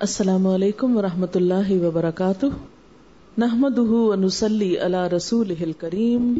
السلام 0.00 0.46
علیکم 0.46 0.96
ورحمۃ 0.96 1.26
اللہ 1.34 1.70
وبرکاتہ۔ 1.70 2.46
نحمد 3.38 3.78
ونسلی 3.78 4.76
علی 4.78 5.16
رسول 5.16 5.72
کریم 5.78 6.38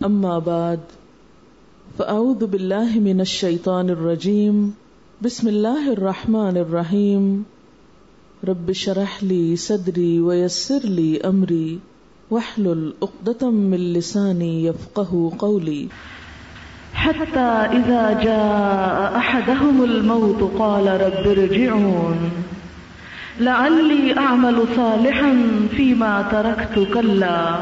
اما 0.00 0.38
بعد، 0.38 0.76
فاعوذ 1.96 2.44
باللہ 2.44 2.98
من 2.98 3.18
الشیطان 3.18 3.90
الرجیم۔ 3.90 4.70
بسم 5.22 5.46
اللہ 5.46 5.88
الرحمن 5.88 6.56
الرحیم۔ 6.56 7.42
رب 8.48 8.72
شرح 8.72 9.18
لی 9.22 9.56
صدری 9.56 10.18
ویسر 10.18 10.78
لی 10.82 11.18
امری۔ 11.22 11.78
واحلل 12.30 12.90
عقدة 13.02 13.48
من 13.50 13.80
لسانی 13.80 14.66
يفقه 14.66 15.36
قولی۔ 15.38 15.86
حتى 17.04 17.66
إذا 17.76 18.12
جاء 18.24 19.16
أحدهم 19.16 19.80
الموت 19.80 20.58
قال 20.58 20.88
رب 20.88 21.28
ارجعون۔ 21.28 22.28
لعلي 23.40 24.18
أعمل 24.18 24.66
صالحا 24.76 25.50
فيما 25.76 26.24
تركت 26.32 26.92
كلا 26.94 27.54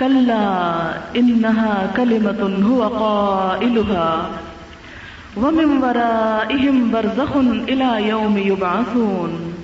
كلا 0.00 0.74
إنها 1.16 1.90
كلمة 1.96 2.66
هو 2.70 2.82
قائلها 2.82 4.30
ومن 5.36 5.82
ورائهم 5.82 6.90
برزخ 6.90 7.36
إلى 7.68 8.08
يوم 8.08 8.38
يبعثون 8.38 9.54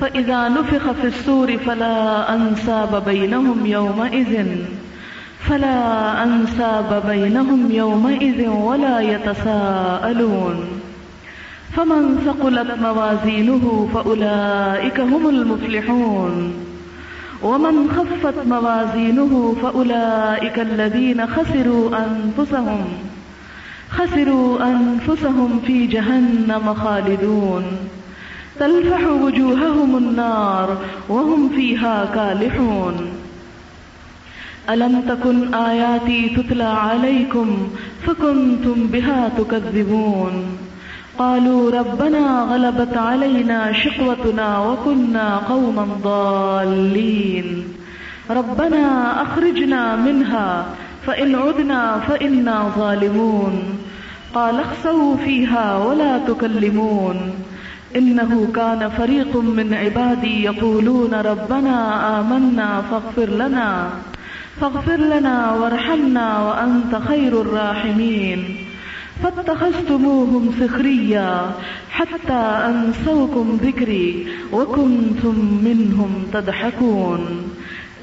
فإذا 0.00 0.48
نفخ 0.48 0.92
في 0.92 1.06
السور 1.06 1.58
فلا 1.58 2.34
أنساب 2.34 3.04
بينهم 3.04 3.66
يومئذ. 3.66 4.46
فلا 5.40 6.22
أنساب 6.22 7.02
بينهم 7.06 7.70
يومئذ 7.70 8.48
ولا 8.48 9.00
يتساءلون. 9.00 10.79
فمن 11.76 12.18
ثقلت 12.26 12.70
موازينه 12.82 13.88
فأولئك 13.94 15.00
هم 15.00 15.28
المفلحون. 15.28 16.54
ومن 17.42 17.90
خفت 17.90 18.46
موازينه 18.46 19.56
فأولئك 19.62 20.58
الذين 20.58 21.26
خسروا 21.26 21.90
أنفسهم 22.06 22.84
خسروا 23.90 24.58
أنفسهم 24.62 25.60
في 25.66 25.86
جهنم 25.86 26.74
خالدون. 26.74 27.64
تلفح 28.60 29.06
وجوههم 29.06 29.96
النار 29.96 30.78
وهم 31.08 31.48
فيها 31.48 32.04
كالحون 32.14 32.96
ألم 34.70 35.00
تكن 35.08 35.54
آياتي 35.54 36.28
تتلى 36.36 36.64
عليكم 36.64 37.68
فكنتم 38.06 38.86
بها 38.86 39.30
تكذبون 39.38 40.32
قالوا 41.20 41.70
ربنا 41.70 42.46
غلبت 42.50 42.96
علينا 42.96 43.72
شقوتنا 43.72 44.58
وكنا 44.58 45.36
قوما 45.36 45.86
ضالين. 46.02 47.64
ربنا 48.30 48.84
أخرجنا 49.22 49.96
منها، 49.96 50.66
فإن 51.06 51.34
عدنا 51.34 51.98
فإنا 52.08 52.70
ظالمون. 52.78 53.52
قال 54.34 54.60
اخسوا 54.60 55.16
فيها 55.16 55.78
ولا 55.78 56.18
تكلمون. 56.18 57.16
إنه 57.96 58.48
كان 58.54 58.88
فريق 58.88 59.36
من 59.36 59.74
عبادي 59.74 60.44
يقولون 60.44 61.14
ربنا 61.14 61.76
آمنا 62.20 62.82
فاغفر 62.90 63.30
لنا 63.32 63.88
فاغفر 64.60 64.96
لنا 64.96 65.54
وارحمنا 65.54 66.42
وأنت 66.42 66.92
خير 67.08 67.40
الراحمين. 67.40 68.69
فاتخذتموهم 69.22 70.54
سخريا 70.60 71.50
حتى 71.90 72.42
أنسوكم 72.68 73.58
ذكري 73.62 74.26
وكنتم 74.52 75.60
منهم 75.64 76.24
تضحكون. 76.32 77.20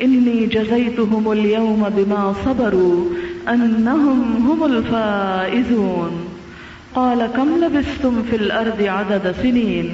إني 0.02 0.46
جزيتهم 0.46 1.32
اليوم 1.32 1.90
بما 1.98 2.34
صبروا 2.46 3.06
أنهم 3.50 4.48
هم 4.48 4.64
الفائزون. 4.64 6.12
قال 6.96 7.26
كم 7.26 7.50
لبستم 7.66 8.24
في 8.30 8.36
الأرض 8.36 8.82
عدد 8.82 9.36
سنين؟ 9.44 9.94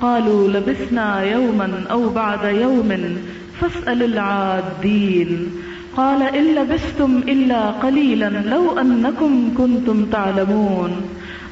قالوا 0.00 0.48
لبسنا 0.48 1.22
يوما 1.22 1.84
أو 1.90 2.08
بعد 2.08 2.44
يوم 2.44 3.16
فاسأل 3.60 4.02
العادين. 4.02 5.52
قال 5.96 6.22
إن 6.22 6.54
لبستم 6.54 7.22
إلا 7.28 7.70
قليلا 7.70 8.28
لو 8.28 8.78
أنكم 8.78 9.54
كنتم 9.58 10.04
تعلمون. 10.04 10.90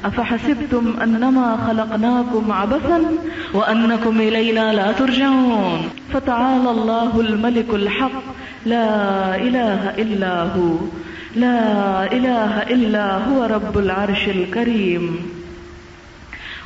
أفحسبتم 0.05 0.93
أنما 1.03 1.57
خلقناكم 1.67 2.51
عبثا 2.51 3.01
وأنكم 3.53 4.21
إلينا 4.21 4.73
لا 4.73 4.91
ترجعون. 4.91 5.81
فتعالى 6.13 6.71
الله 6.71 7.21
الملك 7.21 7.69
الحق. 7.73 8.23
لا 8.65 9.35
إله 9.35 9.89
إلا 9.97 10.43
هو. 10.43 10.75
لا 11.35 11.59
إله 12.13 12.61
إلا 12.61 13.17
هو 13.17 13.43
رب 13.43 13.77
العرش 13.77 14.27
الكريم. 14.27 15.15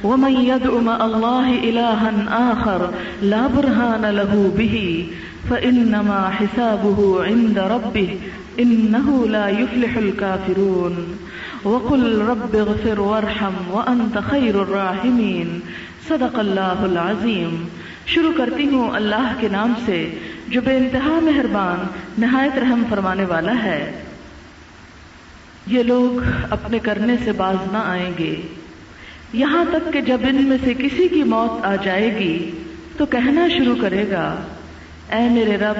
ومن 0.04 0.32
يدعو 0.32 0.80
مع 0.80 1.06
الله 1.06 1.50
إلها 1.60 2.12
آخر 2.52 2.90
لا 3.22 3.48
برهان 3.48 4.06
له 4.06 4.52
به. 4.58 5.08
فإنما 5.50 6.30
حسابه 6.42 7.24
عند 7.28 7.58
ربه 7.58 8.14
إنه 8.60 9.26
لا 9.32 9.50
يفلح 9.50 9.98
الكافرون. 9.98 11.16
وقل 11.68 12.22
رب 12.22 12.58
اغفر 12.58 13.00
وارحم 13.00 13.54
وأنت 13.68 14.18
خير 14.30 14.56
الراحمين. 14.56 15.60
صدق 16.08 16.40
اللہ 16.40 16.60
العظیم 16.60 17.68
شروع 18.06 18.32
کرتی 18.38 18.68
ہوں 18.68 18.92
اللہ 18.92 19.34
کے 19.40 19.48
نام 19.52 19.74
سے، 19.86 20.10
جو 20.48 20.62
بے 20.62 20.78
انتہا 20.78 21.20
مہربان، 21.24 21.88
نہایت 22.18 22.58
رحم 22.58 22.84
فرمانے 22.90 23.26
والا 23.26 23.64
ہے۔ 23.64 24.04
یہ 25.68 25.84
لوگ 25.84 26.24
اپنے 26.50 26.80
کرنے 26.80 27.16
سے 27.24 27.32
باز 27.32 27.56
نہ 27.72 27.78
آئیں 27.78 28.12
گے۔ 28.20 28.42
یہاں 29.34 29.66
تک 29.72 29.94
کہ 29.94 30.02
جب 30.02 30.18
ان 30.30 30.44
میں 30.44 30.58
سے 30.64 30.74
کسی 30.74 31.08
کی 31.08 31.24
موت 31.24 31.66
آ 31.66 31.76
جائے 31.76 32.20
گی، 32.20 32.52
تو 32.98 33.06
کہنا 33.06 33.48
شروع 33.58 33.76
کرے 33.82 34.06
گا۔ 34.12 34.36
اے 35.12 35.30
میرے 35.30 35.58
رب، 35.58 35.78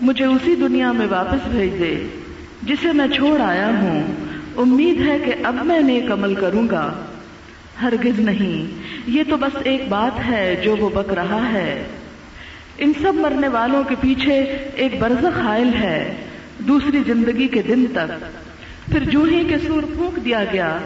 مجھے 0.00 0.24
اسی 0.24 0.54
دنیا 0.54 0.92
میں 0.92 1.06
واپس 1.10 1.48
بھیج 1.48 1.80
دے، 1.80 2.06
جسے 2.62 2.92
میں 2.92 3.08
چھوڑ 3.08 3.40
آیا 3.40 3.68
ہوں۔ 3.68 4.02
امید 4.56 5.00
ہے 5.00 5.18
کہ 5.24 5.32
اب 5.44 5.64
میں 5.64 5.80
نیک 5.80 6.10
عمل 6.10 6.34
کروں 6.34 6.68
گا۔ 6.70 6.92
ہرگز 7.82 8.20
نہیں، 8.20 8.80
یہ 9.06 9.22
تو 9.28 9.36
بس 9.36 9.56
ایک 9.64 9.88
بات 9.88 10.26
ہے 10.26 10.56
جو 10.62 10.76
وہ 10.76 10.90
بک 10.94 11.12
رہا 11.12 11.52
ہے۔ 11.52 11.84
ان 12.78 12.92
سب 13.02 13.14
مرنے 13.14 13.48
والوں 13.48 13.84
کے 13.84 13.94
پیچھے 14.00 14.40
ایک 14.74 15.00
برزخ 15.00 15.38
حائل 15.38 15.74
ہے، 15.74 16.14
دوسری 16.58 16.98
زندگی 17.06 17.48
کے 17.48 17.62
دن 17.62 17.84
تک۔ 17.92 18.24
پھر 18.92 19.04
جو 19.04 19.22
ہی 19.22 19.44
کے 19.44 19.58
سور 19.58 19.82
پھونک 19.82 20.24
دیا 20.24 20.44
گیا، 20.52 20.78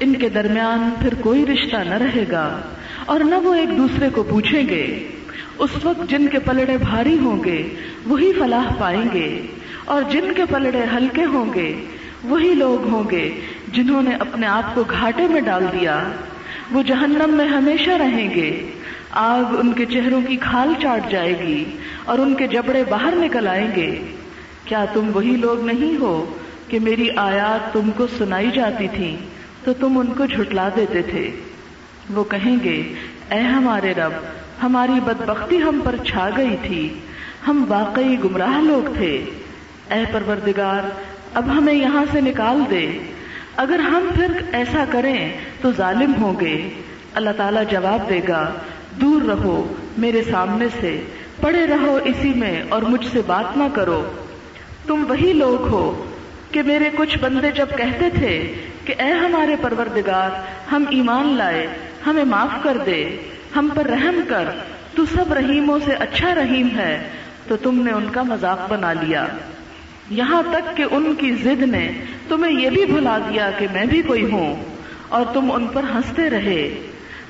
ان 0.00 0.14
کے 0.14 0.28
درمیان 0.28 0.90
پھر 1.00 1.14
کوئی 1.14 1.46
رشتہ 1.46 1.76
نہ 1.76 1.94
رہے 1.94 2.24
گا، 2.30 2.60
اور 3.06 3.20
نہ 3.20 3.34
وہ 3.34 3.54
ایک 3.54 3.78
دوسرے 3.78 4.08
کو 4.10 4.22
پوچھیں 4.22 4.68
گے۔ 4.68 5.08
اس 5.58 5.70
وقت 5.82 6.10
جن 6.10 6.28
کے 6.28 6.38
پلڑے 6.38 6.76
بھاری 6.76 7.18
ہوں 7.18 7.44
گے، 7.44 7.68
وہی 8.06 8.32
فلاح 8.32 8.74
پائیں 8.78 9.04
گے، 9.14 9.42
اور 9.84 10.02
جن 10.10 10.32
کے 10.36 10.44
پلڑے 10.44 10.84
ہلکے 10.96 11.24
ہوں 11.24 11.54
گے، 11.54 11.84
وہی 12.24 12.54
لوگ 12.54 12.88
ہوں 12.88 13.10
گے 13.10 13.40
جنہوں 13.72 14.02
نے 14.02 14.14
اپنے 14.14 14.46
آپ 14.46 14.74
کو 14.74 14.84
گھاٹے 14.90 15.28
میں 15.28 15.40
ڈال 15.40 15.64
دیا۔ 15.72 16.04
وہ 16.72 16.82
جہنم 16.82 17.30
میں 17.30 17.46
ہمیشہ 17.46 17.90
رہیں 17.90 18.34
گے۔ 18.34 18.70
آگ 19.10 19.44
ان 19.58 19.72
کے 19.72 19.86
چہروں 19.86 20.20
کی 20.28 20.36
کھال 20.36 20.72
چاٹ 20.82 21.10
جائے 21.10 21.38
گی 21.38 21.64
اور 22.04 22.18
ان 22.18 22.34
کے 22.34 22.46
جبڑے 22.46 22.84
باہر 22.88 23.14
نکل 23.16 23.48
آئیں 23.48 23.68
گے۔ 23.76 23.98
کیا 24.64 24.84
تم 24.92 25.10
وہی 25.14 25.36
لوگ 25.36 25.64
نہیں 25.64 26.00
ہو 26.00 26.34
کہ 26.68 26.80
میری 26.80 27.08
آیات 27.16 27.72
تم 27.72 27.90
کو 27.96 28.06
سنائی 28.18 28.50
جاتی 28.54 28.88
تھی 28.88 29.16
تو 29.64 29.72
تم 29.72 29.98
ان 29.98 30.06
کو 30.06 30.26
جھٹلا 30.26 30.68
دیتے 30.76 31.02
تھے۔ 31.02 31.30
وہ 32.10 32.24
کہیں 32.24 32.56
گے، 32.64 32.94
اے 33.30 33.40
ہمارے 33.40 33.94
رب 33.94 34.12
ہماری 34.62 35.00
بدبختی 35.04 35.62
ہم 35.62 35.80
پر 35.84 35.96
چھا 36.04 36.30
گئی 36.36 36.56
تھی۔ 36.62 36.94
ہم 37.48 37.64
واقعی 37.68 38.16
گمراہ 38.24 38.60
لوگ 38.60 38.94
تھے۔ 38.96 39.24
اے 39.90 40.04
پروردگار، 40.12 40.90
اب 41.34 41.58
ہمیں 41.58 41.74
یہاں 41.74 42.04
سے 42.12 42.20
نکال 42.20 42.62
دے۔ 42.70 42.98
اگر 43.56 43.78
ہم 43.78 44.08
پھر 44.14 44.42
ایسا 44.52 44.84
کریں 44.88 45.32
تو 45.60 45.72
ظالم 45.72 46.12
ہوں 46.22 46.40
گے۔ 46.40 46.70
اللہ 47.14 47.30
تعالیٰ 47.36 47.62
جواب 47.70 48.08
دے 48.08 48.20
گا، 48.28 48.50
دور 49.00 49.22
رہو 49.22 49.74
میرے 49.98 50.22
سامنے 50.22 50.66
سے، 50.80 51.00
پڑے 51.40 51.66
رہو 51.66 51.98
اسی 52.04 52.32
میں 52.36 52.62
اور 52.68 52.82
مجھ 52.82 53.06
سے 53.12 53.20
بات 53.26 53.56
نہ 53.56 53.64
کرو۔ 53.74 54.10
تم 54.86 55.04
وہی 55.08 55.32
لوگ 55.32 55.68
ہو 55.68 56.04
کہ 56.50 56.62
میرے 56.62 56.90
کچھ 56.96 57.18
بندے 57.18 57.50
جب 57.50 57.66
کہتے 57.76 58.10
تھے 58.10 58.54
کہ 58.84 58.94
اے 58.98 59.12
ہمارے 59.12 59.56
پروردگار، 59.60 60.30
ہم 60.72 60.84
ایمان 60.90 61.26
لائے، 61.26 61.66
ہمیں 62.06 62.24
معاف 62.24 62.62
کر 62.62 62.76
دے۔ 62.86 63.16
ہم 63.56 63.68
پر 63.74 63.86
رحم 63.86 64.20
کر، 64.28 64.44
تو 64.94 65.04
سب 65.06 65.32
رحیموں 65.32 65.78
سے 65.84 65.92
اچھا 65.92 66.34
رحیم 66.34 66.68
ہے، 66.76 67.08
تو 67.48 67.56
تم 67.56 67.82
نے 67.82 67.92
ان 67.92 68.06
کا 68.12 68.22
مذاق 68.22 68.70
بنا 68.70 68.92
لیا۔ 68.92 69.26
یہاں 70.10 70.42
تک 70.50 70.76
کہ 70.76 70.84
ان 70.90 71.14
کی 71.18 71.34
ضد 71.34 71.62
نے 71.62 71.92
تمہیں 72.28 72.60
یہ 72.60 72.70
بھی 72.70 72.84
بھلا 72.84 73.18
دیا 73.18 73.50
کہ 73.58 73.66
میں 73.72 73.86
بھی 73.86 74.02
کوئی 74.02 74.30
ہوں، 74.30 74.56
اور 75.08 75.24
تم 75.32 75.52
ان 75.52 75.66
پر 75.66 75.82
ہنستے 75.94 76.30
رہے۔ 76.30 76.80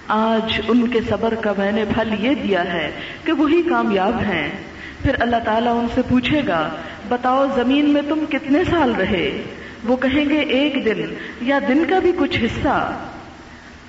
آج 0.08 0.60
ان 0.68 0.86
کے 0.88 1.00
صبر 1.08 1.34
کا 1.34 1.52
میں 1.58 1.72
نے 1.72 1.84
پھل 1.94 2.24
یہ 2.24 2.34
دیا 2.34 2.72
ہے 2.72 2.90
کہ 3.24 3.32
وہی 3.32 3.62
کامیاب 3.62 4.20
ہیں۔ 4.20 4.48
پھر 5.02 5.14
اللہ 5.20 5.36
تعالیٰ 5.44 5.78
ان 5.78 5.86
سے 5.94 6.02
پوچھے 6.08 6.42
گا، 6.48 6.68
بتاؤ 7.08 7.46
زمین 7.56 7.90
میں 7.90 8.02
تم 8.08 8.24
کتنے 8.30 8.64
سال 8.64 8.92
رہے؟ 8.98 9.42
وہ 9.84 9.96
کہیں 9.96 10.28
گے، 10.28 10.38
ایک 10.38 10.84
دن 10.84 11.14
یا 11.40 11.58
دن 11.68 11.84
کا 11.88 11.98
بھی 11.98 12.12
کچھ 12.18 12.38
حصہ۔ 12.38 12.92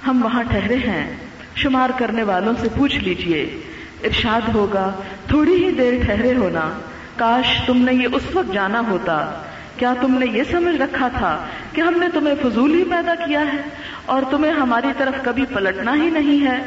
ہم 0.08 0.26
وہاں 0.26 0.44
ٹھہرے 0.44 0.76
ہیں۔ 0.76 1.16
شمار 1.56 1.90
کرنے 1.98 2.24
والوں 2.24 2.54
سے 2.60 2.68
پوچھ 2.78 2.98
لیجیے۔ 2.98 3.62
ارشاد 4.04 4.50
ہوگا، 4.56 4.92
تھوڑی 5.28 5.66
ہی 5.66 5.72
دیر 5.72 5.94
ٹھہرے 6.06 6.36
ہونا۔ 6.36 6.80
کاش 7.16 7.62
تم 7.66 7.78
نے 7.78 7.94
یہ 7.94 8.08
اس 8.14 8.24
وقت 8.34 8.54
جانا 8.54 8.82
ہوتا۔ 8.90 9.42
کیا 9.78 9.94
تم 10.02 10.18
نے 10.18 10.26
یہ 10.26 10.44
سمجھ 10.52 10.76
رکھا 10.76 11.08
تھا 11.08 11.46
کہ 11.74 11.82
ہم 11.82 12.00
نے 12.00 12.08
تمہیں 12.14 12.36
فضول 12.44 12.74
ہی 12.74 12.84
پیدا 12.84 13.16
کیا 13.16 13.42
ہے 13.54 13.62
اور 14.06 14.22
تمہیں 14.32 14.52
ہماری 14.52 14.88
طرف 14.98 15.14
کبھی 15.24 15.46
پلٹنا 15.46 15.96
ہی 15.96 16.10
نہیں 16.10 16.48
ہے؟ 16.48 16.64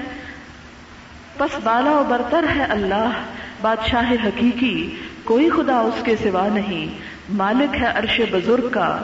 پس 1.38 1.58
بالا 1.64 1.90
و 1.90 2.04
برتر 2.08 2.44
ہے 2.56 2.64
اللہ، 2.64 3.10
بادشاہ 3.60 4.12
حقیقی، 4.24 4.96
کوئی 5.24 5.50
خدا 5.50 5.80
اس 5.80 6.02
کے 6.04 6.16
سوا 6.16 6.48
نہیں۔ 6.48 6.86
مالک 7.32 7.76
ہے 7.76 7.86
عرش 7.86 8.20
بزرگ 8.30 8.68
کا۔ 8.68 8.98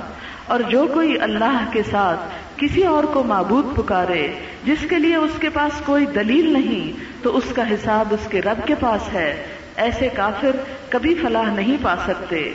اور 0.47 0.61
جو 0.61 0.87
کوئی 0.95 1.21
اللہ 1.21 1.65
کے 1.73 1.83
ساتھ 1.91 2.21
کسی 2.59 2.85
اور 2.85 3.05
کو 3.05 3.23
معبود 3.23 3.77
پکارے، 3.77 4.39
جس 4.65 4.87
کے 4.91 4.99
لیے 4.99 5.17
اس 5.17 5.31
کے 5.41 5.51
پاس 5.51 5.73
کوئی 5.87 6.07
دلیل 6.07 6.53
نہیں، 6.53 7.05
تو 7.23 7.37
اس 7.37 7.45
کا 7.57 7.71
حساب 7.71 8.09
اس 8.11 8.29
کے 8.31 8.43
رب 8.43 8.67
کے 8.67 8.75
پاس 8.75 9.13
ہے۔ 9.13 9.47
ایسے 9.77 10.09
کافر 10.17 10.51
کبھی 10.89 11.15
فلاح 11.15 11.55
نہیں 11.55 11.77
پا 11.83 11.95
سکتے۔ 12.07 12.53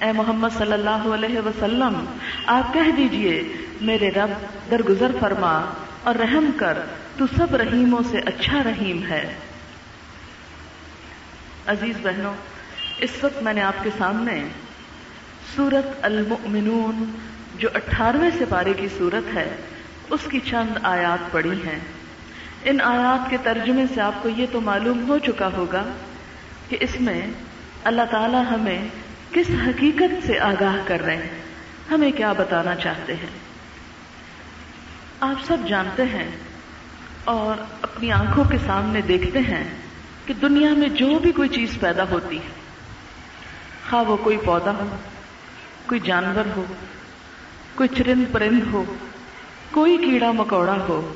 اے 0.00 0.12
محمد 0.12 0.48
صلی 0.58 0.72
اللہ 0.72 1.14
علیہ 1.14 1.38
وسلم، 1.38 2.04
آپ 2.46 2.74
کہہ 2.74 2.90
دیجیے، 2.96 3.42
میرے 3.80 4.10
رب 4.10 4.30
درگزر 4.70 5.10
فرما 5.20 5.64
اور 6.02 6.14
رحم 6.14 6.50
کر، 6.56 6.78
تو 7.16 7.24
سب 7.36 7.56
رحیموں 7.56 8.00
سے 8.10 8.18
اچھا 8.18 8.62
رحیم 8.62 9.02
ہے۔ 9.08 9.34
عزیز 11.66 11.96
بہنوں، 12.02 12.34
اس 12.98 13.10
وقت 13.22 13.42
میں 13.42 13.52
نے 13.52 13.62
آپ 13.62 13.84
کے 13.84 13.90
سامنے 13.98 14.44
سورت 15.56 16.04
المؤمنون 16.04 17.16
جو 17.58 17.68
اٹھارہویں 17.74 18.30
سپارے 18.38 18.72
کی 18.74 18.88
صورت 18.98 19.36
ہے، 19.36 19.56
اس 20.10 20.20
کی 20.30 20.40
چند 20.44 20.78
آیات 20.82 21.32
پڑی 21.32 21.56
ہیں۔ 21.66 21.78
ان 22.64 22.80
آیات 22.80 23.30
کے 23.30 23.36
ترجمے 23.42 23.84
سے 23.94 24.00
آپ 24.00 24.22
کو 24.22 24.28
یہ 24.28 24.46
تو 24.52 24.60
معلوم 24.60 25.08
ہو 25.08 25.18
چکا 25.18 25.48
ہوگا 25.52 25.84
کہ 26.68 26.76
اس 26.80 27.00
میں 27.00 27.26
اللہ 27.84 28.02
تعالی 28.10 28.36
ہمیں 28.50 28.88
کس 29.32 29.50
حقیقت 29.66 30.26
سے 30.26 30.40
آگاہ 30.40 30.76
کر 30.84 31.00
رہے 31.00 31.16
ہیں، 31.16 31.42
ہمیں 31.90 32.10
کیا 32.10 32.32
بتانا 32.32 32.74
چاہتے 32.74 33.14
ہیں۔ 33.14 33.32
آپ 35.20 35.44
سب 35.46 35.56
جانتے 35.68 36.02
ہیں 36.02 36.30
اور 37.24 37.62
اپنی 37.82 38.12
آنکھوں 38.12 38.44
کے 38.44 38.58
سامنے 38.66 39.00
دیکھتے 39.00 39.38
ہیں 39.38 39.64
کہ 40.26 40.34
دنیا 40.34 40.72
میں 40.72 40.88
جو 40.88 41.18
بھی 41.18 41.32
کوئی 41.32 41.48
چیز 41.48 41.78
پیدا 41.80 42.04
ہوتی 42.10 42.36
ہے، 42.36 42.52
خواہ 43.90 44.02
وہ 44.02 44.16
کوئی 44.16 44.36
پودا 44.36 44.70
ہو، 44.70 44.96
کوئی 45.86 46.00
جانور 46.00 46.44
ہو 46.56 46.64
کوئی 47.74 47.88
چرند 47.96 48.24
پرند 48.32 48.60
ہو، 48.72 48.84
کوئی 49.70 49.96
کیڑا 49.96 50.32
مکوڑا 50.32 50.76
ہو، 50.88 51.14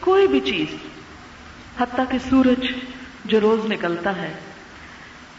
کوئی 0.00 0.26
بھی 0.26 0.40
چیز، 0.40 0.74
حتیٰ 1.80 2.04
کہ 2.10 2.18
سورج 2.30 2.66
جو 3.24 3.40
روز 3.40 3.72
نکلتا 3.72 4.16
ہے، 4.16 4.32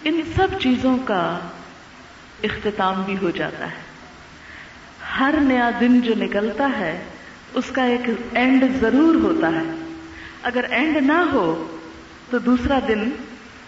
ان 0.03 0.21
سب 0.36 0.47
چیزوں 0.59 0.97
کا 1.06 1.39
اختتام 2.44 3.03
بھی 3.03 3.18
ہو 3.21 3.30
جاتا 3.30 3.65
ہے۔ 3.71 3.95
ہر 5.19 5.36
نیا 5.42 5.71
دن 5.80 6.01
جو 6.01 6.13
نکلتا 6.18 6.69
ہے، 6.80 7.03
اس 7.53 7.65
کا 7.71 7.83
ایک 7.83 8.09
اینڈ 8.33 8.63
ضرور 8.81 9.15
ہوتا 9.15 9.48
ہے۔ 9.48 9.94
اگر 10.44 10.65
اینڈ 10.69 10.98
نہ 10.98 11.24
ہو، 11.33 11.77
تو 12.30 12.38
دوسرا 12.38 12.80
دن 12.88 13.09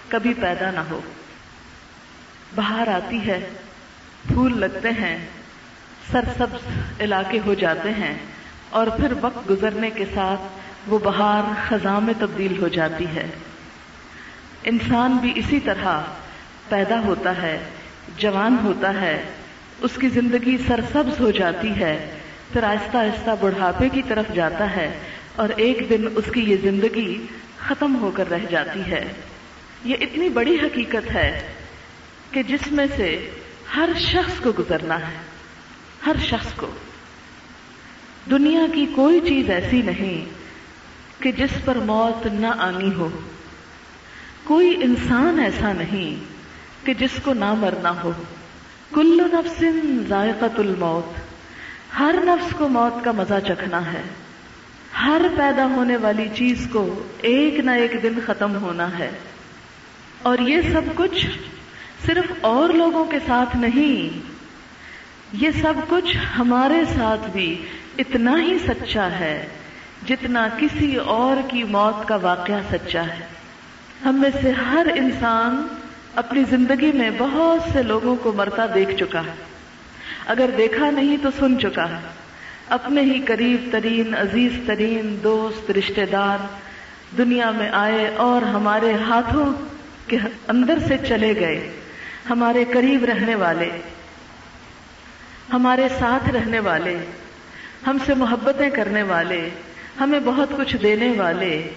کبھی 0.07 0.33
پیدا 0.33 0.71
نہ 0.71 0.79
ہو۔ 0.79 1.01
باہر 2.55 2.87
آتی 2.87 3.27
ہے، 3.27 3.49
پھول 4.27 4.59
لگتے 4.59 4.89
ہیں 4.89 5.29
سرسبز 6.11 6.67
علاقے 7.01 7.39
ہو 7.45 7.53
جاتے 7.53 7.89
ہیں 7.89 8.13
اور 8.69 8.87
پھر 8.87 9.13
وقت 9.21 9.49
گزرنے 9.49 9.89
کے 9.89 10.05
ساتھ 10.13 10.41
وہ 10.87 10.99
بہار 11.03 11.69
خزاں 11.69 12.01
میں 12.01 12.13
تبدیل 12.19 12.61
ہو 12.61 12.67
جاتی 12.67 13.05
ہے۔ 13.15 13.27
انسان 14.63 15.11
بھی 15.11 15.31
اسی 15.35 15.59
طرح 15.59 16.01
پیدا 16.69 16.99
ہوتا 16.99 17.41
ہے، 17.41 17.59
جوان 18.17 18.57
ہوتا 18.63 19.01
ہے، 19.01 19.23
اس 19.81 19.91
کی 19.99 20.09
زندگی 20.09 20.57
سرسبز 20.67 21.19
ہو 21.19 21.31
جاتی 21.31 21.79
ہے، 21.79 22.17
پھر 22.53 22.63
آہستہ 22.63 22.97
آہستہ 22.97 23.29
بڑھاپے 23.41 23.89
کی 23.89 24.01
طرف 24.07 24.25
جاتا 24.33 24.75
ہے 24.75 24.99
اور 25.35 25.49
ایک 25.55 25.89
دن 25.89 26.07
اس 26.15 26.25
کی 26.33 26.41
یہ 26.41 26.57
زندگی 26.61 27.25
ختم 27.57 27.95
ہو 27.95 28.11
کر 28.13 28.29
رہ 28.29 28.45
جاتی 28.49 28.81
ہے۔ 28.91 29.07
یہ 29.83 29.95
اتنی 30.01 30.29
بڑی 30.29 30.55
حقیقت 30.55 31.15
ہے 31.15 31.53
کہ 32.31 32.43
جس 32.43 32.71
میں 32.71 32.85
سے 32.95 33.29
ہر 33.75 33.89
شخص 33.99 34.39
کو 34.39 34.51
گزرنا 34.59 34.99
ہے۔ 34.99 35.26
ہر 36.07 36.15
شخص 36.21 36.53
کو۔ 36.53 36.67
دنیا 38.31 38.61
کی 38.73 38.85
کوئی 38.95 39.19
چیز 39.27 39.49
ایسی 39.49 39.81
نہیں 39.81 40.25
کہ 41.23 41.31
جس 41.31 41.65
پر 41.65 41.75
موت 41.75 42.27
نہ 42.27 42.47
آنی 42.47 42.93
ہو۔ 42.93 43.09
کوئی 44.43 44.77
انسان 44.83 45.39
ایسا 45.39 45.73
نہیں 45.73 46.23
کہ 46.85 46.93
جس 46.93 47.09
کو 47.23 47.33
نہ 47.33 47.53
مرنا 47.53 48.03
ہو۔ 48.03 48.11
کل 48.93 49.21
نفس 49.33 49.63
ذائقت 50.07 50.59
الموت۔ 50.59 51.19
ہر 51.99 52.15
نفس 52.23 52.53
کو 52.57 52.69
موت 52.69 53.03
کا 53.03 53.11
مزہ 53.11 53.33
چکھنا 53.47 53.93
ہے۔ 53.93 54.01
ہر 55.05 55.21
پیدا 55.37 55.65
ہونے 55.65 55.97
والی 55.97 56.29
چیز 56.35 56.67
کو 56.71 57.07
ایک 57.17 57.59
نہ 57.59 57.71
ایک 57.71 57.91
دن 58.03 58.13
ختم 58.25 58.55
ہونا 58.55 58.99
ہے۔ 58.99 59.11
اور 60.21 60.37
یہ 60.37 60.61
سب 60.73 60.81
کچھ 60.95 61.27
صرف 62.05 62.31
اور 62.41 62.69
لوگوں 62.69 63.05
کے 63.05 63.17
ساتھ 63.27 63.57
نہیں 63.57 64.36
یہ 65.33 65.51
سب 65.61 65.73
کچھ 65.89 66.17
ہمارے 66.39 66.85
ساتھ 66.97 67.29
بھی 67.29 67.65
اتنا 67.97 68.41
ہی 68.41 68.57
سچا 68.67 69.11
ہے 69.11 69.47
جتنا 70.07 70.47
کسی 70.57 70.95
اور 70.95 71.49
کی 71.49 71.63
موت 71.63 72.07
کا 72.07 72.15
واقعہ 72.15 72.59
سچا 72.71 73.01
ہے۔ 73.01 73.25
ہم 74.05 74.15
میں 74.15 74.29
سے 74.41 74.51
ہر 74.51 74.87
انسان 74.95 75.67
اپنی 76.15 76.43
زندگی 76.49 76.91
میں 76.91 77.09
بہت 77.17 77.73
سے 77.73 77.83
لوگوں 77.83 78.15
کو 78.15 78.31
مرتا 78.31 78.65
دیکھ 78.75 78.91
چکا 78.99 79.19
ہے۔ 79.19 79.43
اگر 80.25 80.49
دیکھا 80.57 80.91
نہیں 80.91 81.17
تو 81.23 81.29
سن 81.39 81.59
چکا 81.59 81.89
ہے۔ 81.89 82.07
اپنے 82.69 83.01
ہی 83.01 83.21
قریب 83.21 83.69
ترین، 83.71 84.15
عزیز 84.15 84.51
ترین 84.65 85.19
دوست 85.23 85.71
رشتے 85.71 86.05
دار 86.05 86.37
دنیا 87.17 87.51
میں 87.51 87.69
آئے 87.69 88.07
اور 88.07 88.41
ہمارے 88.41 88.93
ہاتھوں 88.93 89.53
کے 90.07 90.17
اندر 90.47 90.79
سے 90.87 90.97
چلے 91.07 91.35
گئے۔ 91.39 91.71
ہمارے 92.29 92.65
قریب 92.73 93.05
رہنے 93.05 93.35
والے۔ 93.35 93.69
ہمارے 95.53 95.87
ساتھ 95.99 96.29
رہنے 96.29 96.59
والے، 96.59 96.97
ہم 97.87 97.97
سے 98.05 98.13
محبتیں 98.13 98.69
کرنے 98.69 99.03
والے، 99.03 99.49
ہمیں 99.99 100.19
بہت 100.19 100.49
کچھ 100.57 100.75
دینے 100.75 101.13
والے 101.17 101.69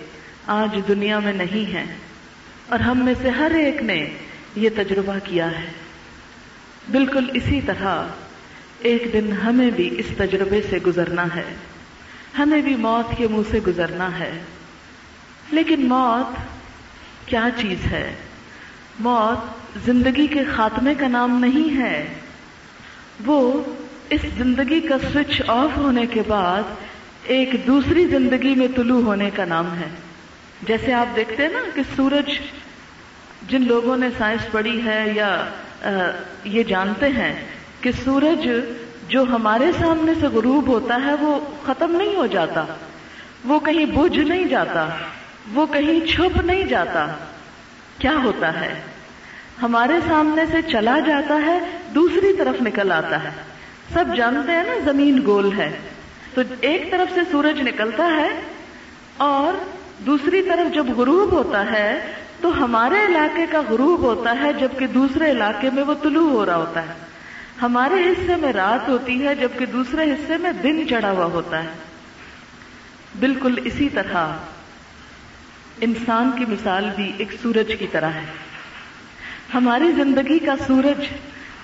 آج 0.46 0.78
دنیا 0.88 1.18
میں 1.18 1.32
نہیں 1.32 1.74
ہیں۔ 1.74 1.96
اور 2.68 2.80
ہم 2.80 3.04
میں 3.04 3.14
سے 3.22 3.30
ہر 3.30 3.50
ایک 3.50 3.82
نے 3.82 4.10
یہ 4.56 4.70
تجربہ 4.76 5.18
کیا 5.24 5.50
ہے۔ 5.50 5.66
بالکل 6.90 7.30
اسی 7.34 7.60
طرح 7.66 8.06
ایک 8.78 9.10
دن 9.12 9.32
ہمیں 9.44 9.70
بھی 9.70 9.98
اس 9.98 10.06
تجربے 10.16 10.60
سے 10.70 10.76
گزرنا 10.76 11.24
ہے۔ 11.36 11.54
ہمیں 12.38 12.62
بھی 12.62 12.76
موت 12.76 13.16
کے 13.16 13.28
منہ 13.28 13.42
سے 13.50 13.60
گزرنا 13.66 14.18
ہے۔ 14.18 14.40
لیکن 15.50 15.88
موت 15.88 16.40
کیا 17.28 17.48
چیز 17.56 17.92
ہے؟ 17.92 18.14
موت 18.98 19.68
زندگی 19.86 20.26
کے 20.26 20.40
خاتمے 20.56 20.94
کا 20.94 21.08
نام 21.08 21.44
نہیں 21.44 21.82
ہے۔ 21.82 22.14
وہ 23.26 23.62
اس 24.10 24.20
زندگی 24.38 24.80
کا 24.80 24.98
سوئچ 25.12 25.42
آف 25.46 25.76
ہونے 25.76 26.06
کے 26.06 26.22
بعد 26.28 26.62
ایک 27.24 27.50
دوسری 27.66 28.06
زندگی 28.06 28.54
میں 28.54 28.68
طلوع 28.76 29.02
ہونے 29.02 29.30
کا 29.30 29.44
نام 29.44 29.78
ہے۔ 29.78 29.88
جیسے 30.62 30.92
آپ 30.92 31.16
دیکھتے 31.16 31.42
ہیں 31.42 31.52
نا 31.52 31.58
کہ 31.74 31.82
سورج 31.96 32.38
جن 33.48 33.66
لوگوں 33.66 33.96
نے 33.96 34.08
سائنس 34.18 34.52
پڑھی 34.52 34.84
ہے 34.84 35.12
یا 35.14 35.44
یہ 36.44 36.62
جانتے 36.62 37.06
ہیں 37.06 37.44
کہ 37.80 37.92
سورج 38.04 38.48
جو 39.08 39.22
ہمارے 39.22 39.72
سامنے 39.78 40.12
سے 40.20 40.26
غروب 40.26 40.66
ہوتا 40.66 40.98
ہے، 41.06 41.14
وہ 41.14 41.40
ختم 41.66 41.96
نہیں 41.96 42.16
ہو 42.16 42.26
جاتا۔ 42.26 42.64
وہ 43.44 43.60
کہیں 43.60 43.86
بجھ 43.86 44.18
نہیں 44.18 44.44
جاتا۔ 44.44 44.88
وہ 45.52 45.66
کہیں 45.66 46.06
چھپ 46.06 46.40
نہیں 46.40 46.64
جاتا۔ 46.64 47.06
کیا 47.98 48.14
ہوتا 48.22 48.60
ہے؟ 48.60 48.80
ہمارے 49.62 49.92
سامنے 50.08 50.46
سے 50.46 50.62
چلا 50.62 50.98
جاتا 50.98 51.34
ہے، 51.46 51.60
دوسری 51.94 52.32
طرف 52.38 52.62
نکل 52.62 52.92
آتا 52.92 53.24
ہے۔ 53.24 53.30
سب 53.92 54.04
جانتے 54.16 54.52
ہیں 54.52 54.62
نا، 54.62 54.92
زمین 54.92 55.20
گول 55.26 55.58
ہے۔ 55.58 55.78
تو 56.34 56.40
ایک 56.60 56.90
طرف 56.90 57.14
سے 57.14 57.20
سورج 57.30 57.60
نکلتا 57.60 58.06
ہے 58.16 58.28
اور 59.16 59.64
دوسری 60.06 60.42
طرف 60.42 60.74
جب 60.74 60.86
غروب 60.96 61.32
ہوتا 61.32 61.72
ہے، 61.72 62.12
تو 62.40 62.64
ہمارے 62.64 63.06
علاقے 63.06 63.46
کا 63.50 63.60
غروب 63.70 64.00
ہوتا 64.00 64.34
ہے، 64.42 64.52
جبکہ 64.52 64.86
دوسرے 64.86 65.30
علاقے 65.30 65.70
میں 65.70 65.82
وہ 65.82 65.94
طلوع 66.02 66.30
ہو 66.30 66.46
رہا 66.46 66.56
ہوتا 66.56 66.82
ہے۔ 66.82 66.92
ہمارے 67.62 68.08
حصے 68.08 68.36
میں 68.36 68.52
رات 68.52 68.88
ہوتی 68.88 69.26
ہے، 69.26 69.34
جبکہ 69.34 69.66
دوسرے 69.66 70.10
حصے 70.10 70.36
میں 70.36 70.52
دن 70.52 70.88
چڑھا 70.88 71.10
ہوا 71.10 71.24
ہوتا 71.24 71.62
ہے۔ 71.62 71.68
بالکل 73.20 73.54
اسی 73.64 73.88
طرح 73.88 74.28
انسان 75.80 76.30
کی 76.38 76.44
مثال 76.48 76.90
بھی 76.96 77.12
ایک 77.18 77.32
سورج 77.42 77.72
کی 77.78 77.86
طرح 77.86 78.10
ہے۔ 78.10 78.49
ہماری 79.54 79.92
زندگی 79.92 80.38
کا 80.38 80.54
سورج 80.66 81.06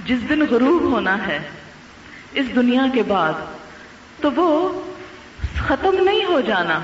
جس 0.07 0.29
دن 0.29 0.41
غروب 0.51 0.83
ہونا 0.83 1.27
ہے، 1.27 1.39
اس 2.35 2.47
دنیا 2.55 2.87
کے 2.95 3.03
بعد، 3.03 3.33
تو 4.21 4.31
وہ 4.37 4.81
ختم 5.59 6.05
نہیں 6.05 6.25
ہو 6.25 6.41
جانا۔ 6.41 6.81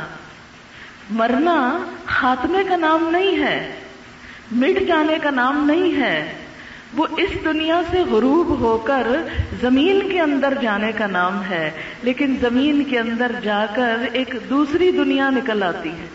مرنا 1.11 1.79
خاتمے 2.07 2.65
کا 2.69 2.77
نام 2.77 3.09
نہیں 3.11 3.43
ہے، 3.43 3.73
مٹ 4.53 4.89
جانے 4.89 5.17
کا 5.23 5.31
نام 5.31 5.67
نہیں 5.67 6.01
ہے۔ 6.01 6.33
وہ 6.93 7.07
اس 7.17 7.31
دنیا 7.45 7.81
سے 7.91 8.01
غروب 8.01 8.49
ہو 8.49 8.79
کر 8.79 9.07
زمین 9.61 10.09
کے 10.11 10.21
اندر 10.21 10.55
جانے 10.63 10.93
کا 10.93 11.07
نام 11.07 11.45
ہے، 11.51 11.71
لیکن 12.03 12.37
زمین 12.41 12.85
کے 12.85 12.99
اندر 12.99 13.33
جا 13.43 13.67
کر 13.75 13.99
ایک 14.13 14.35
دوسری 14.51 14.91
دنیا 14.91 15.31
نکل 15.31 15.63
آتی 15.63 15.89
ہے۔ 15.89 16.07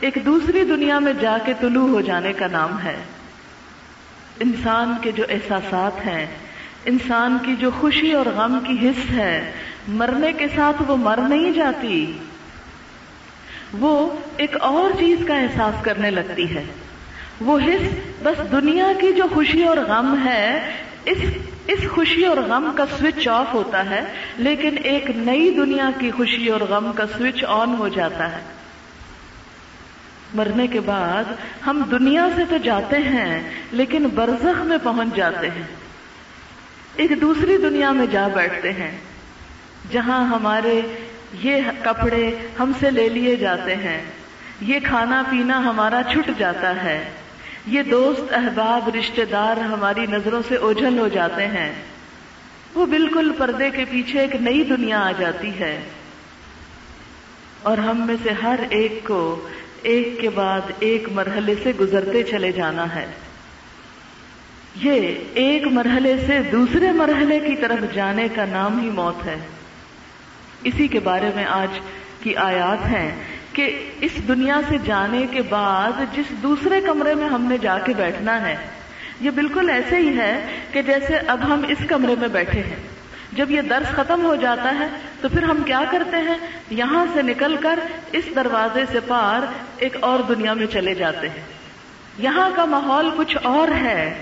ایک 0.00 0.18
دوسری 0.26 0.64
دنیا 0.64 0.98
میں 0.98 1.12
جا 1.20 1.38
کے 1.44 1.52
طلوع 1.60 1.88
ہو 1.88 2.00
جانے 2.00 2.32
کا 2.32 2.46
نام 2.52 2.78
ہے۔ 2.84 2.96
انسان 4.40 4.94
کے 5.00 5.12
جو 5.12 5.24
احساسات 5.28 6.06
ہیں، 6.06 6.26
انسان 6.84 7.38
کی 7.44 7.54
جو 7.58 7.70
خوشی 7.80 8.12
اور 8.12 8.26
غم 8.26 8.58
کی 8.66 8.88
حص 8.88 9.10
ہے، 9.10 9.52
مرنے 9.88 10.32
کے 10.32 10.46
ساتھ 10.56 10.82
وہ 10.86 10.96
مر 10.96 11.18
نہیں 11.28 11.50
جاتی۔ 11.50 12.12
وہ 13.78 14.10
ایک 14.36 14.56
اور 14.60 14.90
چیز 14.98 15.18
کا 15.28 15.38
احساس 15.38 15.84
کرنے 15.84 16.10
لگتی 16.10 16.54
ہے۔ 16.54 16.64
وہ 17.40 17.58
حص 17.58 17.88
بس 18.22 18.52
دنیا 18.52 18.92
کی 19.00 19.12
جو 19.12 19.22
خوشی 19.34 19.64
اور 19.64 19.76
غم 19.76 20.24
ہے، 20.24 20.76
اس 21.04 21.18
اس 21.66 21.78
خوشی 21.90 22.26
اور 22.26 22.36
غم 22.36 22.70
کا 22.76 22.84
سوئچ 22.98 23.28
آف 23.28 23.54
ہوتا 23.54 23.90
ہے، 23.90 24.00
لیکن 24.36 24.74
ایک 24.82 25.10
نئی 25.16 25.50
دنیا 25.50 25.90
کی 25.98 26.10
خوشی 26.10 26.48
اور 26.48 26.60
غم 26.60 26.92
کا 26.92 27.04
سوئچ 27.18 27.44
آن 27.44 27.74
ہو 27.78 27.88
جاتا 27.88 28.32
ہے۔ 28.32 28.55
مرنے 30.34 30.66
کے 30.66 30.80
بعد 30.80 31.24
ہم 31.66 31.82
دنیا 31.90 32.28
سے 32.36 32.42
تو 32.48 32.56
جاتے 32.56 32.96
ہیں، 32.96 33.50
لیکن 33.72 34.06
برزخ 34.06 34.60
میں 34.60 34.78
پہنچ 34.82 35.16
جاتے 35.16 35.48
ہیں۔ 35.50 35.62
ایک 36.96 37.20
دوسری 37.20 37.56
دنیا 37.56 37.92
میں 37.92 38.06
جا 38.06 38.28
بیٹھتے 38.28 38.72
ہیں، 38.72 38.98
جہاں 39.92 40.26
ہمارے 40.26 40.80
یہ 41.42 41.60
کپڑے 41.84 42.30
ہم 42.58 42.72
سے 42.80 42.90
لے 42.90 43.08
لیے 43.08 43.36
جاتے 43.36 43.76
ہیں۔ 43.76 44.02
یہ 44.60 44.78
کھانا 44.84 45.22
پینا 45.30 45.58
ہمارا 45.58 46.00
چھٹ 46.12 46.30
جاتا 46.38 46.84
ہے۔ 46.84 47.10
یہ 47.66 47.82
دوست، 47.82 48.32
احباب 48.32 48.90
رشتے 48.98 49.24
دار 49.24 49.56
ہماری 49.56 50.06
نظروں 50.06 50.42
سے 50.48 50.56
اوجھل 50.56 50.98
ہو 50.98 51.08
جاتے 51.08 51.46
ہیں۔ 51.46 51.72
وہ 52.74 52.86
بالکل 52.86 53.32
پردے 53.38 53.70
کے 53.70 53.84
پیچھے 53.90 54.20
ایک 54.20 54.36
نئی 54.36 54.64
دنیا 54.64 55.00
آ 55.00 55.12
جاتی 55.18 55.60
ہے۔ 55.60 55.80
اور 57.62 57.78
ہم 57.78 58.06
میں 58.06 58.16
سے 58.22 58.30
ہر 58.30 58.60
ایک 58.70 59.00
کو 59.06 59.48
ایک 59.82 60.20
کے 60.20 60.28
بعد 60.28 60.60
ایک 60.78 61.08
مرحلے 61.12 61.54
سے 61.62 61.72
گزرتے 61.80 62.22
چلے 62.22 62.52
جانا 62.52 62.94
ہے۔ 62.94 63.06
یہ 64.82 65.14
ایک 65.34 65.66
مرحلے 65.66 66.16
سے 66.26 66.40
دوسرے 66.52 66.92
مرحلے 66.92 67.40
کی 67.40 67.56
طرف 67.56 67.94
جانے 67.94 68.28
کا 68.34 68.44
نام 68.44 68.80
ہی 68.80 68.90
موت 68.90 69.26
ہے۔ 69.26 69.36
اسی 70.62 70.88
کے 70.88 71.00
بارے 71.00 71.30
میں 71.34 71.44
آج 71.44 71.80
کی 72.22 72.36
آیات 72.36 72.86
ہیں 72.86 73.10
کہ 73.52 73.90
اس 74.00 74.10
دنیا 74.28 74.60
سے 74.68 74.76
جانے 74.84 75.26
کے 75.30 75.42
بعد 75.42 76.16
جس 76.16 76.42
دوسرے 76.42 76.80
کمرے 76.80 77.14
میں 77.14 77.28
ہم 77.28 77.42
نے 77.42 77.58
جا 77.58 77.78
کے 77.78 77.94
بیٹھنا 77.96 78.48
ہے، 78.48 78.56
یہ 79.20 79.30
بالکل 79.30 79.70
ایسے 79.70 79.96
ہی 79.96 80.16
ہے 80.16 80.46
کہ 80.72 80.82
جیسے 80.82 81.16
اب 81.16 81.44
ہم 81.44 81.64
اس 81.68 81.78
کمرے 81.88 82.14
میں 82.18 82.28
بیٹھے 82.28 82.60
ہیں۔ 82.60 82.76
جب 83.32 83.50
یہ 83.50 83.60
درس 83.60 83.88
ختم 83.96 84.24
ہو 84.24 84.34
جاتا 84.34 84.78
ہے 84.78 84.86
تو 85.26 85.30
پھر 85.30 85.42
ہم 85.42 85.62
کیا 85.62 85.80
کرتے 85.90 86.16
ہیں؟ 86.16 86.36
یہاں 86.70 87.06
سے 87.14 87.22
نکل 87.22 87.56
کر 87.56 87.78
اس 88.12 88.24
دروازے 88.36 88.80
سے 88.92 89.00
پار 89.00 89.52
ایک 89.76 89.96
اور 90.00 90.18
دنیا 90.28 90.52
میں 90.52 90.66
چلے 90.66 90.94
جاتے 90.94 91.28
ہیں۔ 91.28 91.42
یہاں 92.18 92.50
کا 92.54 92.64
ماحول 92.64 93.10
کچھ 93.16 93.36
اور 93.42 93.68
ہے، 93.68 94.14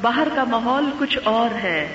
باہر 0.00 0.28
کا 0.34 0.44
ماحول 0.44 0.90
کچھ 0.98 1.18
اور 1.24 1.54
ہے۔ 1.54 1.88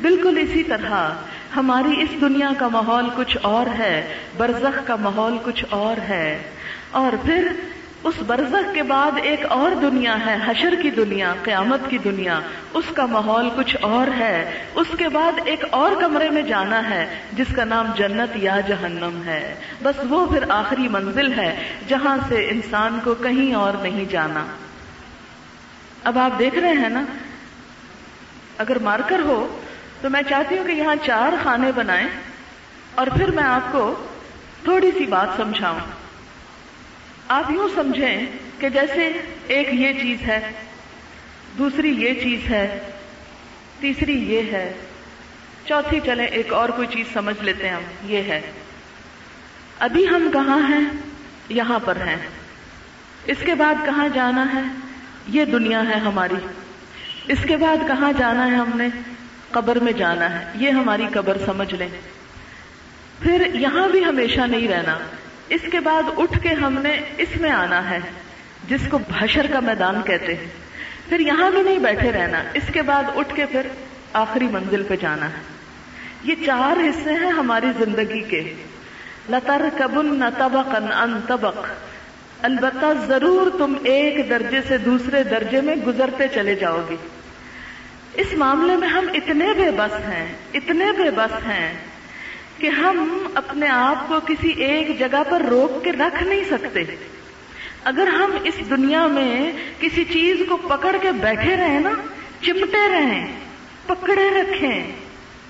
بالکل 0.00 0.38
اسی 0.38 0.62
طرح، 0.62 1.10
ہماری 1.56 2.02
اس 2.02 2.20
دنیا 2.20 2.50
کا 2.58 2.68
ماحول 2.68 3.10
کچھ 3.16 3.38
اور 3.42 3.78
ہے، 3.78 4.14
برزخ 4.36 4.86
کا 4.86 4.96
ماحول 4.96 5.38
کچھ 5.44 5.64
اور 5.70 6.00
ہے۔ 6.00 6.42
اور 6.90 7.26
پھر 7.26 7.52
اس 8.04 8.14
برزخ 8.26 8.74
کے 8.74 8.82
بعد 8.82 9.10
ایک 9.22 9.44
اور 9.48 9.70
دنیا 9.74 10.26
ہے، 10.26 10.36
حشر 10.46 10.74
کی 10.82 10.90
دنیا، 10.90 11.34
قیامت 11.42 11.80
کی 11.88 11.98
دنیا۔ 11.98 12.40
اس 12.74 12.84
کا 12.94 13.06
ماحول 13.06 13.50
کچھ 13.56 13.76
اور 13.80 14.06
ہے۔ 14.18 14.64
اس 14.74 14.86
کے 14.98 15.08
بعد 15.08 15.32
ایک 15.44 15.64
اور 15.70 15.92
کمرے 16.00 16.30
میں 16.30 16.42
جانا 16.42 16.90
ہے، 16.90 17.14
جس 17.32 17.46
کا 17.56 17.64
نام 17.64 17.86
جنت 17.96 18.36
یا 18.36 18.60
جہنم 18.60 19.20
ہے۔ 19.26 19.54
بس 19.82 20.00
وہ 20.08 20.26
پھر 20.26 20.44
آخری 20.48 20.88
منزل 20.88 21.32
ہے، 21.32 21.72
جہاں 21.88 22.16
سے 22.28 22.48
انسان 22.50 22.98
کو 23.04 23.14
کہیں 23.14 23.54
اور 23.54 23.72
نہیں 23.82 24.04
جانا۔ 24.04 24.44
اب 26.04 26.18
آپ 26.18 26.38
دیکھ 26.38 26.58
رہے 26.58 26.72
ہیں 26.72 26.88
نا؟ 26.88 27.02
اگر 28.58 28.78
مارکر 28.78 29.20
ہو، 29.20 29.60
تو 30.00 30.10
میں 30.10 30.22
چاہتی 30.28 30.58
ہوں 30.58 30.64
کہ 30.64 30.72
یہاں 30.72 30.96
چار 31.06 31.32
خانے 31.42 31.72
بنائیں 31.74 32.08
اور 32.94 33.06
پھر 33.06 33.30
میں 33.30 33.44
آپ 33.44 33.72
کو 33.72 33.94
تھوڑی 34.64 34.90
سی 34.98 35.06
بات 35.06 35.28
سمجھاؤں۔ 35.36 35.99
آپ 37.30 37.50
یوں 37.50 37.68
سمجھیں 37.74 38.26
کہ 38.58 38.68
جیسے 38.68 39.12
ایک 39.46 39.68
یہ 39.72 39.92
چیز 40.02 40.22
ہے، 40.22 40.52
دوسری 41.58 41.88
یہ 41.88 42.14
چیز 42.22 42.50
ہے، 42.50 42.80
تیسری 43.80 44.32
یہ 44.32 44.42
ہے، 44.52 44.72
چوتھی 45.64 46.00
چلیں 46.06 46.26
ایک 46.26 46.52
اور 46.52 46.68
کوئی 46.68 46.88
چیز 46.90 47.06
سمجھ 47.12 47.44
لیتے 47.44 47.68
ہیں 47.68 47.76
ہم، 47.76 47.82
یہ 48.04 48.18
ہے۔ 48.18 48.40
ابھی 49.78 50.08
ہم 50.08 50.30
کہاں 50.32 50.68
ہیں؟ 50.68 50.80
یہاں 51.48 51.78
پر 51.84 51.96
ہیں۔ 51.96 52.16
اس 53.26 53.36
کے 53.44 53.54
بعد 53.54 53.74
کہاں 53.84 54.08
جانا 54.14 54.46
ہے؟ 54.54 54.62
یہ 55.28 55.44
دنیا 55.44 55.82
ہے 55.88 55.98
ہماری۔ 55.98 56.46
اس 57.28 57.38
کے 57.48 57.56
بعد 57.56 57.76
کہاں 57.88 58.12
جانا 58.18 58.46
ہے 58.46 58.56
ہم 58.56 58.70
نے؟ 58.74 58.88
قبر 59.50 59.78
میں 59.78 59.92
جانا 59.92 60.40
ہے۔ 60.40 60.52
یہ 60.54 60.70
ہماری 60.70 61.06
قبر 61.12 61.36
سمجھ 61.46 61.74
لیں۔ 61.74 61.88
پھر 63.22 63.54
یہاں 63.54 63.88
بھی 63.88 64.04
ہمیشہ 64.04 64.40
نہیں 64.40 64.68
رہنا۔ 64.68 64.98
اس 65.50 65.60
کے 65.72 65.80
بعد 65.80 66.02
اٹھ 66.16 66.42
کے 66.42 66.48
ہم 66.48 66.78
نے 66.82 67.00
اس 67.18 67.28
میں 67.40 67.50
آنا 67.50 67.90
ہے، 67.90 67.98
جس 68.68 68.80
کو 68.90 68.98
بھشر 68.98 69.46
کا 69.46 69.60
میدان 69.60 70.02
کہتے 70.02 70.34
ہیں۔ 70.34 70.46
پھر 71.08 71.20
یہاں 71.20 71.50
بھی 71.50 71.62
نہیں 71.62 71.78
بیٹھے 71.78 72.12
رہنا، 72.12 72.42
اس 72.54 72.62
کے 72.72 72.82
بعد 72.82 73.02
اٹھ 73.16 73.34
کے 73.34 73.46
پھر 73.46 73.66
آخری 74.12 74.46
منزل 74.46 74.82
پہ 74.82 74.96
جانا 74.96 75.26
ہے۔ 75.26 75.42
یہ 76.22 76.34
چار 76.46 76.76
حصے 76.76 77.10
ہیں 77.10 77.30
ہماری 77.30 77.66
زندگی 77.78 78.20
کے۔ 78.20 78.54
لتر 79.30 79.62
کبن 79.78 80.18
نہ 80.18 80.24
تبق 80.38 80.74
ان 80.74 81.20
تبق 81.28 81.66
البتہ 82.42 82.86
ضرور 83.06 83.58
تم 83.58 83.74
ایک 83.84 84.30
درجے 84.30 84.60
سے 84.68 84.78
دوسرے 84.78 85.22
درجے 85.22 85.60
میں 85.60 85.76
گزرتے 85.76 86.28
چلے 86.28 86.54
جاؤ 86.54 86.80
گے۔ 86.90 86.96
اس 88.14 88.26
معاملے 88.32 88.76
میں 88.76 88.88
ہم 88.88 89.08
اتنے 89.14 89.46
بے 89.56 89.70
بس 89.70 89.94
ہیں، 89.94 90.32
اتنے 90.54 90.92
بے 90.92 91.10
بس 91.10 91.46
ہیں۔ 91.48 91.74
کہ 92.60 92.68
ہم 92.68 93.26
اپنے 93.34 93.68
آپ 93.68 94.08
کو 94.08 94.20
کسی 94.26 94.48
ایک 94.48 94.98
جگہ 94.98 95.22
پر 95.30 95.42
روک 95.42 95.84
کے 95.84 95.92
رکھ 95.92 96.22
نہیں 96.22 96.44
سکتے۔ 96.50 96.84
اگر 97.84 98.06
ہم 98.06 98.36
اس 98.44 98.54
دنیا 98.70 99.06
میں 99.06 99.52
کسی 99.80 100.04
چیز 100.04 100.36
کو 100.48 100.56
پکڑ 100.56 100.96
کے 101.02 101.12
بیٹھے 101.12 101.56
رہیں 101.56 101.80
نا 101.80 101.90
چمٹے 102.40 102.88
رہیں، 102.88 103.26
پکڑے 103.86 104.30
رکھیں، 104.30 104.92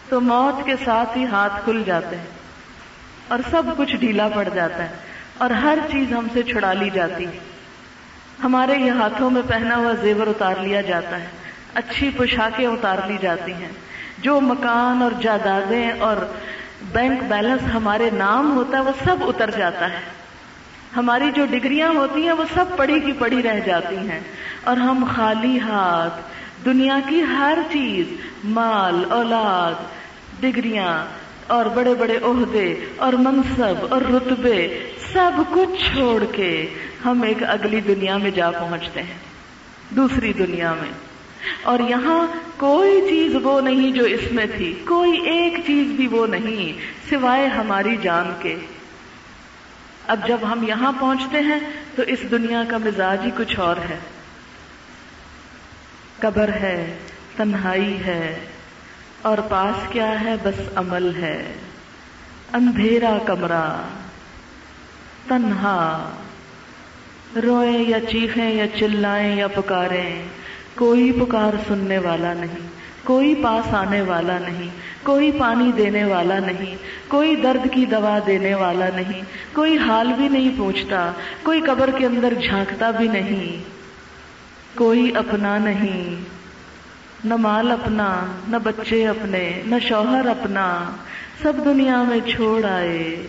تو 0.09 0.21
موت 0.21 0.67
کے 0.67 0.75
ساتھ 0.85 1.19
ہی 1.19 1.25
ہاتھ 1.25 1.65
کھل 1.65 1.83
جاتے 1.87 2.17
ہیں 2.17 2.25
اور 3.29 3.39
سب 3.51 3.63
کچھ 3.77 3.97
ڈھیلا 3.97 4.29
پڑ 4.29 4.49
جاتا 4.55 4.83
ہے 4.83 4.89
اور 5.39 5.51
ہر 5.51 5.79
چیز 5.91 6.13
ہم 6.13 6.27
سے 6.33 6.43
چھڑا 6.43 6.73
لی 6.73 6.91
جاتی 6.95 7.25
ہے۔ 7.25 7.39
ہمارے 8.45 8.77
یہ 8.77 8.91
ہاتھوں 8.91 9.31
میں 9.31 9.43
پہنا 9.49 9.77
ہوا 9.77 9.93
زیور 9.93 10.27
اتار 10.27 10.55
لیا 10.61 10.81
جاتا 10.81 11.21
ہے، 11.21 11.27
اچھی 11.75 12.11
پوشاکیں 12.17 12.67
اتار 12.67 12.99
لی 13.07 13.17
جاتی 13.21 13.53
ہیں۔ 13.53 13.73
جو 14.19 14.41
مکان 14.41 15.03
اور 15.03 15.11
جائیدادیں 15.23 15.91
اور 15.91 16.17
بینک 16.83 17.23
بیلنس 17.23 17.75
ہمارے 17.75 18.11
نام 18.13 18.53
ہوتا 18.53 18.79
ہے، 18.79 18.83
وہ 18.83 18.91
سب 19.05 19.17
اتر 19.21 19.51
جاتا 19.51 19.91
ہے۔ 19.91 20.01
ہماری 20.97 21.31
جو 21.35 21.47
ڈگریاں 21.47 21.89
ہوتی 21.89 22.23
ہیں، 22.23 22.33
وہ 22.33 22.45
سب 22.55 22.65
پڑی 22.77 23.01
کی 23.01 23.13
پڑی 23.13 23.43
رہ 23.43 23.61
جاتی 23.67 23.97
ہیں۔ 23.97 24.21
اور 24.65 24.77
ہم 24.77 25.05
خالی 25.17 25.61
ہاتھ، 25.61 26.21
دنیا 26.65 26.99
کی 27.09 27.23
ہر 27.23 27.59
چیز، 27.73 28.07
مال، 28.45 29.05
اولاد، 29.09 29.83
ڈگریاں 30.41 31.05
اور 31.47 31.67
بڑے 31.67 31.95
بڑے 31.95 32.19
عہدے 32.23 32.75
اور 32.97 33.13
منصب 33.13 33.87
اور 33.91 34.03
رتبے، 34.03 34.91
سب 35.13 35.31
کچھ 35.51 35.95
چھوڑ 35.95 36.25
کے 36.33 36.67
ہم 37.05 37.23
ایک 37.23 37.43
اگلی 37.43 37.81
دنیا 37.81 38.17
میں 38.17 38.31
جا 38.31 38.51
پہنچتے 38.51 39.03
ہیں۔ 39.03 39.19
دوسری 39.91 40.33
دنیا 40.33 40.73
میں۔ 40.73 41.10
اور 41.63 41.79
یہاں 41.79 42.27
کوئی 42.57 43.01
چیز 43.09 43.37
وہ 43.43 43.61
نہیں 43.61 43.93
جو 43.93 44.05
اس 44.05 44.33
میں 44.33 44.47
تھی، 44.57 44.75
کوئی 44.89 45.21
ایک 45.21 45.55
چیز 45.67 45.87
بھی 45.87 46.07
وہ 46.07 46.27
نہیں، 46.27 46.81
سوائے 47.11 47.47
ہماری 47.47 47.97
جان 48.03 48.33
کے۔ 48.43 48.57
اب 50.07 50.29
جب 50.29 50.39
ہم 50.53 50.65
یہاں 50.69 50.93
پہنچتے 51.01 51.39
ہیں، 51.41 51.61
تو 51.97 52.03
اس 52.03 52.19
دنیا 52.31 52.63
کا 52.69 52.79
مزاج 52.79 53.21
ہی 53.25 53.31
کچھ 53.37 53.61
اور 53.61 53.77
ہے۔ 53.77 53.99
قبر 56.19 56.49
ہے، 56.49 56.99
تنہائی 57.37 57.99
ہے، 58.07 58.41
اور 59.23 59.39
پاس 59.39 59.93
کیا 59.93 60.21
ہے، 60.21 60.35
بس 60.43 60.61
عمل 60.75 61.15
ہے۔ 61.15 61.53
اندھیرا 62.53 63.19
کمرہ، 63.27 63.89
تنہا۔ 65.29 66.11
روئیں 67.43 67.89
یا 67.89 68.01
چیخیں 68.01 68.51
یا 68.51 68.65
چلائیں 68.69 69.37
یا 69.37 69.49
پکاریں 69.49 70.23
کوئی 70.75 71.13
پکار 71.13 71.57
سننے 71.69 71.99
والا 71.99 72.33
نہیں، 72.35 72.69
کوئی 73.05 73.35
پاس 73.35 73.75
آنے 73.75 74.01
والا 74.01 74.39
نہیں، 74.39 74.69
کوئی 75.03 75.33
پانی 75.33 75.73
دینے 75.73 76.05
والا 76.05 76.39
نہیں، 76.39 76.77
کوئی 77.09 77.37
درد 77.37 77.73
کی 77.73 77.87
دوا 77.87 78.19
دینے 78.27 78.55
والا 78.55 78.87
نہیں، 78.95 79.23
کوئی 79.53 79.79
حال 79.79 80.13
بھی 80.17 80.29
نہیں 80.29 80.51
پوچھتا، 80.57 81.13
کوئی 81.43 81.61
قبر 81.61 81.91
کے 81.99 82.07
اندر 82.07 82.35
جھانکتا 82.35 82.91
بھی 82.91 83.09
نہیں۔ 83.09 83.81
کوئی 84.75 85.13
اپنا 85.15 85.59
نہیں، 85.59 86.25
نہ 87.25 87.37
مال 87.37 87.73
اپنا، 87.73 88.27
نہ 88.49 88.57
بچے 88.57 89.09
اپنے، 89.09 89.63
نہ 89.67 89.75
شوہر 89.89 90.27
اپنا۔ 90.27 90.91
سب 91.43 91.53
دنیا 91.65 92.03
میں 92.03 92.21
چھوڑ 92.29 92.65
آئے۔ 92.65 93.27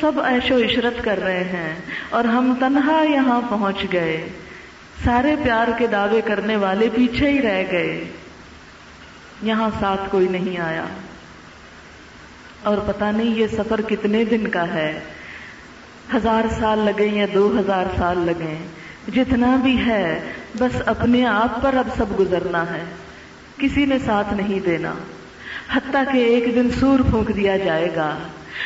سب 0.00 0.12
ایش 0.24 0.50
و 0.50 0.58
عشرت 0.58 1.04
کر 1.04 1.18
رہے 1.22 1.44
ہیں 1.44 1.74
اور 2.10 2.24
ہم 2.24 2.54
تنہا 2.60 3.02
یہاں 3.02 3.40
پہنچ 3.48 3.92
گئے۔ 3.92 4.28
سارے 5.04 5.36
پیار 5.42 5.68
کے 5.78 5.86
دعوے 5.86 6.20
کرنے 6.20 6.56
والے 6.56 6.88
پیچھے 6.94 7.30
ہی 7.30 7.42
رہ 7.42 7.62
گئے۔ 7.72 8.04
یہاں 9.42 9.70
ساتھ 9.80 10.00
کوئی 10.10 10.28
نہیں 10.28 10.60
آیا۔ 10.60 10.84
اور 12.62 12.78
پتا 12.86 13.10
نہیں 13.10 13.34
یہ 13.34 13.46
سفر 13.46 13.80
کتنے 13.80 14.24
دن 14.24 14.48
کا 14.48 14.74
ہے۔ 14.74 15.00
ہزار 16.14 16.42
سال 16.58 16.78
لگے 16.78 17.06
یا 17.06 17.26
دو 17.34 17.56
ہزار 17.60 17.84
سال 17.96 18.18
لگے۔ 18.18 18.66
جتنا 19.14 19.56
بھی 19.56 19.86
ہے، 19.86 20.20
بس 20.58 20.82
اپنے 20.86 21.26
آپ 21.26 21.62
پر 21.62 21.74
اب 21.74 21.88
سب 21.96 22.20
گزرنا 22.20 22.62
ہے۔ 22.62 22.84
کسی 23.58 23.84
نے 23.84 23.98
ساتھ 23.98 24.34
نہیں 24.34 24.60
دینا۔ 24.60 24.94
حتیٰ 25.72 26.12
کہ 26.12 26.18
ایک 26.18 26.54
دن 26.54 26.70
سور 26.80 27.00
پھونک 27.10 27.36
دیا 27.36 27.56
جائے 27.56 27.88
گا۔ 27.96 28.18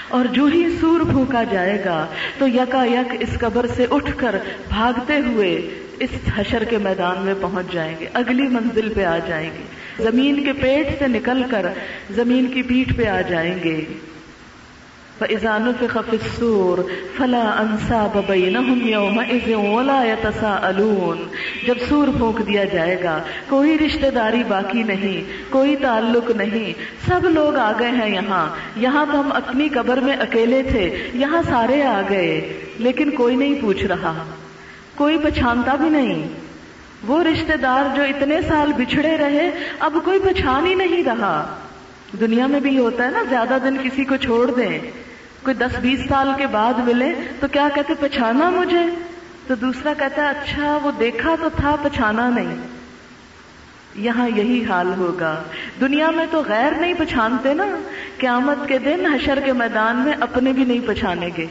اور 0.09 0.25
جو 0.25 0.45
ہی 0.45 0.76
سور 0.80 1.00
پھونکا 1.00 1.42
جائے 1.45 1.85
گا، 1.85 2.07
تو 2.38 2.49
یکا 2.49 2.85
یک 2.85 3.16
اس 3.21 3.38
قبر 3.40 3.66
سے 3.76 3.87
اٹھ 3.90 4.12
کر 4.16 4.37
بھاگتے 4.68 5.16
ہوئے 5.16 5.85
اس 6.00 6.11
حشر 6.37 6.64
کے 6.64 6.78
میدان 6.78 7.17
میں 7.19 7.35
پہنچ 7.40 7.73
جائیں 7.73 7.95
گے۔ 8.00 8.07
اگلی 8.14 8.43
منزل 8.43 8.93
پہ 8.95 9.05
آ 9.05 9.19
جائیں 9.26 9.50
گے۔ 9.59 9.62
زمین 10.05 10.45
کے 10.45 10.52
پیٹ 10.52 10.99
سے 10.99 11.09
نکل 11.09 11.43
کر 11.50 11.67
زمین 12.11 12.47
کی 12.47 12.62
پیٹ 12.62 12.97
پہ 12.97 13.05
آ 13.05 13.21
جائیں 13.21 13.55
گے۔ 13.64 13.85
فَإِذَا 15.19 15.59
نُفِخَ 15.59 15.99
فِي 16.11 16.17
السُّورِ 16.23 16.81
فَلَا 17.17 17.57
أَنْسَابَ 17.61 18.21
بَيْنَهُمْ 18.26 18.87
يَوْمَئِذٍ 18.87 19.75
وَلَا 19.75 20.05
يَتَسَاءَلُونَ۔ 20.05 21.21
جب 21.67 21.75
سور 21.88 22.09
پھونک 22.17 22.49
دیا 22.49 22.64
جائے 22.64 23.02
گا، 23.02 23.23
کوئی 23.49 23.78
رشتہ 23.78 24.07
داری 24.14 24.43
باقی 24.49 24.83
نہیں، 24.83 25.52
کوئی 25.52 25.76
تعلق 25.76 26.31
نہیں۔ 26.31 26.73
سب 27.09 27.21
لوگ 27.25 27.57
آ 27.57 27.73
گئے 27.78 27.90
ہیں 27.90 28.14
یہاں۔ 28.14 28.49
یہاں 28.76 29.07
تو 29.12 29.21
ہم 29.21 29.33
اپنی 29.33 29.69
قبر 29.69 29.97
میں 29.97 30.17
اکیلے 30.17 30.62
تھے، 30.62 31.09
یہاں 31.14 31.43
سارے 31.43 31.83
آ 31.83 32.02
گئے، 32.11 32.61
لیکن 32.78 33.11
کوئی 33.11 33.37
نہیں 33.37 33.55
پوچھ 33.61 33.85
رہا۔ 33.85 34.25
کوئی 34.99 35.19
پچھانتا 35.19 35.75
بھی 35.75 35.88
نہیں۔ 35.88 36.28
وہ 37.07 37.25
رشتہ 37.25 37.57
دار 37.57 37.97
جو 37.97 38.02
اتنے 38.02 38.43
سال 38.43 38.73
بچھڑے 38.73 39.17
رہے، 39.17 39.50
اب 39.78 39.99
کوئی 40.05 40.19
پچھان 40.19 40.67
ہی 40.67 40.75
نہیں 40.75 41.05
رہا۔ 41.05 41.59
دنیا 42.21 42.47
میں 42.47 42.61
بھی 42.61 42.78
ہوتا 42.78 43.05
ہے 43.05 43.11
نا، 43.11 43.23
زیادہ 43.28 43.59
دن 43.64 43.76
کسی 43.76 44.05
کو 44.05 44.17
چھوڑ 44.17 44.50
دیں۔ 44.50 44.78
کوئی 45.43 45.57
دس 45.57 45.78
بیس 45.81 46.00
سال 46.09 46.28
کے 46.38 46.47
بعد 46.47 46.75
ملے 46.75 47.14
تو 47.40 47.49
کیا 47.49 47.69
کہتے، 47.75 47.93
پچھانا 48.00 48.50
مجھے؟ 48.50 48.83
تو 49.47 49.55
دوسرا 49.55 49.93
کہتا 49.99 50.23
ہے 50.23 50.28
اچھا 50.28 50.78
وہ 50.83 50.90
دیکھا 50.99 51.35
تو 51.40 51.49
تھا، 51.57 51.76
پچھانا 51.83 52.28
نہیں۔ 52.28 52.57
یہاں 53.95 54.28
یہی 54.28 54.64
حال 54.64 54.93
ہوگا۔ 54.99 55.43
دنیا 55.81 56.11
میں 56.11 56.26
تو 56.31 56.43
غیر 56.47 56.73
نہیں 56.73 56.95
پچھانتے 56.99 57.55
نا۔ 57.55 57.67
قیامت 58.19 58.69
کے 58.69 58.78
دن 58.78 59.07
حشر 59.07 59.40
کے 59.40 59.52
میدان 59.52 59.97
میں 59.97 60.12
اپنے 60.21 60.52
بھی 60.52 60.64
نہیں 60.64 60.81
پچھانے 60.87 61.28
گے۔ 61.37 61.47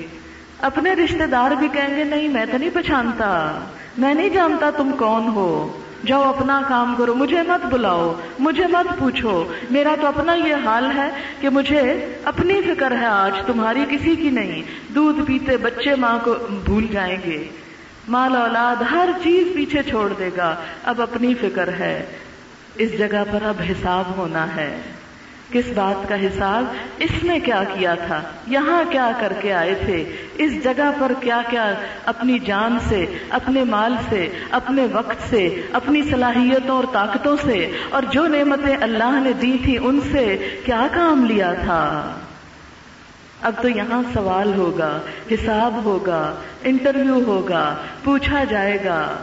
اپنے 0.62 0.94
رشتہ 0.94 1.24
دار 1.24 1.52
بھی 1.52 1.68
کہیں 1.68 1.98
گے، 1.98 2.04
نہیں، 2.04 2.28
میں 2.28 2.46
تو 2.52 2.58
نہیں 2.58 2.70
پچھانتا 2.74 3.60
میں 3.98 4.14
نہیں 4.14 4.30
جانتا 4.30 4.70
تم 4.70 4.92
کون 4.98 5.28
ہو۔ 5.28 5.82
جاؤ 6.06 6.24
اپنا 6.24 6.62
کام 6.68 6.96
کرو۔ 6.98 7.14
مجھے 7.14 7.42
مت 7.42 7.66
بلاؤ۔ 7.66 8.14
مجھے 8.40 8.68
مت 8.68 9.00
پوچھو۔ 9.00 9.54
میرا 9.70 9.96
تو 10.02 10.08
اپنا 10.08 10.34
یہ 10.34 10.56
حال 10.66 10.92
ہے 10.96 11.10
کہ 11.42 11.50
مجھے 11.50 12.16
اپنی 12.24 12.62
فکر 12.62 12.92
ہے 12.92 13.06
آج، 13.06 13.32
تمہاری 13.46 13.86
کسی 13.90 14.16
کی 14.16 14.30
نہیں۔ 14.30 14.62
دودھ 14.94 15.22
پیتے 15.28 15.58
بچے 15.58 15.96
ماں 15.96 16.20
کو 16.24 16.36
بھول 16.66 16.88
جائیں 16.92 17.18
گے۔ 17.26 17.48
مال 18.08 18.36
اولاد 18.36 18.76
ہر 18.92 19.10
چیز 19.24 19.48
پیچھے 19.56 19.84
چھوڑ 19.84 20.14
دے 20.20 20.30
گا۔ 20.38 20.56
اب 20.84 21.02
اپنی 21.02 21.34
فکر 21.34 21.68
ہے۔ 21.68 22.06
اس 22.76 22.98
جگہ 22.98 23.24
پر 23.32 23.42
اب 23.42 23.62
حساب 23.70 24.18
ہونا 24.18 24.56
ہے۔ 24.56 24.82
کس 25.52 25.66
بات 25.76 26.10
کا 26.10 26.16
حساب 26.16 26.66
اس 27.00 27.24
نے 27.24 27.40
کیا 27.40 27.64
کیا 27.74 27.96
تھا؟ 27.96 28.22
یہاں 28.48 28.84
کیا 28.92 29.12
کر 29.20 29.34
کے 29.42 29.54
آئے 29.54 29.76
تھے؟ 29.86 30.04
اس 30.38 30.64
جگہ 30.64 30.92
پر 31.00 31.12
کیا 31.20 31.42
کیا 31.50 31.74
اپنی 32.06 32.40
جان 32.40 32.78
سے، 32.90 33.06
اپنے 33.30 33.64
مال 33.64 33.96
سے، 34.10 34.28
اپنے 34.52 34.88
وقت 34.92 35.30
سے، 35.30 35.62
اپنی 35.74 36.02
صلاحیتوں 36.04 36.76
اور 36.76 36.84
طاقتوں 36.94 37.38
سے؟ 37.46 37.72
اور 37.90 38.04
جو 38.12 38.28
نعمتیں 38.28 38.78
اللہ 38.82 39.20
نے 39.24 39.34
دی 39.34 39.58
تھی 39.64 39.78
ان 39.78 40.00
سے 40.12 40.58
کیا 40.66 40.88
کام 40.92 41.26
لیا 41.26 41.54
تھا؟ 41.54 42.14
اب 43.42 43.54
تو 43.62 43.70
یہاں 43.70 44.04
سوال 44.14 44.54
ہوگا، 44.54 45.00
حساب 45.32 45.84
ہوگا، 45.84 46.36
انٹرویو 46.64 47.24
ہوگا، 47.28 47.76
پوچھا 48.04 48.44
جائے 48.44 48.78
گا۔ 48.86 49.16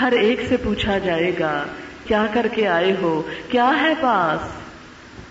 ہر 0.00 0.12
ایک 0.12 0.40
سے 0.48 0.56
پوچھا 0.56 0.98
جائے 0.98 1.32
گا، 1.38 1.62
کیا 2.06 2.26
کر 2.32 2.46
کے 2.54 2.68
آئے 2.68 2.96
ہو؟ 3.02 3.22
کیا 3.48 3.70
ہے 3.82 3.94
پاس؟ 4.00 4.60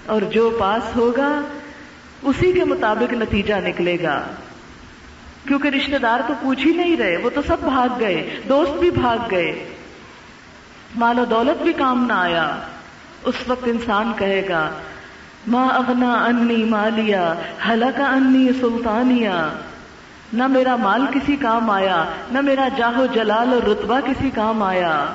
اور 0.09 0.21
جو 0.21 0.57
پاس 0.59 0.95
ہوگا، 0.95 1.41
اسی 2.21 2.51
کے 2.51 2.63
مطابق 2.63 3.13
نتیجہ 3.13 3.53
نکلے 3.53 3.97
گا۔ 4.03 4.21
کیونکہ 5.47 5.67
رشتہ 5.67 5.97
دار 5.97 6.19
تو 6.27 6.33
پوچھ 6.41 6.67
ہی 6.67 6.71
نہیں 6.71 6.97
رہے، 6.97 7.17
وہ 7.17 7.29
تو 7.29 7.41
سب 7.47 7.57
بھاگ 7.59 7.99
گئے، 7.99 8.39
دوست 8.49 8.71
بھی 8.71 8.91
بھاگ 8.91 9.17
گئے۔ 9.31 9.69
مال 10.95 11.19
و 11.19 11.25
دولت 11.25 11.63
بھی 11.63 11.73
کام 11.73 12.05
نہ 12.05 12.13
آیا۔ 12.13 12.57
اس 13.23 13.35
وقت 13.47 13.63
انسان 13.65 14.11
کہے 14.17 14.45
گا 14.49 14.69
ماں 15.47 15.69
اغنا 15.69 16.13
انی 16.13 16.63
مالیا 16.63 17.33
ہلاکا 17.69 18.03
انی 18.03 18.49
سلطانیہ 18.61 19.57
نہ 20.33 20.47
میرا 20.47 20.75
مال 20.75 21.05
کسی 21.13 21.35
کام 21.35 21.69
آیا، 21.69 22.05
نہ 22.31 22.41
میرا 22.41 22.67
جاہو 22.77 23.05
جلال 23.05 23.53
اور 23.53 23.69
رتبہ 23.69 23.99
کسی 23.99 24.29
کام 24.29 24.63
آیا۔ 24.63 25.05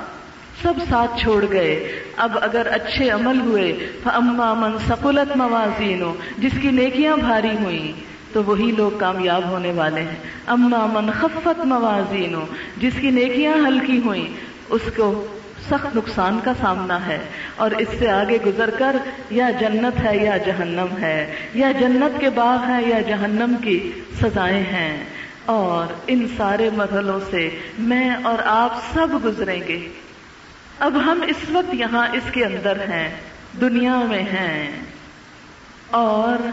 سب 0.61 0.73
ساتھ 0.89 1.21
چھوڑ 1.21 1.45
گئے۔ 1.51 1.99
اب 2.17 2.37
اگر 2.41 2.67
اچھے 2.71 3.09
عمل 3.09 3.41
ہوئے 3.41 3.71
اما 4.05 4.53
من 4.53 4.77
سکولت 4.89 5.37
موازین 5.37 6.03
جس 6.37 6.51
کی 6.61 6.71
نیکیاں 6.71 7.17
بھاری 7.17 7.55
ہوئی 7.63 7.93
تو 8.33 8.43
وہی 8.43 8.71
لوگ 8.77 8.97
کامیاب 8.97 9.49
ہونے 9.49 9.71
والے 9.71 10.01
ہیں۔ 10.01 10.15
اما 10.47 10.85
من 10.85 11.11
خفت 11.11 11.65
موازین 11.65 12.35
جس 12.77 12.93
کی 13.01 13.09
نیکیاں 13.09 13.53
ہلکی 13.67 14.01
ہوئی 14.05 14.33
اس 14.69 14.81
کو 14.97 15.25
سخت 15.69 15.95
نقصان 15.95 16.39
کا 16.43 16.51
سامنا 16.61 17.07
ہے۔ 17.07 17.19
اور 17.55 17.71
اس 17.71 17.87
سے 17.99 18.09
آگے 18.09 18.37
گزر 18.45 18.69
کر، 18.69 18.95
یا 19.29 19.49
جنت 19.49 20.03
ہے 20.03 20.17
یا 20.17 20.37
جہنم 20.37 20.97
ہے۔ 21.01 21.35
یا 21.53 21.71
جنت 21.71 22.19
کے 22.19 22.29
باغ 22.29 22.69
ہے 22.69 22.81
یا 22.87 23.01
جہنم 23.01 23.55
کی 23.61 23.91
سزائیں 24.21 24.63
ہیں۔ 24.73 25.03
اور 25.45 25.93
ان 26.07 26.27
سارے 26.37 26.69
مرحلوں 26.73 27.19
سے 27.29 27.49
میں 27.79 28.09
اور 28.23 28.37
آپ 28.45 28.77
سب 28.93 29.07
گزریں 29.25 29.59
گے۔ 29.67 29.87
اب 30.79 30.97
ہم 31.05 31.21
اس 31.27 31.49
وقت 31.51 31.73
یہاں 31.73 32.07
اس 32.13 32.31
کے 32.31 32.45
اندر 32.45 32.79
ہیں، 32.79 33.09
دنیا 33.61 33.99
میں 33.99 34.21
ہیں۔ 34.21 34.79
اور 35.91 36.47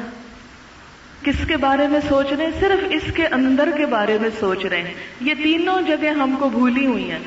کس 1.25 1.47
کے 1.49 1.57
بارے 1.57 1.89
میں 1.89 2.01
سوچ 2.09 2.33
رہے 2.33 2.45
ہیں؟ 2.45 2.53
صرف 2.61 2.85
اس 2.91 3.13
کے 3.15 3.27
اندر 3.27 3.69
کے 3.77 3.87
بارے 3.87 4.19
میں 4.21 4.31
سوچ 4.41 4.67
رہے 4.67 4.83
ہیں۔ 4.83 4.95
یہ 5.21 5.35
تینوں 5.43 5.83
جگہ 5.83 6.07
ہم 6.07 6.37
کو 6.39 6.49
بھولی 6.49 6.87
ہوئی 6.87 7.11
ہیں۔ 7.11 7.19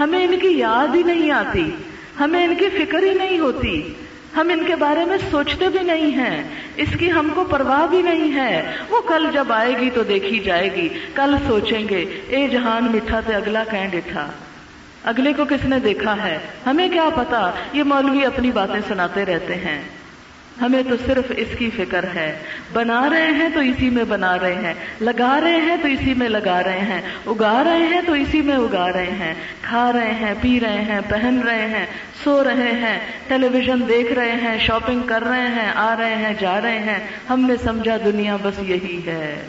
ہمیں 0.00 0.24
ان 0.24 0.38
کی 0.38 0.48
یاد 0.48 0.94
ہی 0.94 1.02
نہیں 1.02 1.30
آتی۔ 1.30 1.70
ہمیں 2.20 2.44
ان 2.46 2.54
کی 2.54 2.68
فکر 2.68 3.02
ہی 3.02 3.14
نہیں 3.14 3.38
ہوتی۔ 3.38 3.94
ہم 4.36 4.48
ان 4.48 4.64
کے 4.64 4.76
بارے 4.76 5.04
میں 5.04 5.18
سوچتے 5.30 5.68
بھی 5.68 5.80
نہیں 5.82 6.10
ہیں۔ 6.10 6.42
اس 6.76 6.88
کی 6.98 7.12
ہم 7.12 7.28
کو 7.34 7.44
پرواہ 7.44 7.86
بھی 7.86 8.02
نہیں 8.02 8.34
ہے۔ 8.34 8.76
وہ 8.88 9.00
کل 9.00 9.26
جب 9.32 9.52
آئے 9.52 9.74
گی 9.80 9.90
تو 9.94 10.02
دیکھی 10.02 10.38
جائے 10.38 10.72
گی۔ 10.72 10.88
کل 11.14 11.34
سوچیں 11.46 11.88
گے، 11.88 12.20
اے 12.28 12.48
جہان 12.48 12.84
مٹھا 12.84 13.20
تے 13.20 13.34
اگلا 13.34 13.64
کہیں 13.70 13.88
ڈٹھا۔ 13.88 14.30
اگلے 15.04 15.32
کو 15.32 15.44
کس 15.44 15.64
نے 15.64 15.78
دیکھا 15.78 16.16
ہے؟ 16.24 16.38
ہمیں 16.66 16.88
کیا 16.88 17.08
پتا؟ 17.14 17.50
یہ 17.72 17.82
مولوی 17.82 18.24
اپنی 18.24 18.50
باتیں 18.50 18.80
سناتے 18.88 19.24
رہتے 19.24 19.54
ہیں۔ 19.54 19.82
ہمیں 20.60 20.82
تو 20.88 20.96
صرف 21.06 21.32
اس 21.36 21.48
کی 21.58 21.70
فکر 21.76 22.04
ہے۔ 22.14 22.38
بنا 22.72 23.10
رہے 23.10 23.26
ہیں 23.26 23.48
تو 23.54 23.60
اسی 23.60 23.90
میں 23.90 24.04
بنا 24.04 24.38
رہے 24.38 24.54
ہیں۔ 24.54 24.74
لگا 25.00 25.40
رہے 25.40 25.56
ہیں 25.56 25.76
تو 25.82 25.88
اسی 25.88 26.14
میں 26.14 26.28
لگا 26.28 26.62
رہے 26.64 26.78
ہیں۔ 26.78 27.02
اگا 27.26 27.62
رہے 27.64 27.86
ہیں 27.86 28.00
تو 28.06 28.12
اسی 28.12 28.42
میں 28.42 28.56
اگا 28.56 28.92
رہے 28.92 29.10
ہیں۔ 29.10 29.34
کھا 29.62 29.92
رہے 29.92 30.14
ہیں، 30.14 30.34
پی 30.40 30.60
رہے 30.60 30.82
ہیں، 30.82 31.00
پہن 31.08 31.40
رہے 31.46 31.66
ہیں، 31.66 31.86
سو 32.24 32.44
رہے 32.44 32.72
ہیں۔ 32.72 33.00
ٹیلی 33.28 33.48
ویژن 33.48 33.88
دیکھ 33.88 34.12
رہے 34.12 34.32
ہیں، 34.32 34.58
شاپنگ 34.58 35.00
کر 35.00 35.24
رہے 35.24 35.48
ہیں، 35.48 35.72
آ 35.74 35.96
رہے 35.98 36.14
ہیں، 36.14 36.34
جا 36.40 36.60
رہے 36.60 36.78
ہیں۔ 36.78 36.98
ہم 37.30 37.40
نے 37.40 37.54
سمجھا 37.64 37.96
دنیا 38.04 38.36
بس 38.42 38.54
یہی 38.58 39.00
ہے۔ 39.06 39.42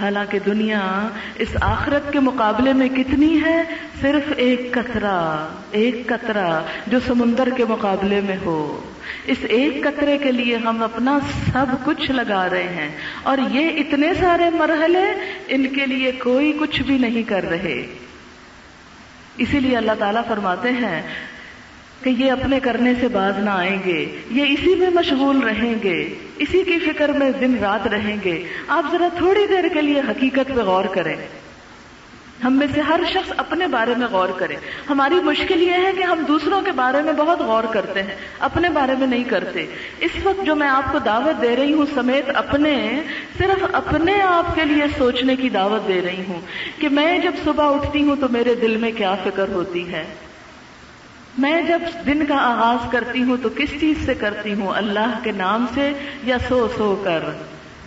حالانکہ 0.00 0.38
دنیا 0.38 1.08
اس 1.34 1.48
آخرت 1.60 2.12
کے 2.12 2.20
مقابلے 2.20 2.72
میں 2.72 2.88
کتنی 2.88 3.40
ہے؟ 3.44 3.62
صرف 4.00 4.32
ایک 4.36 4.72
قطرہ 4.72 5.48
ایک 5.70 6.06
قطرہ 6.06 6.60
جو 6.86 6.98
سمندر 7.06 7.48
کے 7.56 7.64
مقابلے 7.64 8.20
میں 8.20 8.36
ہو۔ 8.44 8.90
اس 9.26 9.36
ایک 9.42 9.84
قطرے 9.84 10.18
کے 10.18 10.32
لیے 10.32 10.56
ہم 10.56 10.82
اپنا 10.82 11.18
سب 11.52 11.66
کچھ 11.84 12.10
لگا 12.10 12.50
رہے 12.50 12.62
ہیں۔ 12.62 12.90
اور 13.22 13.38
یہ 13.50 13.70
اتنے 13.76 14.14
سارے 14.14 14.50
مرحلے 14.50 15.04
ان 15.48 15.66
کے 15.66 15.86
لیے 15.86 16.12
کوئی 16.12 16.52
کچھ 16.60 16.82
بھی 16.82 16.98
نہیں 16.98 17.22
کر 17.22 17.48
رہے۔ 17.48 17.86
اسی 19.36 19.60
لیے 19.60 19.76
اللہ 19.76 19.92
تعالیٰ 19.98 20.22
فرماتے 20.28 20.68
ہیں 20.70 21.02
کہ 22.06 22.22
یہ 22.22 22.32
اپنے 22.32 22.60
کرنے 22.60 22.92
سے 23.00 23.08
باز 23.08 23.38
نہ 23.38 23.50
آئیں 23.50 23.78
گے۔ 23.86 24.20
یہ 24.30 24.42
اسی 24.42 24.74
میں 24.74 24.90
مشغول 24.90 25.38
رہیں 25.38 25.74
گے۔ 25.82 26.14
اسی 26.38 26.62
کی 26.62 26.78
فکر 26.78 27.08
میں 27.08 27.30
دن 27.30 27.54
رات 27.60 27.86
رہیں 27.86 28.16
گے۔ 28.24 28.44
آپ 28.68 28.84
ذرا 28.92 29.08
تھوڑی 29.16 29.46
دیر 29.46 29.68
کے 29.68 29.82
لیے 29.82 30.00
حقیقت 30.00 30.48
پہ 30.48 30.60
غور 30.60 30.84
کریں۔ 30.84 31.16
ہم 32.44 32.52
میں 32.52 32.66
سے 32.74 32.80
ہر 32.80 33.00
شخص 33.08 33.32
اپنے 33.36 33.66
بارے 33.66 33.94
میں 33.96 34.06
غور 34.06 34.28
کرے۔ 34.28 34.56
ہماری 34.88 35.14
مشکل 35.14 35.62
یہ 35.62 35.72
ہے 35.72 35.92
کہ 35.98 36.02
ہم 36.02 36.22
دوسروں 36.28 36.60
کے 36.60 36.72
بارے 36.72 37.02
میں 37.02 37.12
بہت 37.12 37.40
غور 37.40 37.64
کرتے 37.64 38.02
ہیں، 38.02 38.14
اپنے 38.38 38.68
بارے 38.68 38.92
میں 38.98 39.06
نہیں 39.06 39.24
کرتے۔ 39.24 39.66
اس 40.00 40.10
وقت 40.22 40.46
جو 40.46 40.54
میں 40.54 40.68
آپ 40.68 40.92
کو 40.92 40.98
دعوت 40.98 41.42
دے 41.42 41.56
رہی 41.56 41.72
ہوں 41.72 41.86
سمیت 41.94 42.30
اپنے، 42.34 43.00
صرف 43.38 43.64
اپنے 43.72 44.20
آپ 44.20 44.54
کے 44.54 44.64
لیے 44.64 44.84
سوچنے 44.98 45.36
کی 45.36 45.48
دعوت 45.48 45.88
دے 45.88 46.00
رہی 46.04 46.22
ہوں 46.28 46.40
کہ 46.78 46.88
میں 46.88 47.18
جب 47.18 47.32
صبح 47.44 47.74
اٹھتی 47.74 48.02
ہوں 48.02 48.16
تو 48.16 48.26
میرے 48.30 48.54
دل 48.54 48.76
میں 48.76 48.92
کیا 48.96 49.14
فکر 49.24 49.48
ہوتی 49.48 49.92
ہے۔ 49.92 50.04
میں 51.38 51.62
جب 51.62 51.80
دن 52.06 52.26
کا 52.26 52.34
آغاز 52.34 52.90
کرتی 52.90 53.22
ہوں 53.22 53.36
تو 53.42 53.48
کس 53.48 53.80
چیز 53.80 53.96
سے 54.06 54.14
کرتی 54.14 54.54
ہوں؟ 54.54 54.68
اللہ 54.68 55.18
کے 55.22 55.32
نام 55.32 55.66
سے 55.74 55.92
یا 56.24 56.36
سو 56.48 56.68
سو 56.76 57.00
کر؟ 57.04 57.20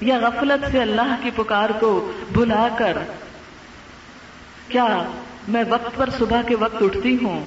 یا 0.01 0.17
غفلت 0.17 0.71
سے 0.71 0.81
اللہ 0.81 1.15
کی 1.23 1.29
پکار 1.35 1.69
کو 1.79 2.11
بلا 2.31 2.67
کر؟ 2.75 2.97
کیا 4.67 5.03
میں 5.47 5.63
وقت 5.69 5.95
پر 5.95 6.09
صبح 6.17 6.41
کے 6.41 6.55
وقت 6.55 6.83
اٹھتی 6.83 7.17
ہوں، 7.23 7.43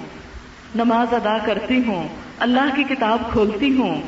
نماز 0.75 1.13
ادا 1.13 1.37
کرتی 1.45 1.81
ہوں، 1.87 2.07
اللہ 2.39 2.75
کی 2.75 2.83
کتاب 2.83 3.31
کھولتی 3.31 3.77
ہوں 3.77 4.01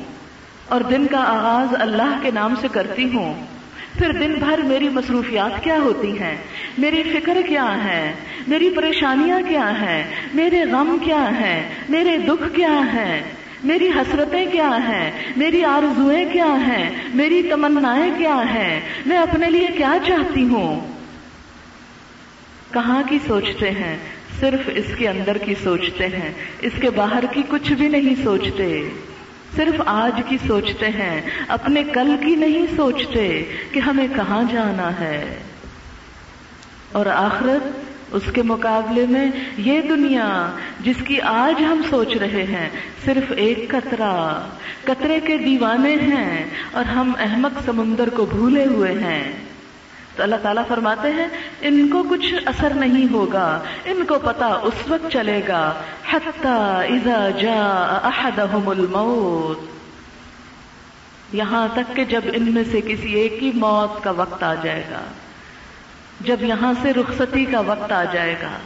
اور 0.66 0.82
دن 0.82 1.08
کا 1.12 1.20
آغاز 1.20 1.76
اللہ 1.80 2.20
کے 2.22 2.32
نام 2.32 2.56
سے 2.62 2.68
کرتی 2.72 3.16
ہوں؟ 3.16 3.46
پھر 3.98 4.12
دن 4.12 4.34
بھر 4.40 4.58
میری 4.58 4.90
مصروفیات 4.90 5.64
کیا 5.64 5.78
ہوتی 5.78 6.20
ہیں؟ 6.20 6.38
میری 6.78 7.04
فکر 7.04 7.38
کیا 7.48 7.84
ہے؟ 7.84 8.14
میری 8.48 8.70
پریشانیاں 8.70 9.40
کیا 9.48 9.82
ہیں؟ 9.82 10.04
میرے 10.34 10.64
غم 10.64 10.98
کیا 11.04 11.30
ہیں؟ 11.40 11.70
میرے 11.90 12.18
دکھ 12.18 12.56
کیا 12.56 12.80
ہیں؟ 12.94 13.24
میری 13.64 13.90
حسرتیں 13.90 14.46
کیا 14.52 14.70
ہیں؟ 14.88 15.12
میری 15.38 15.64
آرزویں 15.64 16.26
کیا 16.34 16.56
ہیں؟ 16.68 16.90
میری 17.14 17.44
تمنائیں 17.44 18.14
کیا 18.18 18.42
ہیں؟ 18.54 18.82
میں 19.06 19.18
اپنے 19.18 19.50
لیے 19.50 19.68
کیا 19.78 19.94
چاہتی 20.08 20.44
ہوں؟ 20.44 20.92
کہاں 22.74 23.04
کی 23.10 23.20
سوچتے 23.28 23.72
ہیں؟ 23.72 23.98
صرف 24.40 24.70
اس 24.76 24.86
کے 24.98 25.08
اندر 25.08 25.38
کی 25.38 25.56
سوچتے 25.64 26.08
ہیں۔ 26.08 26.34
اس 26.62 26.72
کے 26.82 26.90
باہر 26.90 27.24
کی 27.32 27.42
کچھ 27.50 27.74
بھی 27.74 27.88
نہیں 27.88 28.24
سوچتے۔ 28.24 28.90
صرف 29.56 29.82
آج 29.86 30.22
کی 30.28 30.38
سوچتے 30.48 30.86
ہیں۔ 30.86 31.22
اپنے 31.48 31.84
کل 31.84 32.16
کی 32.26 32.36
نہیں 32.36 32.66
سوچتے 32.76 33.44
کہ 33.72 33.80
ہمیں 33.80 34.08
کہاں 34.16 34.44
جانا 34.52 35.00
ہے۔ 35.00 35.36
اور 36.96 37.06
آخرت 37.06 37.68
اس 38.12 38.22
کے 38.34 38.42
مقابلے 38.42 39.06
میں 39.10 39.26
یہ 39.58 39.82
دنیا 39.82 40.56
جس 40.80 40.96
کی 41.06 41.22
آج 41.22 41.64
ہم 41.64 41.82
سوچ 41.90 42.18
رہے 42.18 42.44
ہیں 42.44 42.70
صرف 43.06 43.32
ایک 43.38 43.70
قطرہ، 43.70 44.48
قطرے 44.84 45.20
کے 45.20 45.38
دیوانے 45.38 45.96
ہیں 45.96 46.46
اور 46.72 46.84
ہم 46.84 47.12
احمد 47.20 47.66
سمندر 47.66 48.10
کو 48.10 48.26
بھولے 48.26 48.66
ہوئے 48.66 48.94
ہیں۔ 48.94 49.32
تو 50.16 50.24
اللہ 50.24 50.36
تعالیٰ 50.42 50.64
فرماتے 50.68 51.10
ہیں، 51.10 51.28
ان 51.62 51.88
کو 51.88 52.04
کچھ 52.04 52.34
اثر 52.46 52.74
نہیں 52.76 53.14
ہوگا، 53.14 53.60
ان 53.86 54.06
کو 54.06 54.20
پتا 54.20 54.46
اس 54.46 54.88
وقت 54.88 55.12
چلے 55.12 55.42
گا 55.48 55.74
اذا 56.90 57.30
احدهم 58.04 58.70
الموت۔ 58.70 59.66
یہاں 61.36 61.68
تک 61.74 61.96
کہ 61.96 62.06
جب 62.06 62.22
ان 62.34 62.52
میں 62.52 62.64
سے 62.72 62.82
کسی 62.82 63.14
ایک 63.14 63.40
کی 63.40 63.52
موت 63.56 64.04
کا 64.04 64.12
وقت 64.12 64.44
آ 64.44 64.56
جائے 64.64 64.84
گا۔ 64.92 65.02
جب 66.22 66.44
یہاں 66.44 66.74
سے 66.82 66.94
رخصتی 66.94 67.46
کا 67.46 67.60
وقت 67.60 67.92
آ 67.92 68.04
جائے 68.14 68.36
گا، 68.42 68.58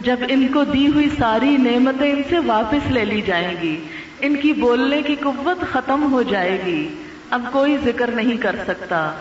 جب 0.00 0.16
ان 0.28 0.48
کو 0.48 0.64
دی 0.64 0.86
ہوئی 0.86 1.08
ساری 1.18 1.56
نعمتیں 1.56 2.12
ان 2.12 2.22
سے 2.30 2.38
واپس 2.38 2.90
لے 2.90 3.04
لی 3.04 3.20
جائیں 3.20 3.54
گی، 3.62 3.84
ان 4.20 4.36
کی 4.36 4.52
بولنے 4.52 5.02
کی 5.02 5.14
قوت 5.14 5.72
ختم 5.72 6.12
ہو 6.12 6.22
جائے 6.22 6.58
گی، 6.66 6.88
اب 7.30 7.42
کوئی 7.52 7.76
ذکر 7.84 8.10
نہیں 8.10 8.36
کر 8.36 8.56
سکتا۔ 8.66 9.12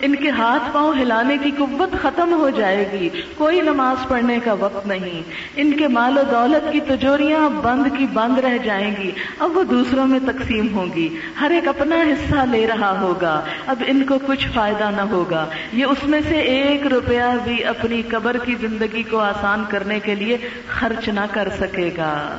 ان 0.00 0.14
کے 0.16 0.30
ہاتھ 0.30 0.62
پاؤں 0.72 0.94
ہلانے 0.94 1.36
کی 1.42 1.50
قوت 1.58 2.02
ختم 2.02 2.32
ہو 2.32 2.50
جائے 2.50 2.90
گی۔ 2.92 3.08
کوئی 3.36 3.60
نماز 3.60 4.08
پڑھنے 4.08 4.38
کا 4.44 4.52
وقت 4.52 4.86
نہیں۔ 4.86 5.22
ان 5.56 5.72
کے 5.72 5.88
مال 5.88 6.18
و 6.18 6.22
دولت 6.30 6.72
کی 6.72 6.80
تجوریاں 6.80 7.50
بند 7.50 7.86
کی 7.98 8.06
بند 8.12 8.38
رہ 8.38 8.58
جائیں 8.58 8.94
گی۔ 9.00 9.10
اب 9.38 9.56
وہ 9.56 9.62
دوسروں 9.62 10.06
میں 10.06 10.18
تقسیم 10.26 10.66
ہوں 10.74 10.86
گی 10.96 11.16
ہر 11.40 11.50
ایک 11.50 11.68
اپنا 11.68 11.96
حصہ 11.96 12.44
لے 12.50 12.66
رہا 12.66 13.00
ہوگا۔ 13.00 13.40
اب 13.66 13.82
ان 13.86 14.04
کو 14.04 14.14
کچھ 14.26 14.48
فائدہ 14.48 14.90
نہ 14.96 15.00
ہوگا۔ 15.00 15.46
یہ 15.72 15.84
اس 15.84 16.04
میں 16.04 16.20
سے 16.28 16.38
ایک 16.38 16.86
روپیہ 16.86 17.36
بھی 17.44 17.64
اپنی 17.64 18.02
قبر 18.08 18.36
کی 18.36 18.54
زندگی 18.60 19.02
کو 19.02 19.18
آسان 19.18 19.64
کرنے 19.68 20.00
کے 20.00 20.14
لیے 20.14 20.38
خرچ 20.68 21.08
نہ 21.08 21.20
کر 21.30 21.48
سکے 21.60 21.90
گا۔ 21.96 22.38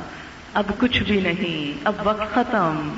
اب 0.54 0.64
کچھ 0.78 1.02
بھی 1.02 1.20
نہیں۔ 1.20 1.80
اب 1.84 1.92
وقت 2.04 2.34
ختم۔ 2.34 2.88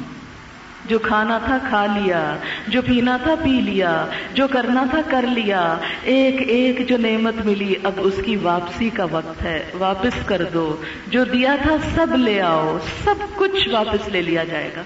جو 0.86 0.98
کھانا 0.98 1.38
تھا 1.38 1.58
کھا 1.68 1.86
لیا، 1.86 2.36
جو 2.68 2.82
پینا 2.82 3.16
تھا 3.16 3.34
پی 3.44 3.50
لیا، 3.50 4.06
جو 4.34 4.48
کرنا 4.48 4.84
تھا 4.90 5.00
کر 5.10 5.24
لیا، 5.34 5.76
ایک 6.02 6.34
ایک 6.48 6.88
جو 6.88 6.96
نعمت 6.96 7.46
ملی، 7.46 7.74
اب 7.82 7.92
اس 7.96 8.14
کی 8.24 8.36
واپسی 8.36 8.90
کا 8.90 9.06
وقت 9.10 9.42
ہے، 9.42 9.64
واپس 9.78 10.26
کر 10.26 10.42
دو۔ 10.54 10.76
جو 11.06 11.24
دیا 11.24 11.56
تھا 11.62 11.76
سب 11.94 12.14
لے 12.14 12.40
آؤ، 12.40 12.78
سب 13.04 13.14
کچھ 13.34 13.68
واپس 13.68 14.08
لے 14.08 14.22
لیا 14.22 14.44
جائے 14.44 14.70
گا۔ 14.76 14.82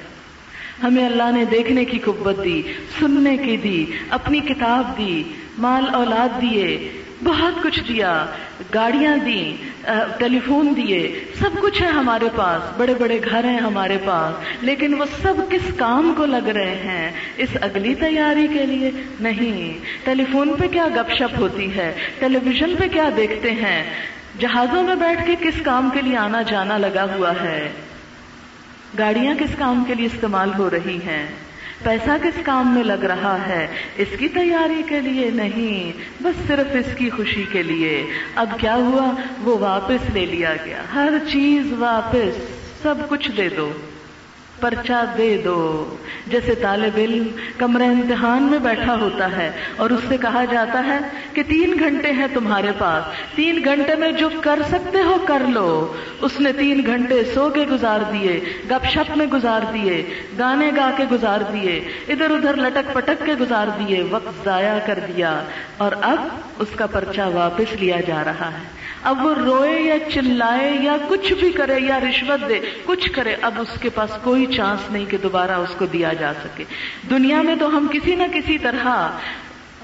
ہمیں 0.83 1.07
اللہ 1.07 1.31
نے 1.35 1.45
دیکھنے 1.45 1.85
کی 1.85 1.99
قوت 1.99 2.45
دی، 2.45 2.63
سننے 3.01 3.37
کی 3.37 3.57
دی، 3.57 3.87
اپنی 4.11 4.41
کتاب 4.41 4.99
دی، 4.99 5.23
مال 5.59 5.85
اولاد 5.93 6.43
دیے۔ 6.43 7.02
بہت 7.25 7.63
کچھ 7.63 7.81
دیا، 7.89 8.27
گاڑیاں 8.75 9.17
دی 9.17 9.57
ٹیلی 10.19 10.39
فون 10.47 10.73
دیے، 10.77 11.25
سب 11.39 11.51
کچھ 11.63 11.83
ہے 11.83 11.87
ہمارے 11.87 12.29
پاس، 12.37 12.63
بڑے 12.77 12.95
بڑے 12.95 13.21
گھر 13.31 13.45
ہیں 13.45 13.59
ہمارے 13.59 13.99
پاس، 14.05 14.63
لیکن 14.63 14.95
وہ 14.95 15.05
سب 15.23 15.35
کس 15.51 15.73
کام 15.77 16.15
کو 16.17 16.27
لگ 16.27 16.49
رہے 16.49 16.75
ہیں؟ 16.75 17.11
اس 17.37 17.49
اگلی 17.61 17.95
تیاری 17.95 18.47
کے 18.47 18.67
لیے 18.67 18.91
نہیں۔ 19.21 19.79
ٹیلی 20.05 20.25
فون 20.33 20.55
پہ 20.59 20.69
کیا 20.69 20.89
گپ 20.97 21.13
شپ 21.13 21.39
ہوتی 21.39 21.77
ہے؟ 21.77 21.93
ٹیلی 22.19 22.39
ویژن 22.45 22.75
پہ 22.79 22.89
کیا 22.89 23.09
دیکھتے 23.17 23.51
ہیں؟ 23.51 23.83
جہازوں 24.39 24.83
میں 24.83 24.95
بیٹھ 24.95 25.27
کے 25.27 25.35
کس 25.41 25.63
کام 25.63 25.91
کے 25.95 26.01
لیے 26.01 26.17
آنا 26.17 26.43
جانا 26.43 26.79
لگا 26.79 27.05
ہوا 27.15 27.33
ہے؟ 27.43 27.69
گاڑیاں 28.99 29.35
کس 29.39 29.55
کام 29.59 29.85
کے 29.87 29.95
لیے 29.95 30.07
استعمال 30.07 30.51
ہو 30.59 30.71
رہی 30.71 30.99
ہیں؟ 31.07 31.27
پیسہ 31.83 32.11
کس 32.23 32.39
کام 32.43 32.75
میں 32.75 32.85
لگ 32.85 33.05
رہا 33.05 33.47
ہے؟ 33.47 33.67
اس 33.97 34.09
کی 34.19 34.29
تیاری 34.29 34.83
کے 34.87 35.01
لیے 35.01 35.31
نہیں، 35.31 35.93
بس 36.23 36.49
صرف 36.49 36.67
اس 36.73 36.97
کی 36.97 37.11
خوشی 37.11 37.45
کے 37.53 37.63
لیے۔ 37.63 38.07
اب 38.35 38.49
کیا 38.61 38.75
ہوا؟ 38.75 39.15
وہ 39.43 39.59
واپس 39.59 40.15
لے 40.15 40.27
لیا 40.27 40.55
گیا۔ 40.65 40.83
ہر 40.95 41.13
چیز 41.33 41.73
واپس، 41.79 42.39
سب 42.83 42.95
کچھ 43.09 43.31
دے 43.31 43.49
دو۔ 43.49 43.73
پرچہ 44.63 45.05
دے 45.17 45.43
دو۔ 45.45 45.97
جیسے 46.27 46.55
طالب 46.55 46.97
علم 46.97 47.27
کمرہ 47.59 47.83
امتحان 47.83 48.43
میں 48.43 48.59
بیٹھا 48.59 48.95
ہوتا 48.95 49.37
ہے 49.37 49.51
اور 49.77 49.91
اس 49.91 50.01
سے 50.09 50.17
کہا 50.17 50.45
جاتا 50.45 50.85
ہے 50.85 50.99
کہ 51.33 51.43
تین 51.43 51.77
گھنٹے 51.79 52.13
ہیں 52.13 52.27
تمہارے 52.35 52.71
پاس۔ 52.79 53.37
تین 53.37 53.61
گھنٹے 53.65 53.95
میں 53.95 54.13
جو 54.13 54.29
کر 54.41 54.59
سکتے 54.71 54.99
ہو 55.03 55.17
کر 55.29 55.43
لو۔ 55.49 55.93
اس 56.21 56.41
نے 56.41 56.53
تین 56.53 56.83
گھنٹے 56.87 57.25
سو 57.35 57.51
کے 57.51 57.65
گزار 57.71 58.01
دیے، 58.13 58.41
گپ 58.71 58.87
شپ 58.87 59.17
میں 59.17 59.27
گزار 59.27 59.61
دیے، 59.73 60.05
گانے 60.39 60.71
گا 60.77 60.91
کے 60.97 61.05
گزار 61.11 61.41
دیے، 61.53 61.85
ادھر 62.09 62.31
ادھر 62.31 62.57
لٹک 62.57 62.95
پٹک 62.95 63.27
کے 63.27 63.35
گزار 63.41 63.67
دیے، 63.79 64.03
وقت 64.11 64.45
ضائع 64.45 64.79
کر 64.87 64.99
دیا۔ 65.09 65.43
اور 65.77 65.93
اب 66.01 66.29
اس 66.59 66.69
کا 66.77 66.87
پرچہ 66.87 67.21
واپس 67.21 67.75
لیا 67.81 68.01
جا 68.07 68.23
رہا 68.25 68.49
ہے۔ 68.49 68.82
اب 69.03 69.27
وہ 69.27 69.35
روئے 69.35 69.81
یا 69.81 69.95
چلائے 70.15 70.79
یا 70.81 70.97
کچھ 71.09 71.33
بھی 71.33 71.51
کرے 71.51 71.81
یا 71.81 72.01
رشوت 72.01 72.49
دے، 72.49 72.61
کچھ 72.85 73.13
کرے، 73.13 73.37
اب 73.43 73.55
اس 73.59 73.81
کے 73.81 73.89
پاس 73.89 74.11
کوئی 74.23 74.47
چانس 74.47 74.91
نہیں 74.91 75.05
کہ 75.09 75.17
دوبارہ 75.17 75.51
اس 75.51 75.75
کو 75.79 75.87
دیا 75.87 76.13
جا 76.13 76.33
سکے۔ 76.45 76.65
دنیا 77.11 77.43
میں 77.43 77.55
تو 77.57 77.67
ہم 77.67 77.87
کسی 77.93 78.15
نہ 78.15 78.23
کسی 78.33 78.59
طرح 78.59 79.09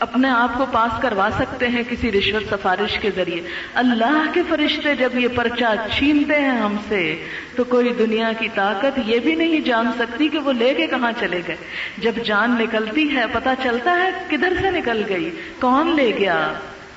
اپنے 0.00 0.28
آپ 0.28 0.58
کو 0.58 0.66
پاس 0.72 1.02
کروا 1.02 1.28
سکتے 1.38 1.68
ہیں 1.68 1.82
کسی 1.88 2.12
رشوت 2.12 2.50
سفارش 2.50 2.98
کے 2.98 3.10
ذریعے۔ 3.16 3.40
اللہ 3.74 4.26
کے 4.34 4.42
فرشتے 4.48 4.94
جب 4.94 5.18
یہ 5.18 5.28
پرچہ 5.34 5.74
چھینتے 5.92 6.40
ہیں 6.40 6.58
ہم 6.58 6.76
سے، 6.88 7.24
تو 7.56 7.64
کوئی 7.64 7.92
دنیا 7.98 8.32
کی 8.38 8.48
طاقت 8.54 9.00
یہ 9.06 9.18
بھی 9.18 9.34
نہیں 9.34 9.60
جان 9.60 9.90
سکتی 9.98 10.28
کہ 10.28 10.38
وہ 10.38 10.52
لے 10.52 10.74
کے 10.74 10.86
کہاں 10.86 11.12
چلے 11.20 11.40
گئے۔ 11.48 11.56
جب 11.98 12.12
جان 12.24 12.56
نکلتی 12.58 13.16
ہے 13.16 13.24
پتا 13.32 13.54
چلتا 13.62 14.02
ہے 14.02 14.10
کدھر 14.28 14.52
سے 14.60 14.70
نکل 14.70 15.02
گئی، 15.08 15.30
کون 15.60 15.96
لے 15.96 16.12
گیا، 16.18 16.52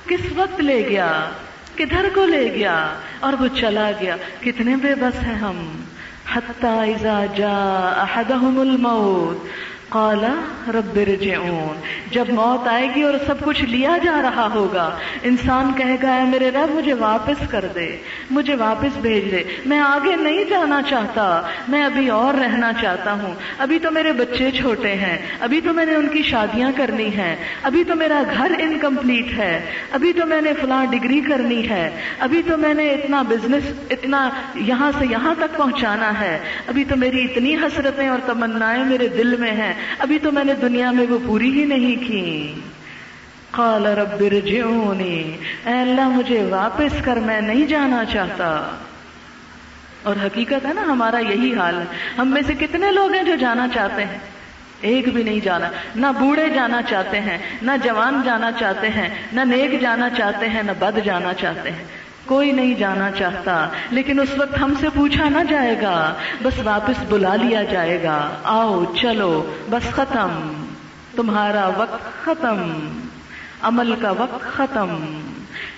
کس 0.06 0.20
وقت 0.36 0.60
لے 0.60 0.86
گیا۔ 0.88 1.30
کدھر 1.76 2.06
کو 2.14 2.24
لے 2.24 2.52
گیا 2.54 2.94
اور 3.20 3.32
وہ 3.32 3.46
چلا 3.56 3.90
گیا۔ 4.00 4.16
کتنے 4.40 4.76
بے 4.76 4.94
بس 4.94 5.22
ہیں 5.22 5.34
ہم۔ 5.34 5.84
حتی 6.34 6.66
اذا 6.66 7.26
جا 7.36 7.78
احدهم 7.96 8.60
الموت۔ 8.60 9.46
قال 9.92 10.24
رب 10.68 10.98
رجعون، 10.98 11.80
جب 12.10 12.28
موت 12.28 12.68
آئے 12.68 12.88
گی 12.94 13.02
اور 13.02 13.14
سب 13.26 13.40
کچھ 13.44 13.64
لیا 13.64 13.96
جا 14.02 14.22
رہا 14.22 14.48
ہوگا، 14.54 14.96
انسان 15.22 15.72
کہے 15.76 15.96
گا، 16.02 16.14
اے 16.14 16.24
میرے 16.24 16.50
رب، 16.50 16.74
مجھے 16.74 16.92
واپس 16.92 17.42
کر 17.50 17.64
دے، 17.74 17.96
مجھے 18.30 18.54
واپس 18.54 18.96
بھیج 18.96 19.30
دے، 19.32 19.42
میں 19.66 19.80
آگے 19.80 20.16
نہیں 20.16 20.44
جانا 20.44 20.80
چاہتا، 20.82 21.42
میں 21.68 21.84
ابھی 21.84 22.08
اور 22.08 22.34
رہنا 22.34 22.72
چاہتا 22.80 23.12
ہوں، 23.12 23.34
ابھی 23.58 23.78
تو 23.78 23.90
میرے 23.90 24.12
بچے 24.12 24.50
چھوٹے 24.50 24.94
ہیں، 24.94 25.18
ابھی 25.40 25.60
تو 25.60 25.72
میں 25.72 25.86
نے 25.86 25.94
ان 25.94 26.08
کی 26.08 26.22
شادیاں 26.22 26.70
کرنی 26.76 27.08
ہیں، 27.16 27.36
ابھی 27.62 27.84
تو 27.84 27.94
میرا 27.94 28.22
گھر 28.38 28.52
انکمپلیٹ 28.58 29.32
ہے، 29.38 29.60
ابھی 29.92 30.12
تو 30.12 30.26
میں 30.26 30.40
نے 30.40 30.52
فلاں 30.60 30.84
ڈگری 30.86 31.20
کرنی 31.20 31.68
ہے، 31.68 31.90
ابھی 32.18 32.42
تو 32.42 32.56
میں 32.56 32.74
نے 32.74 32.88
اتنا 32.90 33.22
بزنس 33.22 33.72
اتنا 33.90 34.28
یہاں 34.54 34.90
سے 34.98 35.06
یہاں 35.10 35.34
تک 35.38 35.56
پہنچانا 35.56 36.20
ہے، 36.20 36.38
ابھی 36.66 36.84
تو 36.84 36.96
میری 36.96 37.24
اتنی 37.24 37.54
حسرتیں 37.54 38.08
اور 38.08 38.18
تمنائیں 38.26 38.84
میرے 38.84 39.08
دل 39.08 39.36
میں 39.36 39.50
ہیں 39.50 39.72
ابھی 39.98 40.18
تو 40.18 40.32
میں 40.32 40.44
نے 40.44 40.54
دنیا 40.54 40.90
میں 40.90 41.06
وہ 41.08 41.18
پوری 41.26 41.60
ہی 41.60 41.64
نہیں 41.64 42.08
کی۔ 42.08 42.54
قال 43.50 43.86
رب 43.86 44.22
رجعونی 44.22 45.36
اے 45.66 45.80
اللہ، 45.80 46.08
مجھے 46.08 46.42
واپس 46.42 47.02
کر، 47.04 47.16
میں 47.16 47.40
نہیں 47.40 47.66
جانا 47.66 48.04
چاہتا۔ 48.04 48.76
اور 50.02 50.16
حقیقت 50.24 50.66
ہے 50.66 50.72
نا، 50.72 50.82
ہمارا 50.82 51.18
یہی 51.18 51.54
حال 51.54 51.78
ہے۔ 51.78 51.84
ہم 52.18 52.30
میں 52.30 52.42
سے 52.46 52.54
کتنے 52.54 52.92
لوگ 52.92 53.12
ہیں 53.12 53.22
جو 53.22 53.34
جانا 53.34 53.66
چاہتے 53.74 54.04
ہیں؟ 54.04 54.18
ایک 54.80 55.08
بھی 55.08 55.22
نہیں 55.22 55.40
جانا۔ 55.44 55.70
نہ 55.96 56.06
بوڑھے 56.20 56.48
جانا 56.48 56.82
چاہتے 56.82 57.20
ہیں، 57.20 57.38
نہ 57.62 57.70
جوان 57.84 58.20
جانا 58.24 58.52
چاہتے 58.52 58.88
ہیں، 58.88 59.08
نہ 59.32 59.40
نیک 59.40 59.80
جانا 59.80 60.10
چاہتے 60.10 60.48
ہیں، 60.48 60.62
نہ 60.62 60.72
بد 60.78 60.98
جانا 61.04 61.34
چاہتے 61.34 61.70
ہیں۔ 61.70 61.84
کوئی 62.26 62.52
نہیں 62.52 62.74
جانا 62.74 63.10
چاہتا، 63.10 63.68
لیکن 63.90 64.20
اس 64.20 64.28
وقت 64.38 64.60
ہم 64.60 64.74
سے 64.80 64.88
پوچھا 64.94 65.28
نہ 65.28 65.44
جائے 65.50 65.76
گا، 65.82 66.14
بس 66.42 66.52
واپس 66.64 67.04
بلا 67.08 67.36
لیا 67.36 67.62
جائے 67.62 68.02
گا۔ 68.02 68.28
آؤ، 68.42 68.84
چلو، 69.00 69.52
بس 69.70 69.90
ختم۔ 69.90 70.62
تمہارا 71.16 71.70
وقت 71.76 72.24
ختم۔ 72.24 72.88
عمل 73.62 73.94
کا 74.02 74.10
وقت 74.10 74.56
ختم۔ 74.56 75.20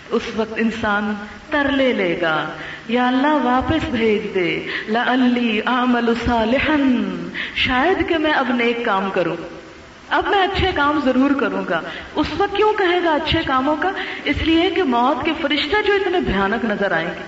اس 0.09 0.23
وقت 0.37 0.55
انسان 0.57 1.15
تر 1.51 1.73
لے 1.73 1.93
لے 1.93 2.19
گا۔ 2.23 2.45
یا 2.89 3.09
اللہ، 3.09 3.35
واپس 3.43 3.89
بھیج 3.89 4.35
دے۔ 4.35 4.67
لی 5.15 5.61
عمل 5.67 6.13
صالحا۔ 6.27 6.77
شاید 7.55 8.09
کہ 8.09 8.19
میں 8.19 8.33
اب 8.33 8.49
نیک 8.49 8.85
کام 8.85 9.11
کروں۔ 9.13 9.37
اب 10.11 10.29
میں 10.29 10.43
اچھے 10.43 10.71
کام 10.75 11.01
ضرور 11.05 11.31
کروں 11.41 11.63
گا۔ 11.71 11.81
اس 12.15 12.27
وقت 12.39 12.57
کیوں 12.57 12.73
کہے 12.73 13.05
گا 13.05 13.15
اچھے 13.15 13.43
کاموں 13.47 13.77
کا؟ 13.81 13.91
اس 14.25 14.37
لیے 14.43 14.71
کہ 14.71 14.83
موت 14.83 15.25
کے 15.25 15.33
فرشتے 15.41 15.83
جو 15.87 15.93
اتنے 15.93 16.21
بھیانک 16.21 16.65
نظر 16.65 16.93
آئیں 16.93 17.09
گے۔ 17.09 17.23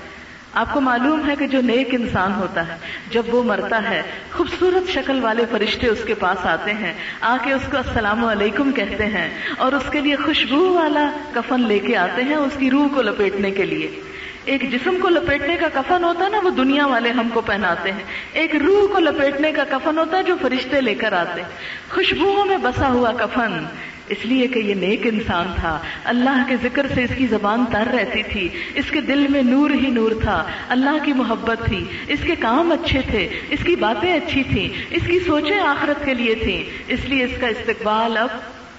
آپ 0.55 0.73
کو 0.73 0.81
معلوم 0.81 1.31
ہے 1.31 1.37
کہ 1.37 1.47
جو 1.47 1.61
نیک 1.61 1.89
انسان 1.93 2.33
ہوتا 2.35 2.69
ہے، 2.69 2.77
جب 3.11 3.23
وہ 3.35 3.43
مرتا 3.43 3.91
ہے، 3.91 4.03
خوبصورت 4.33 4.91
شکل 4.91 5.19
والے 5.23 5.45
فرشتے 5.51 5.89
اس 5.89 6.05
کے 6.07 6.15
پاس 6.15 6.47
آتے 6.47 6.73
ہیں۔ 6.75 6.93
آ 7.21 7.37
کے 7.45 7.53
اس 7.53 7.63
کو 7.71 7.77
السلام 7.77 8.25
علیکم 8.25 8.73
کہتے 8.73 9.07
ہیں 9.07 9.31
اور 9.59 9.73
اس 9.73 9.91
کے 9.91 10.01
لیے 10.01 10.17
خوشبو 10.17 10.75
والا 10.75 11.11
کفن 11.35 11.61
لے 11.61 11.79
کے 11.79 11.97
آتے 11.97 12.25
ہیں 12.25 12.37
اس 12.37 12.57
کی 12.59 12.71
روح 12.71 12.89
کو 12.95 13.03
لپیٹنے 13.03 13.51
کے 13.51 13.67
لیے۔ 13.67 14.01
ایک 14.47 14.73
جسم 14.73 14.97
کو 15.01 15.09
لپیٹنے 15.09 15.57
کا 15.57 15.69
کفن 15.75 16.05
ہوتا 16.05 16.25
ہے 16.25 16.31
نا، 16.31 16.41
وہ 16.45 16.51
دنیا 16.51 16.87
والے 16.87 17.11
ہم 17.11 17.29
کو 17.35 17.41
پہناتے 17.41 17.93
ہیں۔ 17.93 18.05
ایک 18.33 18.57
روح 18.57 18.93
کو 18.93 18.99
لپیٹنے 18.99 19.53
کا 19.53 19.65
کفن 19.71 19.99
ہوتا 19.99 20.19
ہے 20.19 20.23
جو 20.23 20.37
فرشتے 20.43 20.81
لے 20.81 20.95
کر 20.95 21.13
آتے 21.13 21.41
ہیں۔ 21.41 21.49
خوشبوؤں 21.91 22.45
میں 22.45 22.57
بسا 22.57 22.89
ہوا 22.89 23.13
کفن۔ 23.13 23.65
اس 24.09 24.17
لیے 24.25 24.47
کہ 24.47 24.59
یہ 24.59 24.75
نیک 24.75 25.01
انسان 25.05 25.47
تھا۔ 25.61 25.79
اللہ 26.05 26.45
کے 26.49 26.57
ذکر 26.63 26.87
سے 26.95 27.05
اس 27.05 27.11
کی 27.17 27.27
زبان 27.27 27.65
تر 27.73 27.85
رہتی 27.93 28.23
تھی۔ 28.23 28.49
اس 28.75 28.91
کے 28.91 29.01
دل 29.01 29.27
میں 29.29 29.43
نور 29.43 29.71
ہی 29.71 29.91
نور 29.91 30.11
تھا۔ 30.23 30.45
اللہ 30.69 31.05
کی 31.05 31.13
محبت 31.13 31.59
تھی۔ 31.65 31.85
اس 32.09 32.19
کے 32.23 32.35
کام 32.35 32.73
اچھے 32.73 33.01
تھے۔ 33.11 33.29
اس 33.51 33.59
کی 33.65 33.77
باتیں 33.77 34.15
اچھی 34.15 34.43
تھیں۔ 34.43 34.69
اس 34.91 35.03
کی 35.07 35.19
سوچیں 35.19 35.61
آخرت 35.61 36.05
کے 36.05 36.15
لیے 36.15 36.35
تھیں۔ 36.35 36.65
اس 36.89 37.01
لیے 37.05 37.25
اس 37.25 37.41
کا 37.41 37.47
استقبال 37.47 38.17
اب 38.17 38.29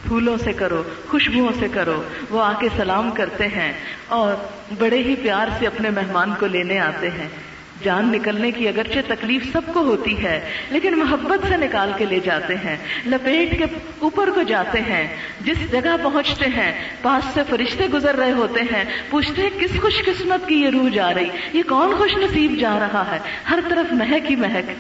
پھولوں 0.03 0.37
سے 0.37 0.53
کرو، 0.53 0.83
خوشبوؤں 1.07 1.51
سے 1.59 1.67
کرو، 1.71 2.03
وہ 2.29 2.41
آ 2.41 2.53
کے 2.59 2.67
سلام 2.77 3.11
کرتے 3.11 3.47
ہیں 3.47 3.73
اور 4.07 4.33
بڑے 4.77 4.97
ہی 4.97 5.15
پیار 5.15 5.47
سے 5.59 5.67
اپنے 5.67 5.89
مہمان 5.89 6.33
کو 6.39 6.47
لینے 6.47 6.79
آتے 6.79 7.09
ہیں۔ 7.09 7.27
جان 7.83 8.11
نکلنے 8.11 8.51
کی 8.51 8.67
اگرچہ 8.67 8.99
تکلیف 9.07 9.43
سب 9.51 9.61
کو 9.73 9.79
ہوتی 9.79 10.23
ہے، 10.23 10.49
لیکن 10.69 10.99
محبت 10.99 11.47
سے 11.47 11.57
نکال 11.57 11.91
کے 11.97 12.05
لے 12.05 12.19
جاتے 12.19 12.55
ہیں۔ 12.55 12.77
لپیٹ 13.05 13.57
کے 13.57 13.65
اوپر 13.99 14.29
کو 14.35 14.41
جاتے 14.43 14.81
ہیں۔ 14.81 15.07
جس 15.41 15.71
جگہ 15.71 15.95
پہنچتے 16.03 16.45
ہیں، 16.45 16.71
پاس 17.01 17.23
سے 17.33 17.41
فرشتے 17.49 17.87
گزر 17.93 18.15
رہے 18.15 18.31
ہوتے 18.31 18.61
ہیں۔ 18.61 18.83
پوچھتے 19.09 19.41
ہیں، 19.41 19.49
کس 19.59 19.81
خوش 19.81 20.03
قسمت 20.05 20.47
کی 20.47 20.55
یہ 20.55 20.69
روح 20.69 20.89
جا 20.89 21.13
رہی؟ 21.13 21.29
یہ 21.53 21.63
کون 21.69 21.95
خوش 21.97 22.17
نصیب 22.17 22.55
جا 22.59 22.79
رہا 22.79 23.03
ہے؟ 23.11 23.19
ہر 23.49 23.59
طرف 23.69 23.93
مہک 23.93 24.31
ہی 24.31 24.35
مہک۔ 24.35 24.71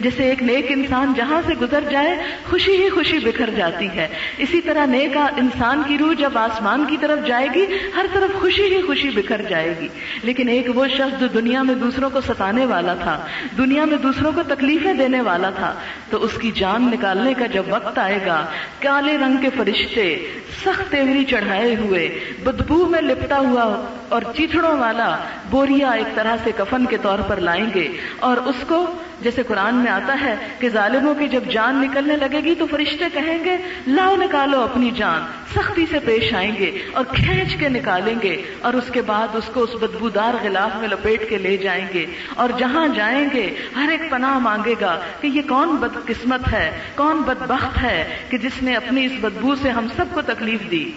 جیسے 0.00 0.28
ایک 0.28 0.42
نیک 0.42 0.66
انسان 0.68 1.12
جہاں 1.16 1.42
سے 1.46 1.54
گزر 1.54 1.84
جائے، 1.90 2.16
خوشی 2.50 2.84
ہی 2.84 2.88
خوشی 2.88 3.18
بکھر 3.18 3.50
جاتی 3.50 3.88
ہے۔ 3.88 4.08
اسی 4.38 4.60
طرح 4.60 4.86
نیک 4.86 5.16
انسان 5.16 5.82
کی 5.86 5.98
روح 5.98 6.12
جب 6.12 6.38
آسمان 6.38 6.84
کی 6.84 6.96
طرف 7.00 7.26
جائے 7.26 7.48
گی، 7.54 7.66
ہر 7.96 8.06
طرف 8.12 8.40
خوشی 8.40 8.62
ہی 8.62 8.82
خوشی 8.82 9.10
بکھر 9.10 9.42
جائے 9.42 9.74
گی۔ 9.80 9.88
لیکن 10.22 10.48
ایک 10.48 10.66
وہ 10.74 10.86
شخص 10.88 11.20
جو 11.20 11.26
دنیا 11.26 11.62
میں 11.62 11.74
دوسروں 11.74 12.10
کو 12.10 12.20
ستانے 12.20 12.66
والا 12.66 12.94
تھا، 12.94 13.26
دنیا 13.58 13.84
میں 13.84 13.98
دوسروں 13.98 14.32
کو 14.32 14.42
تکلیفیں 14.42 14.92
دینے 14.92 15.20
والا 15.20 15.50
تھا، 15.50 15.74
تو 16.10 16.24
اس 16.24 16.32
کی 16.40 16.50
جان 16.50 16.82
نکالنے 16.82 17.34
کا 17.34 17.46
جب 17.46 17.62
وقت 17.68 17.98
آئے 17.98 18.18
گا، 18.26 18.46
کالے 18.78 19.18
رنگ 19.18 19.36
کے 19.36 19.48
فرشتے 19.56 20.28
سخت 20.64 20.90
تیوری 20.90 21.24
چڑھائے 21.24 21.76
ہوئے، 21.76 22.20
بدبو 22.44 22.86
میں 22.86 23.02
لپٹا 23.02 23.38
ہوا 23.38 23.84
اور 24.08 24.22
چیتڑوں 24.36 24.78
والا 24.78 25.16
بوریا 25.50 25.90
ایک 25.90 26.14
طرح 26.14 26.36
سے 26.44 26.50
کفن 26.56 26.86
کے 26.86 26.96
طور 27.02 27.18
پر 27.18 27.36
لائیں 27.36 27.66
گے 27.74 27.88
اور 28.20 28.36
اس 28.36 28.64
کو 28.66 28.86
جیسے 29.22 29.42
قرآن 29.42 29.74
میں 29.74 29.90
آتا 29.90 30.20
ہے 30.20 30.34
کہ 30.58 30.68
ظالموں 30.68 31.14
کی 31.14 31.28
جب 31.28 31.44
جان 31.50 31.76
نکلنے 31.76 32.16
لگے 32.16 32.40
گی 32.44 32.54
تو 32.54 32.66
فرشتے 32.66 33.04
کہیں 33.12 33.44
گے، 33.44 33.56
لاؤ 33.86 34.16
نکالو 34.16 34.60
اپنی 34.60 34.90
جان، 34.90 35.22
سختی 35.54 35.86
سے 35.90 35.98
پیش 35.98 36.34
آئیں 36.34 36.52
گے 36.58 36.70
اور 36.92 37.04
کھینچ 37.04 37.56
کے 37.56 37.68
نکالیں 37.68 38.14
گے 38.22 38.42
اور 38.60 38.74
اس 38.74 38.90
کے 38.92 39.02
بعد 39.02 39.28
اس 39.34 39.50
کو 39.54 39.62
اس 39.62 39.74
بدبودار 39.80 40.34
غلاف 40.42 40.76
میں 40.80 40.88
لپیٹ 40.88 41.28
کے 41.28 41.38
لے 41.38 41.56
جائیں 41.56 41.86
گے 41.94 42.06
اور 42.34 42.48
جہاں 42.58 42.88
جائیں 42.88 43.28
گے، 43.34 43.54
ہر 43.76 43.88
ایک 43.90 44.10
پناہ 44.10 44.38
مانگے 44.38 44.74
گا 44.80 45.00
کہ 45.20 45.26
یہ 45.26 45.42
کون 45.48 45.76
بد 45.76 46.06
قسمت 46.06 46.52
ہے، 46.52 46.70
کون 46.94 47.22
بدبخت 47.22 47.82
ہے 47.82 48.16
کہ 48.28 48.38
جس 48.38 48.62
نے 48.62 48.74
اپنی 48.74 49.06
اس 49.06 49.12
بدبو 49.20 49.54
سے 49.54 49.70
ہم 49.70 49.86
سب 49.96 50.04
کو 50.14 50.22
تکلیف 50.22 50.70
دی۔ 50.70 50.92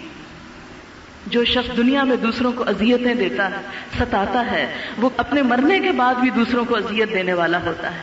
جو 1.30 1.44
شخص 1.44 1.76
دنیا 1.76 2.04
میں 2.04 2.16
دوسروں 2.16 2.52
کو 2.52 2.64
اذیتیں 2.66 3.14
دیتا 3.14 3.50
ہے، 3.50 3.56
ستاتا 3.98 4.50
ہے، 4.50 4.66
وہ 4.98 5.10
اپنے 5.16 5.42
مرنے 5.42 5.80
کے 5.80 5.92
بعد 5.92 6.14
بھی 6.14 6.30
دوسروں 6.30 6.64
کو 6.64 6.76
اذیت 6.76 7.12
دینے 7.12 7.32
والا 7.32 7.58
ہوتا 7.64 7.94
ہے۔ 7.94 8.00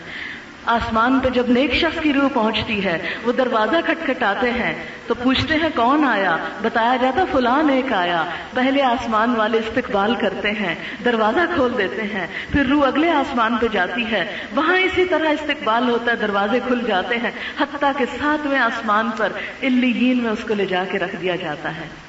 آسمان 0.66 1.20
پہ 1.20 1.30
جب 1.30 1.44
نیک 1.48 1.74
شخص 1.74 2.02
کی 2.02 2.14
روح 2.14 2.30
پہنچتی 2.34 2.86
ہے، 2.86 2.98
وہ 3.24 3.32
دروازہ 3.32 3.76
کھٹکھٹاتے 3.86 4.52
ہیں، 4.52 4.74
تو 5.08 5.14
پوچھتے 5.14 5.54
ہیں 5.54 5.70
کون 5.76 6.04
آیا؟ 6.04 6.38
بتایا 6.62 6.96
جاتا 7.02 7.26
فلاں 7.32 7.72
ایک 7.72 7.94
آیا۔ 7.94 8.26
پہلے 8.54 8.82
آسمان 8.82 9.36
والے 9.36 9.58
استقبال 9.58 10.16
کرتے 10.16 10.52
ہیں، 10.52 10.76
دروازہ 11.06 11.40
کھول 11.56 11.74
دیتے 11.78 12.02
ہیں، 12.02 12.28
پھر 12.52 12.66
روح 12.66 12.88
اگلے 12.88 13.10
آسمان 13.10 13.58
پہ 13.62 13.66
جاتی 13.72 14.12
ہے۔ 14.12 14.38
وہاں 14.56 14.78
اسی 14.78 15.06
طرح 15.06 15.30
استقبال 15.30 15.90
ہوتا 15.90 16.12
ہے، 16.12 16.18
دروازے 16.18 16.60
کھل 16.68 16.82
جاتے 16.88 17.18
ہیں، 17.18 17.32
حتیٰ 17.60 17.92
کے 17.98 18.06
ساتویں 18.20 18.60
آسمان 18.60 19.10
پر 19.18 19.30
الین 19.62 20.18
میں 20.18 20.32
اس 20.32 20.44
کو 20.48 20.54
لے 20.54 20.66
جا 20.66 20.84
کے 20.92 21.00
رکھ 21.00 21.16
دیا 21.22 21.36
جاتا 21.36 21.76
ہے۔ 21.76 22.05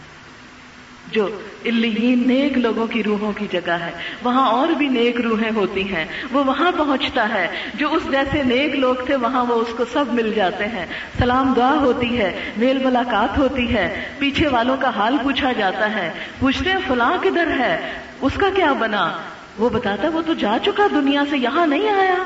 جو 1.13 1.29
الین 1.65 2.29
نیک 2.29 2.59
لوگوں 2.59 2.87
کی 2.87 3.03
روحوں 3.03 3.33
کی 3.33 3.47
جگہ 3.53 3.71
ہے، 3.71 3.91
وہاں 4.23 4.49
اور 4.49 4.69
بھی 4.69 4.89
نیک 4.89 5.21
روحیں 5.21 5.51
ہوتی 5.55 5.95
ہیں۔ 5.95 6.05
وہ 6.33 6.45
وہاں 6.45 6.73
پہنچتا 6.79 7.29
ہے۔ 7.35 7.49
جو 7.75 7.93
اس 7.93 8.03
جیسے 8.11 8.43
نیک 8.43 8.75
لوگ 8.75 8.95
تھے، 8.95 9.17
وہاں 9.17 9.45
وہ 9.45 9.55
اس 9.55 9.69
کو 9.77 9.85
سب 9.93 10.05
مل 10.13 10.33
جاتے 10.37 10.67
ہیں۔ 10.67 10.87
سلام 11.19 11.53
دعا 11.57 11.75
ہوتی 11.75 12.19
ہے، 12.19 12.41
میل 12.57 12.79
ملاقات 12.85 13.39
ہوتی 13.39 13.75
ہے۔ 13.75 14.05
پیچھے 14.19 14.49
والوں 14.49 14.77
کا 14.81 14.91
حال 14.97 15.17
پوچھا 15.23 15.53
جاتا 15.53 15.95
ہے۔ 15.95 16.11
پوچھتے 16.39 16.71
ہیں، 16.71 16.79
فلاں 16.89 17.17
کدھر 17.21 17.47
ہے؟ 17.59 17.93
اس 18.21 18.33
کا 18.35 18.47
کیا 18.57 18.73
بنا؟ 18.73 19.13
وہ 19.59 19.69
بتاتا 19.69 20.09
وہ 20.09 20.23
تو 20.27 20.35
جا 20.35 20.57
چکا 20.65 20.87
دنیا 20.91 21.23
سے، 21.31 21.39
یہاں 21.39 21.67
نہیں 21.67 21.89
آیا۔ 21.89 22.17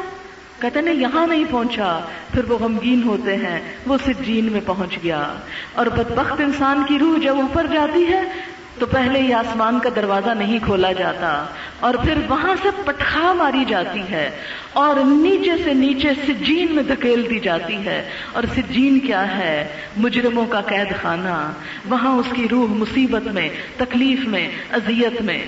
کہتے 0.61 0.81
نہیں، 0.81 0.95
یہاں 0.95 1.27
نہیں 1.27 1.45
پہنچا۔ 1.51 2.01
پھر 2.35 2.45
وہ 2.45 2.59
غمگین 2.59 3.03
ہوتے 3.03 3.37
ہیں۔ 3.37 3.61
وہ 3.87 3.97
سجین 4.07 4.53
میں 4.53 4.61
پہنچ 4.67 4.99
گیا۔ 5.03 5.33
اور 5.75 5.87
بدبخت 5.87 6.41
انسان 6.41 6.83
کی 6.89 6.99
روح 6.99 7.19
جب 7.19 7.41
اوپر 7.41 7.67
جاتی 7.67 8.07
ہے 8.07 8.23
تو 8.81 8.87
پہلے 8.87 9.23
ہی 9.23 9.33
آسمان 9.33 9.79
کا 9.79 9.91
دروازہ 9.97 10.31
نہیں 10.31 10.59
کھولا 10.65 10.93
جاتا 10.93 11.47
اور 11.81 11.95
پھر 11.95 12.19
وہاں 12.29 12.55
سے 12.63 12.69
پٹخا 12.85 13.33
ماری 13.33 13.65
جاتی 13.69 14.03
ہے 14.11 14.31
اور 14.73 14.97
نیچے 14.97 15.63
سے 15.65 15.75
نیچے 15.75 16.09
سجین 16.27 16.75
میں 16.75 16.83
دھکیل 16.83 17.27
دی 17.31 17.39
جاتی 17.39 17.77
ہے 17.85 18.11
اور 18.33 18.43
سجین 18.57 18.99
کیا 18.99 19.39
ہے؟ 19.39 19.69
مجرموں 19.97 20.47
کا 20.47 20.61
قید 20.61 21.03
خانہ 21.03 21.53
وہاں 21.85 22.13
اس 22.13 22.27
کی 22.33 22.49
روح 22.51 22.67
مصیبت 22.69 23.23
میں، 23.23 23.49
تکلیف 23.77 24.25
میں، 24.25 24.49
اذیت 24.73 25.23
میں۔ 25.23 25.47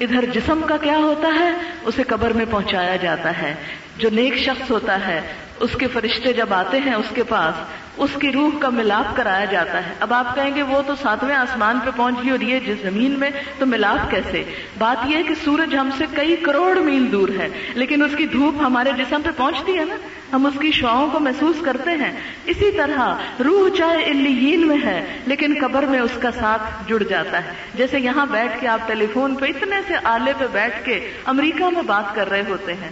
ادھر 0.00 0.24
جسم 0.24 0.60
کا 0.68 0.76
کیا 0.76 0.96
ہوتا 0.96 1.28
ہے؟ 1.40 1.50
اسے 1.84 2.02
قبر 2.02 2.30
میں 2.30 2.44
پہنچایا 2.50 2.96
جاتا 2.96 3.42
ہے۔ 3.42 3.54
جو 3.98 4.08
نیک 4.12 4.36
شخص 4.36 4.70
ہوتا 4.70 5.06
ہے 5.06 5.20
اس 5.60 5.70
کے 5.78 5.86
فرشتے 5.86 6.32
جب 6.32 6.54
آتے 6.54 6.78
ہیں 6.78 6.94
اس 6.94 7.06
کے 7.14 7.22
پاس، 7.22 7.54
اس 7.96 8.10
کی 8.20 8.32
روح 8.32 8.58
کا 8.58 8.68
ملاپ 8.68 9.16
کرایا 9.16 9.44
جاتا 9.44 9.86
ہے۔ 9.86 9.92
اب 10.00 10.14
آپ 10.14 10.34
کہیں 10.34 10.54
گے، 10.54 10.62
وہ 10.62 10.82
تو 10.86 10.92
ساتویں 11.02 11.36
آسمان 11.36 11.78
پہ 11.84 11.90
پہنچ 11.96 12.14
گئی 12.22 12.30
اور 12.30 12.40
یہ 12.40 12.60
جس 12.60 12.76
زمین 12.82 13.10
میں، 13.10 13.30
تو 13.58 13.66
ملاپ 13.66 14.10
کیسے؟ 14.10 14.44
بات 14.78 15.10
یہ 15.10 15.16
ہے 15.16 15.22
کہ 15.22 15.34
سورج 15.44 15.76
ہم 15.76 15.90
سے 15.98 16.04
کئی 16.14 16.36
کروڑ 16.36 16.78
میل 16.78 17.12
دور 17.12 17.28
ہے، 17.28 17.48
لیکن 17.74 18.02
اس 18.02 18.10
کی 18.16 18.26
دھوپ 18.26 18.54
ہمارے 18.60 18.92
جسم 18.96 19.22
پہ 19.24 19.30
پہنچتی 19.36 19.78
ہے 19.78 19.84
نا۔ 19.84 19.96
ہم 20.32 20.46
اس 20.46 20.54
کی 20.60 20.70
شعاؤں 20.72 21.10
کو 21.10 21.20
محسوس 21.20 21.56
کرتے 21.64 21.90
ہیں۔ 21.90 22.12
اسی 22.44 22.70
طرح 22.70 23.14
روح 23.44 23.76
چاہے 23.76 24.04
الین 24.04 24.68
میں 24.68 24.76
ہے، 24.84 25.18
لیکن 25.26 25.54
قبر 25.60 25.82
میں 25.82 26.00
اس 26.00 26.18
کا 26.22 26.30
ساتھ 26.30 26.88
جڑ 26.88 27.02
جاتا 27.02 27.44
ہے۔ 27.44 27.52
جیسے 27.74 28.00
یہاں 28.00 28.26
بیٹھ 28.26 28.60
کے 28.60 28.68
آپ 28.68 28.88
ٹیلی 28.88 29.06
فون 29.12 29.34
پہ 29.34 29.46
اتنے 29.46 29.76
سے 29.88 29.94
آلے 30.04 30.32
پہ 30.38 30.44
بیٹھ 30.52 30.84
کے 30.84 31.12
امریکہ 31.24 31.64
میں 31.64 31.82
بات 31.82 32.14
کر 32.14 32.30
رہے 32.30 32.42
ہوتے 32.48 32.74
ہیں، 32.74 32.90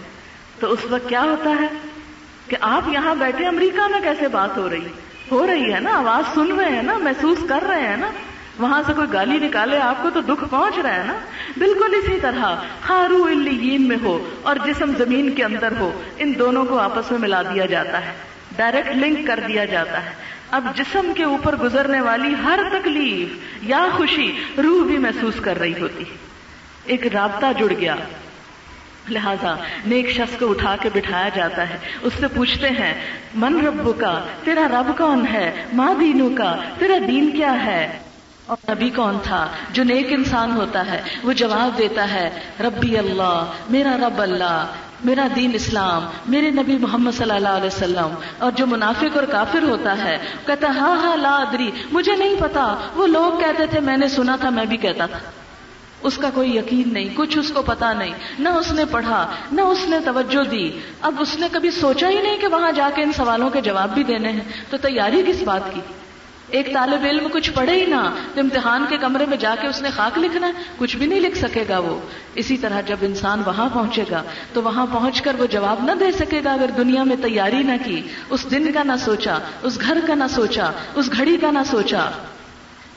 تو 0.59 0.71
اس 0.71 0.79
وقت 0.89 1.09
کیا 1.09 1.21
ہوتا 1.21 1.49
ہے؟ 1.49 1.67
کہ 2.49 2.57
آپ 2.61 2.83
یہاں 2.87 3.15
بیٹھے 3.15 3.47
امریکہ 3.47 3.87
میں 3.87 4.01
کیسے 4.01 4.27
بات 4.27 4.57
ہو 4.57 4.69
رہی؟ 4.69 4.87
ہو 5.31 5.47
رہی 5.47 5.73
ہے 5.73 5.79
نا؟ 5.79 5.97
آواز 5.97 6.35
سن 6.35 6.59
رہے 6.59 6.75
ہیں 6.75 6.83
نا؟ 6.83 6.97
محسوس 6.97 7.37
کر 7.49 7.63
رہے 7.69 7.87
ہیں 7.87 7.97
نا؟ 7.97 8.11
وہاں 8.59 8.81
سے 8.87 8.93
کوئی 8.93 9.07
گالی 9.13 9.37
نکالے 9.37 9.77
آپ 9.77 10.03
کو 10.03 10.09
تو 10.09 10.21
دکھ 10.21 10.43
پہنچ 10.49 10.79
رہا 10.79 10.95
ہے 10.95 11.03
نا؟ 11.07 11.13
بالکل 11.57 11.95
اسی 11.95 12.19
طرح، 12.21 12.55
خارو 12.81 13.23
الین 13.23 13.87
میں 13.87 13.97
ہو 14.03 14.29
اور 14.41 14.55
جسم 14.65 14.91
زمین 14.97 15.31
کے 15.31 15.43
اندر 15.43 15.73
ہو، 15.79 16.01
ان 16.17 16.33
دونوں 16.39 16.65
کو 16.65 16.77
آپس 16.77 17.11
میں 17.11 17.19
ملا 17.19 17.41
دیا 17.41 17.65
جاتا 17.65 18.05
ہے 18.05 18.11
ڈائریکٹ 18.55 18.97
لنک 18.97 19.27
کر 19.27 19.39
دیا 19.47 19.65
جاتا 19.65 20.05
ہے۔ 20.05 20.09
اب 20.51 20.67
جسم 20.75 21.11
کے 21.15 21.23
اوپر 21.23 21.55
گزرنے 21.55 22.01
والی 22.01 22.35
ہر 22.43 22.59
تکلیف 22.71 23.37
یا 23.63 23.85
خوشی 23.97 24.31
روح 24.63 24.85
بھی 24.85 24.97
محسوس 24.97 25.33
کر 25.41 25.59
رہی 25.59 25.81
ہوتی۔ 25.81 26.03
ایک 26.85 27.07
رابطہ 27.07 27.45
جڑ 27.57 27.73
گیا۔ 27.79 27.95
لہذا 29.11 29.55
نیک 29.85 30.11
شخص 30.11 30.39
کو 30.39 30.49
اٹھا 30.49 30.75
کے 30.81 30.89
بٹھایا 30.93 31.29
جاتا 31.35 31.69
ہے۔ 31.69 31.77
اس 32.01 32.13
سے 32.19 32.27
پوچھتے 32.27 32.69
ہیں، 32.69 32.93
من 33.35 33.65
رب 33.65 33.99
کا 33.99 34.19
تیرا 34.43 34.67
رب 34.71 34.97
کون 34.97 35.25
ہے؟ 35.33 35.63
ماں 35.73 35.93
دینوں 35.99 36.29
کا 36.37 36.55
تیرا 36.77 36.97
دین 37.07 37.31
کیا 37.31 37.65
ہے؟ 37.65 37.99
اور 38.45 38.71
نبی 38.71 38.89
کون 38.89 39.17
تھا؟ 39.23 39.47
جو 39.71 39.83
نیک 39.83 40.07
انسان 40.09 40.51
ہوتا 40.51 40.85
ہے، 40.85 41.01
وہ 41.23 41.33
جواب 41.33 41.77
دیتا 41.77 42.13
ہے، 42.13 42.29
ربی 42.59 42.97
اللہ، 42.97 43.45
میرا 43.69 43.97
رب 43.97 44.21
اللہ، 44.21 44.65
میرا 45.03 45.27
دین 45.35 45.51
اسلام، 45.53 46.05
میرے 46.27 46.51
نبی 46.51 46.77
محمد 46.77 47.11
صلی 47.11 47.31
اللہ 47.31 47.49
علیہ 47.49 47.67
وسلم۔ 47.67 48.13
اور 48.37 48.51
جو 48.51 48.67
منافق 48.67 49.17
اور 49.17 49.23
کافر 49.23 49.63
ہوتا 49.63 50.03
ہے 50.03 50.17
کہتا 50.45 50.67
ہاں 50.67 50.99
ہاں 51.01 51.17
لا 51.17 51.35
ادری، 51.35 51.71
مجھے 51.91 52.15
نہیں 52.15 52.35
پتا۔ 52.39 52.75
وہ 52.95 53.07
لوگ 53.07 53.39
کہتے 53.39 53.65
تھے، 53.65 53.79
میں 53.79 53.97
نے 53.97 54.07
سنا 54.07 54.35
تھا، 54.35 54.49
میں 54.49 54.65
بھی 54.65 54.77
کہتا 54.77 55.05
تھا۔ 55.05 55.19
اس 56.03 56.17
کا 56.17 56.29
کوئی 56.33 56.57
یقین 56.57 56.93
نہیں، 56.93 57.09
کچھ 57.15 57.37
اس 57.37 57.51
کو 57.51 57.61
پتا 57.61 57.93
نہیں، 57.93 58.13
نہ 58.39 58.49
اس 58.49 58.71
نے 58.71 58.85
پڑھا، 58.85 59.31
نہ 59.51 59.61
اس 59.61 59.79
نے 59.87 59.97
توجہ 60.05 60.43
دی۔ 60.43 60.71
اب 61.01 61.15
اس 61.19 61.35
نے 61.39 61.47
کبھی 61.51 61.71
سوچا 61.71 62.09
ہی 62.09 62.21
نہیں 62.21 62.37
کہ 62.37 62.47
وہاں 62.47 62.71
جا 62.71 62.89
کے 62.95 63.03
ان 63.03 63.11
سوالوں 63.11 63.49
کے 63.49 63.61
جواب 63.61 63.93
بھی 63.93 64.03
دینے 64.03 64.31
ہیں۔ 64.31 64.41
تو 64.69 64.77
تیاری 64.77 65.23
کس 65.27 65.41
بات 65.43 65.73
کی؟ 65.73 65.81
ایک 66.49 66.73
طالب 66.73 67.05
علم 67.05 67.27
کچھ 67.31 67.51
پڑھے 67.51 67.73
ہی 67.73 67.85
نہ 67.85 68.15
تو 68.33 68.39
امتحان 68.39 68.85
کے 68.89 68.97
کمرے 68.97 69.25
میں 69.25 69.37
جا 69.37 69.55
کے 69.61 69.67
اس 69.67 69.81
نے 69.81 69.89
خاک 69.89 70.17
لکھنا 70.17 70.47
ہے، 70.47 70.51
کچھ 70.77 70.97
بھی 70.97 71.05
نہیں 71.05 71.19
لکھ 71.19 71.37
سکے 71.37 71.63
گا 71.69 71.79
وہ۔ 71.79 71.99
اسی 72.35 72.57
طرح 72.57 72.81
جب 72.81 72.97
انسان 73.01 73.41
وہاں 73.45 73.69
پہنچے 73.73 74.03
گا، 74.11 74.23
تو 74.53 74.63
وہاں 74.63 74.85
پہنچ 74.91 75.21
کر 75.21 75.35
وہ 75.39 75.45
جواب 75.45 75.83
نہ 75.83 75.91
دے 75.99 76.11
سکے 76.11 76.41
گا 76.43 76.53
اگر 76.53 76.69
دنیا 76.77 77.03
میں 77.03 77.15
تیاری 77.15 77.63
نہ 77.63 77.73
کی، 77.85 78.01
اس 78.29 78.51
دن 78.51 78.71
کا 78.71 78.83
نہ 78.83 78.93
سوچا، 79.05 79.39
اس 79.61 79.81
گھر 79.81 79.97
کا 80.07 80.15
نہ 80.15 80.23
سوچا، 80.29 80.71
اس 80.95 81.09
گھڑی 81.17 81.37
کا 81.37 81.51
نہ 81.51 81.59
سوچا۔ 81.71 82.09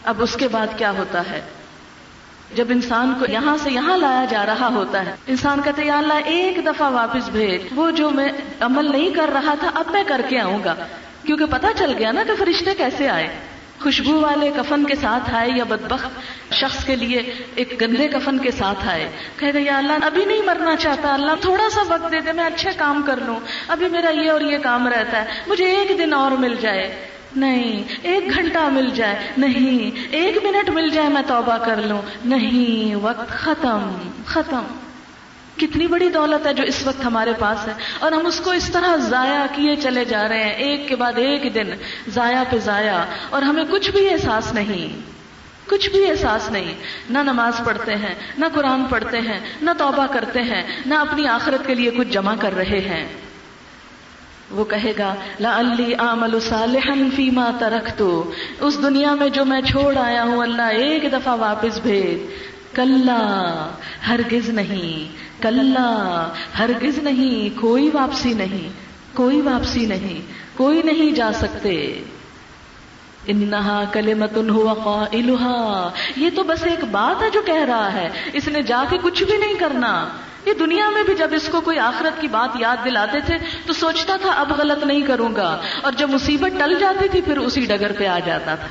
اب 0.04 0.22
اس 0.22 0.34
کے 0.34 0.48
بعد 0.48 0.66
کیا 0.76 0.90
ہوتا 0.90 1.22
ہے؟ 1.30 1.40
جب 2.54 2.64
انسان 2.70 3.14
کو 3.18 3.32
یہاں 3.32 3.56
سے 3.56 3.70
یہاں 3.70 3.96
لایا 3.96 4.24
جا 4.24 4.46
رہا 4.46 4.68
ہوتا 4.68 5.06
ہے، 5.06 5.14
انسان 5.26 5.62
کہتے 5.62 5.84
یا 5.84 5.98
اللہ، 5.98 6.14
ایک 6.24 6.66
دفعہ 6.66 6.90
واپس 6.90 7.28
بھیج۔ 7.28 7.62
وہ 7.74 7.90
جو 7.90 8.10
میں 8.10 8.28
عمل 8.60 8.92
نہیں 8.92 9.10
کر 9.10 9.30
رہا 9.32 9.54
تھا، 9.60 9.70
اب 9.74 9.84
میں 9.90 10.04
کر 10.06 10.20
کے 10.28 10.40
آؤں 10.40 10.58
گا۔ 10.64 10.74
کیونکہ 11.26 11.44
پتا 11.50 11.68
چل 11.78 11.94
گیا 11.98 12.12
نا 12.12 12.22
کہ 12.22 12.32
فرشتے 12.38 12.74
کیسے 12.74 13.08
آئے۔ 13.08 13.28
خوشبو 13.82 14.20
والے 14.20 14.50
کفن 14.56 14.84
کے 14.84 14.94
ساتھ 14.94 15.34
آئے 15.34 15.50
یا 15.56 15.64
بدبخت 15.64 16.08
شخص 16.52 16.84
کے 16.84 16.96
لیے 16.96 17.34
ایک 17.54 17.80
گندے 17.80 18.08
کفن 18.08 18.38
کے 18.38 18.50
ساتھ 18.50 18.88
آئے۔ 18.88 19.10
کہ 19.36 19.52
یا 19.58 19.78
اللہ، 19.78 19.92
ابھی 20.02 20.24
نہیں 20.24 20.42
مرنا 20.42 20.76
چاہتا۔ 20.76 21.14
اللہ، 21.14 21.32
تھوڑا 21.40 21.70
سا 21.70 21.82
وقت 21.88 22.12
دے 22.12 22.20
دے، 22.20 22.32
میں 22.32 22.44
اچھے 22.44 22.70
کام 22.76 23.02
کر 23.06 23.16
لوں۔ 23.16 23.36
ابھی 23.68 23.88
میرا 23.88 24.10
یہ 24.10 24.30
اور 24.30 24.40
یہ 24.40 24.58
کام 24.58 24.88
رہتا 24.88 25.20
ہے۔ 25.20 25.26
مجھے 25.46 25.64
ایک 25.64 25.98
دن 25.98 26.12
اور 26.12 26.30
مل 26.30 26.54
جائے۔ 26.54 27.11
نہیں، 27.36 27.82
ایک 28.02 28.34
گھنٹہ 28.34 28.58
مل 28.58 28.90
جائے، 28.94 29.32
نہیں، 29.38 30.08
ایک 30.10 30.44
منٹ 30.44 30.70
مل 30.70 30.88
جائے 30.88 31.08
میں 31.08 31.22
توبہ 31.26 31.56
کر 31.56 31.76
لوں، 31.76 32.02
نہیں، 32.24 32.94
وقت 32.94 33.28
ختم 33.28 34.10
ختم۔ 34.26 34.62
کتنی 35.56 35.86
بڑی 35.86 36.08
دولت 36.08 36.46
ہے 36.46 36.54
جو 36.54 36.62
اس 36.62 36.86
وقت 36.86 37.04
ہمارے 37.04 37.32
پاس 37.38 37.68
ہے۔ 37.68 37.72
اور 37.98 38.12
ہم 38.12 38.26
اس 38.26 38.40
کو 38.40 38.50
اس 38.50 38.70
طرح 38.72 38.96
ضائع 38.96 39.46
کیے 39.52 39.76
چلے 39.76 40.04
جا 40.04 40.28
رہے 40.28 40.42
ہیں، 40.42 40.50
ایک 40.50 40.88
کے 40.88 40.96
بعد 40.96 41.12
ایک 41.16 41.54
دن، 41.54 41.70
ضائع 42.08 42.42
پہ 42.50 42.58
ضائع۔ 42.58 43.04
اور 43.30 43.42
ہمیں 43.42 43.64
کچھ 43.70 43.90
بھی 43.90 44.10
احساس 44.10 44.54
نہیں، 44.54 45.00
کچھ 45.68 45.90
بھی 45.90 46.10
احساس 46.10 46.50
نہیں۔ 46.50 46.74
نہ 47.10 47.18
نماز 47.18 47.60
پڑھتے 47.64 47.94
ہیں، 47.94 48.14
نہ 48.38 48.46
قرآن 48.54 48.84
پڑھتے 48.84 49.18
ہیں، 49.18 49.40
نہ 49.62 49.70
توبہ 49.78 50.06
کرتے 50.06 50.42
ہیں، 50.42 50.62
نہ 50.86 50.94
اپنی 50.94 51.26
آخرت 51.26 51.66
کے 51.66 51.74
لیے 51.74 51.90
کچھ 51.90 52.08
جمع 52.08 52.34
کر 52.40 52.56
رہے 52.56 52.80
ہیں۔ 52.80 53.06
وہ 54.52 54.64
کہے 54.64 54.92
گا، 54.98 55.14
لا 55.40 55.60
عمل 55.98 56.40
صالحا 56.40 56.94
فیما 57.16 57.50
ترکتو. 57.58 58.32
اس 58.60 58.82
دنیا 58.82 59.14
میں 59.14 59.28
جو 59.28 59.44
میں 59.44 59.60
چھوڑ 59.60 59.96
آیا 59.96 60.24
ہوں، 60.24 60.42
اللہ 60.42 60.62
ایک 60.62 61.12
دفعہ 61.12 61.36
واپس 61.36 61.78
بھیج۔ 61.78 62.32
کل 62.74 63.10
ہرگز 64.08 64.48
نہیں۔ 64.48 65.16
کل 65.42 65.76
ہرگز 66.58 66.98
نہیں۔ 66.98 67.60
کوئی 67.60 67.90
واپسی 67.92 68.34
نہیں۔ 68.34 68.68
کوئی 69.16 69.40
واپسی 69.40 69.86
نہیں۔ 69.86 70.22
کوئی 70.56 70.82
نہیں 70.82 71.10
جا 71.10 71.30
سکتے۔ 71.34 72.02
انہا 73.26 73.84
کلمتن 73.92 74.50
ہوا 74.50 74.74
قائلہا۔ 74.74 75.90
یہ 76.16 76.30
تو 76.34 76.42
بس 76.42 76.64
ایک 76.64 76.84
بات 76.84 77.22
ہے 77.22 77.30
جو 77.30 77.42
کہہ 77.42 77.64
رہا 77.68 77.92
ہے۔ 77.92 78.10
اس 78.32 78.48
نے 78.48 78.62
جا 78.62 78.84
کے 78.90 78.98
کچھ 79.02 79.24
بھی 79.24 79.36
نہیں 79.36 79.54
کرنا۔ 79.54 80.08
یہ 80.46 80.52
دنیا 80.52 80.90
میں 80.90 81.02
بھی 81.02 81.14
جب 81.14 81.28
اس 81.32 81.48
کو 81.52 81.60
کوئی 81.60 81.78
آخرت 81.78 82.20
کی 82.20 82.28
بات 82.28 82.56
یاد 82.60 82.84
دلاتے 82.84 83.20
تھے 83.26 83.38
تو 83.66 83.72
سوچتا 83.72 84.16
تھا 84.16 84.30
اب 84.30 84.52
غلط 84.58 84.84
نہیں 84.84 85.02
کروں 85.02 85.34
گا 85.36 85.60
اور 85.82 85.92
جب 85.92 86.10
مصیبت 86.10 86.58
ٹل 86.58 86.78
جاتی 86.78 87.08
تھی 87.08 87.20
پھر 87.20 87.38
اسی 87.38 87.60
ڈگر 87.60 87.92
پہ 87.98 88.06
آ 88.06 88.18
جاتا 88.18 88.54
تھا۔ 88.54 88.66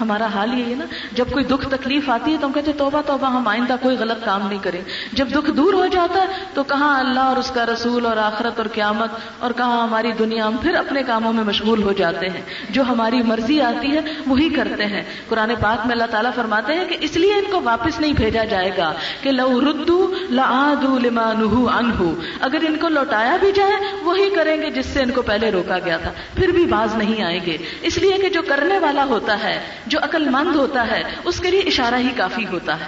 ہمارا 0.00 0.26
حال 0.26 0.58
یہ 0.58 0.64
ہے 0.64 0.74
نا، 0.74 0.84
جب 1.12 1.24
کوئی 1.30 1.44
دکھ 1.44 1.68
تکلیف 1.70 2.10
آتی 2.10 2.32
ہے 2.32 2.36
تو 2.40 2.46
ہم 2.46 2.52
کہتے 2.52 2.72
توبہ 2.72 3.02
توبہ، 3.06 3.26
ہم 3.26 3.48
آئندہ 3.48 3.76
کوئی 3.82 3.96
غلط 3.96 4.24
کام 4.24 4.48
نہیں 4.48 4.58
کریں۔ 4.62 4.80
جب 5.12 5.28
دکھ 5.28 5.50
دور 5.50 5.74
ہو 5.74 5.86
جاتا 5.86 6.20
ہے 6.20 6.26
تو 6.54 6.62
کہاں 6.64 7.00
اللہ 7.00 7.20
اور 7.20 7.36
اس 7.36 7.50
کا 7.50 7.66
رسول 7.66 8.06
اور 8.06 8.16
آخرت 8.16 8.58
اور 8.58 8.66
قیامت 8.66 9.10
اور 9.38 9.50
کہاں 9.56 9.82
ہماری 9.82 10.12
دنیا، 10.12 10.46
ہم 10.46 10.56
پھر 10.56 10.74
اپنے 10.74 11.02
کاموں 11.02 11.32
میں 11.32 11.44
مشغول 11.44 11.82
ہو 11.82 11.92
جاتے 11.92 12.28
ہیں۔ 12.28 12.40
جو 12.70 12.82
ہماری 12.82 13.22
مرضی 13.22 13.60
آتی 13.60 13.96
ہے 13.96 14.00
وہی 14.26 14.48
کرتے 14.48 14.86
ہیں۔ 14.86 15.02
قرآن 15.28 15.52
پاک 15.60 15.86
میں 15.86 15.92
اللہ 15.92 16.04
تعالیٰ 16.10 16.30
فرماتے 16.34 16.74
ہیں 16.74 16.84
کہ 16.84 16.96
اس 17.00 17.16
لیے 17.16 17.34
ان 17.34 17.44
کو 17.50 17.60
واپس 17.64 18.00
نہیں 18.00 18.12
بھیجا 18.12 18.44
جائے 18.44 18.70
گا 18.76 18.92
کہ 19.22 19.30
لو 19.30 19.60
ردو 19.60 20.14
لو 20.30 20.98
لما 20.98 21.32
انہو 21.78 22.14
اگر 22.40 22.58
ان 22.68 22.76
کو 22.76 22.88
لوٹایا 22.88 23.36
بھی 23.40 23.52
جائے، 23.52 23.72
وہی 24.02 24.30
کریں 24.30 24.62
گے 24.62 24.70
جس 24.70 24.86
سے 24.86 25.02
ان 25.02 25.10
کو 25.10 25.22
پہلے 25.22 25.50
روکا 25.50 25.78
گیا 25.78 25.96
تھا۔ 25.96 26.12
پھر 26.34 26.48
بھی 26.48 26.64
باز 26.64 26.96
نہیں 26.96 27.22
آئیں 27.22 27.40
گے۔ 27.46 27.56
اس 27.82 27.98
لیے 27.98 28.12
کہ 28.12 28.28
جو 28.28 28.42
کرنے 28.42 28.78
والا 28.78 29.04
ہوتا 29.04 29.42
ہے 29.42 29.60
جو 29.88 29.98
عقل 30.02 30.28
مند 30.28 30.56
ہوتا 30.56 30.86
ہے، 30.86 31.02
اس 31.24 31.40
کے 31.40 31.50
لیے 31.50 31.60
اشارہ 31.60 31.94
ہی 31.94 32.08
کافی 32.16 32.46
ہوتا 32.46 32.80
ہے۔ 32.80 32.86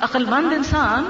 عقل 0.00 0.24
مند 0.24 0.52
انسان، 0.52 1.04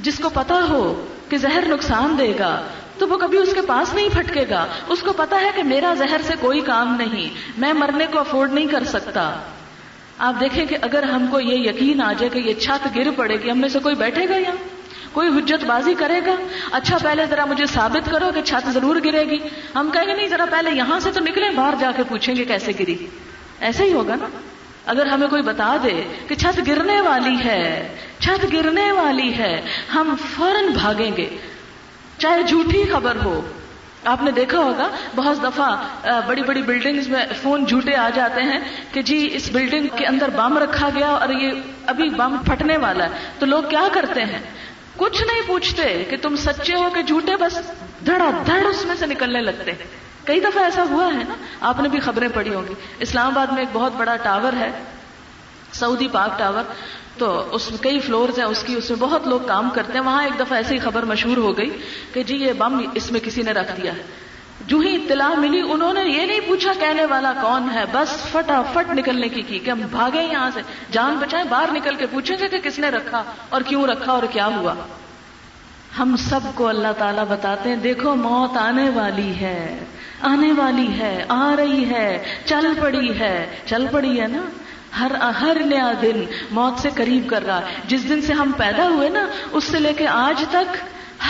جس 0.00 0.18
کو 0.18 0.28
پتا 0.28 0.60
ہو 0.68 1.06
کہ 1.28 1.36
زہر 1.36 1.64
نقصان 1.68 2.14
دے 2.18 2.32
گا، 2.38 2.62
تو 2.98 3.08
وہ 3.08 3.16
کبھی 3.16 3.38
اس 3.38 3.52
کے 3.54 3.60
پاس 3.60 3.94
نہیں 3.94 4.08
پھٹکے 4.08 4.44
گا۔ 4.50 4.66
اس 4.88 5.00
کو 5.00 5.12
پتا 5.12 5.40
ہے 5.40 5.50
کہ 5.56 5.62
میرا 5.62 5.94
زہر 5.94 6.20
سے 6.24 6.34
کوئی 6.40 6.60
کام 6.60 6.96
نہیں، 6.98 7.28
میں 7.58 7.72
مرنے 7.72 8.06
کو 8.12 8.18
افورڈ 8.18 8.52
نہیں 8.52 8.66
کر 8.66 8.84
سکتا۔ 8.84 9.40
آپ 10.18 10.34
دیکھیں 10.40 10.66
کہ 10.66 10.76
اگر 10.82 11.02
ہم 11.02 11.26
کو 11.30 11.40
یہ 11.40 11.70
یقین 11.70 12.02
آ 12.02 12.12
جائے 12.12 12.28
کہ 12.28 12.48
یہ 12.48 12.54
چھت 12.54 12.96
گر 12.96 13.08
پڑے 13.16 13.36
گی، 13.44 13.50
ہم 13.50 13.58
میں 13.58 13.68
سے 13.68 13.78
کوئی 13.78 13.94
بیٹھے 13.94 14.28
گا 14.28 14.36
یہاں 14.36 14.78
کوئی 15.12 15.28
حجت 15.28 15.64
بازی 15.64 15.94
کرے 15.98 16.20
گا؟ 16.26 16.34
اچھا 16.72 16.98
پہلے 16.98 17.26
ذرا 17.26 17.44
مجھے 17.44 17.66
ثابت 17.66 18.10
کرو 18.10 18.30
کہ 18.34 18.42
چھت 18.42 18.70
ضرور 18.70 18.96
گرے 19.04 19.24
گی۔ 19.24 19.38
ہم 19.74 19.90
کہیں 19.92 20.06
گے 20.06 20.14
نہیں، 20.14 20.28
ذرا 20.28 20.44
پہلے 20.50 20.70
یہاں 20.70 21.00
سے 21.00 21.12
تو 21.12 21.20
نکلے 21.20 21.50
باہر 21.50 21.74
جا 21.78 21.90
کے 21.96 22.02
پوچھیں 22.08 22.36
گے 22.36 22.44
کیسے 22.44 22.72
گری۔ 22.80 23.06
ایسا 23.60 23.84
ہی 23.84 23.92
ہوگا 23.92 24.14
نا؟ 24.14 24.26
اگر 24.86 25.06
ہمیں 25.06 25.28
کوئی 25.28 25.42
بتا 25.42 25.76
دے 25.82 26.02
کہ 26.28 26.34
چھت 26.34 26.60
گرنے 26.66 27.00
والی 27.00 27.36
ہے، 27.44 27.96
چھت 28.18 28.46
گرنے 28.52 28.92
والی 28.92 29.38
ہے، 29.38 29.60
ہم 29.94 30.14
فوراً 30.36 30.66
بھاگیں 30.66 31.16
گے۔ 31.16 31.36
چاہے 32.18 32.42
جھوٹی 32.42 32.84
خبر 32.92 33.16
ہو۔ 33.24 33.40
آپ 34.04 34.22
نے 34.22 34.30
دیکھا 34.30 34.58
ہوگا، 34.58 34.88
بہت 35.14 35.42
دفعہ 35.42 35.76
بڑی 36.26 36.42
بڑی 36.42 36.62
بلڈنگز 36.62 37.08
میں 37.08 37.26
فون 37.42 37.64
جھوٹے 37.64 37.94
آ 37.94 38.10
جاتے 38.14 38.42
ہیں 38.42 38.58
کہ 38.92 39.02
جی 39.02 39.28
اس 39.32 39.50
بلڈنگ 39.52 39.86
کے 39.96 40.06
اندر 40.06 40.30
بم 40.30 40.58
رکھا 40.58 40.88
گیا 40.94 41.06
اور 41.06 41.28
یہ 41.28 41.52
ابھی 41.86 42.08
بم 42.08 42.36
پھٹنے 42.36 42.76
والا 42.76 43.04
ہے۔ 43.04 43.08
تو 43.38 43.46
لوگ 43.46 43.62
کیا 43.62 43.88
کرتے 43.92 44.20
ہیں؟ 44.24 44.38
کچھ 44.96 45.22
نہیں 45.22 45.42
پوچھتے 45.46 46.04
کہ 46.10 46.16
تم 46.22 46.36
سچے 46.36 46.74
ہو 46.74 46.90
کہ 46.94 47.02
جھوٹے؟ 47.02 47.36
بس 47.36 47.60
دھڑا 48.06 48.30
دھڑ 48.46 48.64
اس 48.66 48.84
میں 48.84 48.96
سے 48.96 49.06
نکلنے 49.06 49.40
لگتے 49.40 49.70
ہیں۔ 49.72 50.07
کئی 50.28 50.40
دفعہ 50.40 50.64
ایسا 50.64 50.84
ہوا 50.90 51.06
ہے 51.06 51.24
نا، 51.28 51.34
آپ 51.60 51.80
نے 51.80 51.88
بھی 51.88 52.00
خبریں 52.00 52.28
پڑھی 52.34 52.54
ہوں 52.54 52.62
گی۔ 52.68 52.74
اسلام 52.98 53.26
آباد 53.26 53.46
میں 53.46 53.58
ایک 53.58 53.68
بہت 53.72 53.92
بڑا 53.96 54.16
ٹاور 54.16 54.52
ہے، 54.52 54.70
سعودی 55.72 56.08
پاک 56.08 56.38
ٹاور۔ 56.38 56.62
تو 57.18 57.48
اس 57.52 57.70
میں 57.70 57.82
کئی 57.82 58.00
فلورز 58.00 58.38
ہیں، 58.38 58.46
اس 58.46 58.62
کی، 58.62 58.74
اس 58.74 58.90
میں 58.90 58.98
بہت 58.98 59.28
لوگ 59.28 59.40
کام 59.46 59.70
کرتے 59.74 59.92
ہیں۔ 59.92 60.04
وہاں 60.04 60.24
ایک 60.24 60.40
دفعہ 60.40 60.56
ایسی 60.56 60.78
خبر 60.78 61.02
مشہور 61.02 61.36
ہو 61.36 61.58
گئی 61.58 61.78
کہ 62.12 62.22
جی 62.22 62.36
یہ 62.36 62.52
بم 62.52 62.80
اس 62.94 63.12
میں 63.12 63.20
کسی 63.20 63.42
نے 63.42 63.52
رکھ 63.52 63.80
دیا 63.80 63.96
ہے۔ 63.96 64.02
جو 64.66 64.78
ہی 64.78 64.96
اطلاع 64.96 65.34
ملی، 65.38 65.60
انہوں 65.60 65.92
نے 65.92 66.04
یہ 66.04 66.26
نہیں 66.26 66.40
پوچھا 66.46 66.72
کہنے 66.80 67.04
والا 67.04 67.32
کون 67.40 67.70
ہے۔ 67.74 67.84
بس 67.92 68.08
فٹا 68.32 68.62
فٹ 68.62 68.90
نکلنے 68.90 69.28
کی 69.28 69.42
کی 69.42 69.58
کہ 69.58 69.70
ہم 69.70 69.80
بھاگے 69.90 70.22
یہاں 70.22 70.50
سے۔ 70.54 70.60
جان 70.92 71.16
بچائیں، 71.16 71.46
باہر 71.48 71.72
نکل 71.72 71.94
کے 71.94 72.06
پوچھیں 72.06 72.36
گے 72.38 72.48
کہ 72.48 72.58
کس 72.58 72.78
نے 72.78 72.88
رکھا 72.88 73.22
اور 73.48 73.60
کیوں 73.60 73.86
رکھا 73.86 74.12
اور 74.12 74.22
کیا 74.30 74.46
ہوا۔ 74.46 74.74
ہم 75.98 76.16
سب 76.16 76.40
کو 76.54 76.68
اللہ 76.68 76.88
تعالیٰ 76.98 77.24
بتاتے 77.28 77.68
ہیں، 77.68 77.76
دیکھو 77.76 78.14
موت 78.14 78.56
آنے 78.56 78.90
والی 78.90 79.34
ہے۔ 79.40 79.84
آنے 80.22 80.52
والی 80.52 80.88
ہے، 80.98 81.24
آ 81.28 81.54
رہی 81.58 81.90
ہے، 81.90 82.18
چل 82.44 82.66
پڑی 82.80 83.18
ہے۔ 83.18 83.46
چل 83.66 83.86
پڑی 83.90 84.20
ہے 84.20 84.26
نا؟ 84.26 84.42
ہر 85.00 85.10
ہر 85.20 85.56
نیا 85.64 85.92
دن 86.02 86.24
موت 86.50 86.80
سے 86.80 86.90
قریب 86.94 87.28
کر 87.30 87.46
رہا 87.46 87.60
جس 87.86 88.08
دن 88.08 88.22
سے 88.22 88.32
ہم 88.32 88.52
پیدا 88.56 88.88
ہوئے 88.88 89.08
نا، 89.08 89.26
اس 89.52 89.64
سے 89.64 89.80
لے 89.80 89.92
کے 89.92 90.06
آج 90.06 90.44
تک 90.50 90.76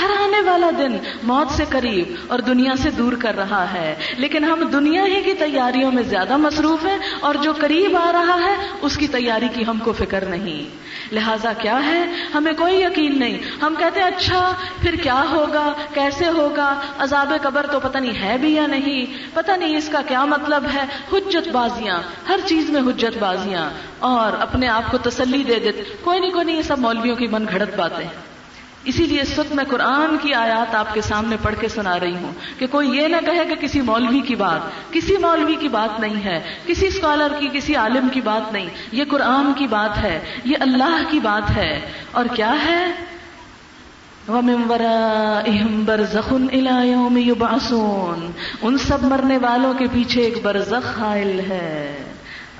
ہر 0.00 0.10
آنے 0.24 0.50
والا 0.50 0.70
دن 0.78 0.96
موت 1.22 1.50
سے 1.50 1.64
قریب 1.68 2.14
اور 2.26 2.38
دنیا 2.38 2.76
سے 2.76 2.90
دور 2.90 3.12
کر 3.12 3.36
رہا 3.36 3.72
ہے۔ 3.72 3.94
لیکن 4.16 4.44
ہم 4.44 4.68
دنیا 4.72 5.06
ہی 5.06 5.22
کی 5.22 5.34
تیاریوں 5.34 5.92
میں 5.92 6.02
زیادہ 6.02 6.36
مصروف 6.36 6.86
ہیں 6.86 6.98
اور 7.20 7.34
جو 7.34 7.52
قریب 7.52 7.96
آ 7.96 8.12
رہا 8.12 8.38
ہے، 8.44 8.56
اس 8.82 8.96
کی 8.96 9.08
تیاری 9.08 9.48
کی 9.54 9.64
ہم 9.66 9.78
کو 9.78 9.92
فکر 9.92 10.24
نہیں۔ 10.24 10.88
لہذا 11.14 11.52
کیا 11.52 11.84
ہے؟ 11.84 12.06
ہمیں 12.34 12.52
کوئی 12.52 12.82
یقین 12.82 13.20
نہیں۔ 13.20 13.38
ہم 13.62 13.74
کہتے 13.78 14.00
ہیں 14.00 14.06
اچھا 14.06 14.54
پھر 14.82 14.94
کیا 14.96 15.24
ہوگا؟ 15.30 15.72
کیسے 15.94 16.26
ہوگا؟ 16.26 16.74
عذاب 16.98 17.32
قبر 17.42 17.66
تو 17.66 17.80
پتہ 17.80 17.98
نہیں 17.98 18.22
ہے 18.22 18.38
بھی 18.38 18.54
یا 18.54 18.66
نہیں۔ 18.66 19.06
پتہ 19.34 19.52
نہیں 19.52 19.76
اس 19.76 19.88
کا 19.88 20.00
کیا 20.08 20.24
مطلب 20.24 20.64
ہے۔ 20.74 20.84
حجت 21.12 21.48
بازیاں، 21.48 22.02
ہر 22.28 22.38
چیز 22.44 22.70
میں 22.70 22.80
حجت 22.80 23.18
بازیاں۔ 23.18 23.70
اور 23.98 24.36
اپنے 24.40 24.68
آپ 24.68 24.90
کو 24.90 24.98
تسلی 24.98 25.44
دے 25.44 25.58
دیتے۔ 25.58 25.82
کوئی 26.00 26.20
نہیں 26.20 26.30
کوئی 26.30 26.44
نہیں، 26.44 26.56
یہ 26.56 26.62
سب 26.62 26.78
مولویوں 26.78 27.16
کی 27.16 27.26
من 27.26 27.44
گھڑت 27.50 27.78
باتیں۔ 27.78 28.06
اسی 28.84 29.06
لیے 29.06 29.20
اس 29.20 29.38
وقت 29.38 29.52
میں 29.52 29.64
قرآن 29.64 30.16
کی 30.22 30.34
آیات 30.34 30.74
آپ 30.74 30.94
کے 30.94 31.00
سامنے 31.00 31.36
پڑھ 31.42 31.54
کے 31.60 31.68
سنا 31.68 32.00
رہی 32.00 32.16
ہوں 32.16 32.32
کہ 32.58 32.66
کوئی 32.66 32.88
یہ 32.88 33.08
نہ 33.08 33.16
کہے 33.26 33.44
کہ 33.44 33.54
کسی 33.54 33.80
مولوی 33.80 34.20
کی 34.20 34.34
بات، 34.34 34.92
کسی 34.92 35.16
مولوی 35.16 35.54
کی 35.54 35.68
بات 35.68 36.00
نہیں 36.00 36.24
ہے، 36.24 36.40
کسی 36.66 36.86
اسکالر 36.86 37.32
کی، 37.38 37.48
کسی 37.52 37.76
عالم 37.76 38.08
کی 38.12 38.20
بات 38.20 38.52
نہیں، 38.52 38.66
یہ 38.92 39.04
قرآن 39.08 39.52
کی 39.56 39.66
بات 39.66 39.98
ہے، 40.04 40.20
یہ 40.44 40.56
اللہ 40.60 41.02
کی 41.10 41.18
بات 41.18 41.56
ہے۔ 41.56 41.92
اور 42.12 42.24
کیا 42.34 42.54
ہے؟ 42.64 42.92
باسون 47.34 48.30
ان 48.62 48.78
سب 48.78 49.02
مرنے 49.02 49.38
والوں 49.38 49.74
کے 49.74 49.86
پیچھے 49.92 50.22
ایک 50.22 50.38
برزخ 50.42 51.00
حائل 51.00 51.40
ہے۔ 51.40 52.02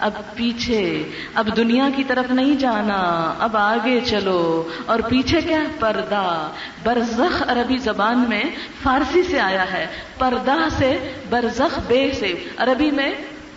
اب 0.01 0.13
پیچھے، 0.35 1.09
اب 1.35 1.57
دنیا 1.57 1.89
کی 1.97 2.05
طرف 2.05 2.31
نہیں 2.31 2.57
جانا، 2.57 3.35
اب 3.39 3.57
آگے 3.57 4.01
چلو۔ 4.05 4.69
اور 4.87 4.99
پیچھے 5.01 5.41
کیا؟ 5.41 5.59
پردہ۔ 5.81 6.51
برزخ 6.83 7.43
عربی 7.49 7.79
زبان 7.79 8.25
میں 8.29 8.43
فارسی 8.83 9.23
سے 9.23 9.41
آیا 9.41 9.73
ہے۔ 9.73 9.87
پردہ 10.19 10.57
سے 10.79 11.13
برزخ 11.31 11.79
بے 11.87 12.11
سے۔ 12.21 12.35
عربی 12.57 12.91
میں 12.91 13.15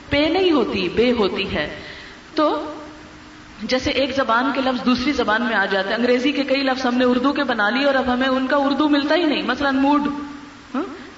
پے 0.10 0.30
نہیں 0.30 0.52
ہوتی، 0.52 0.89
بے 0.89 1.12
ہوتی 1.12 1.56
ہے۔ 1.56 1.80
تو 2.36 2.74
جیسے 3.64 3.92
ایک 3.92 4.16
زبان 4.16 4.52
کے 4.56 4.62
لفظ 4.62 4.86
دوسری 4.86 5.12
زبان 5.12 5.42
میں 5.42 5.56
آ 5.56 5.66
جاتے 5.66 5.89
ہیں۔ 5.89 5.96
انگریزی 5.96 6.32
کے 6.32 6.44
کئی 6.44 6.64
لفظ 6.64 6.86
ہم 6.86 6.96
نے 6.96 7.06
اردو 7.06 7.34
کے 7.34 7.44
بنا 7.44 7.70
لی 7.70 7.84
اور 7.84 7.96
اب 7.96 8.14
ہمیں 8.14 8.28
ان 8.28 8.48
کا 8.48 8.56
اردو 8.56 8.89
ملتا 8.89 9.16
ہی 9.16 9.24
نہیں۔ 9.24 9.42
مثلا 9.42 9.72
موڈ۔ 9.72 10.02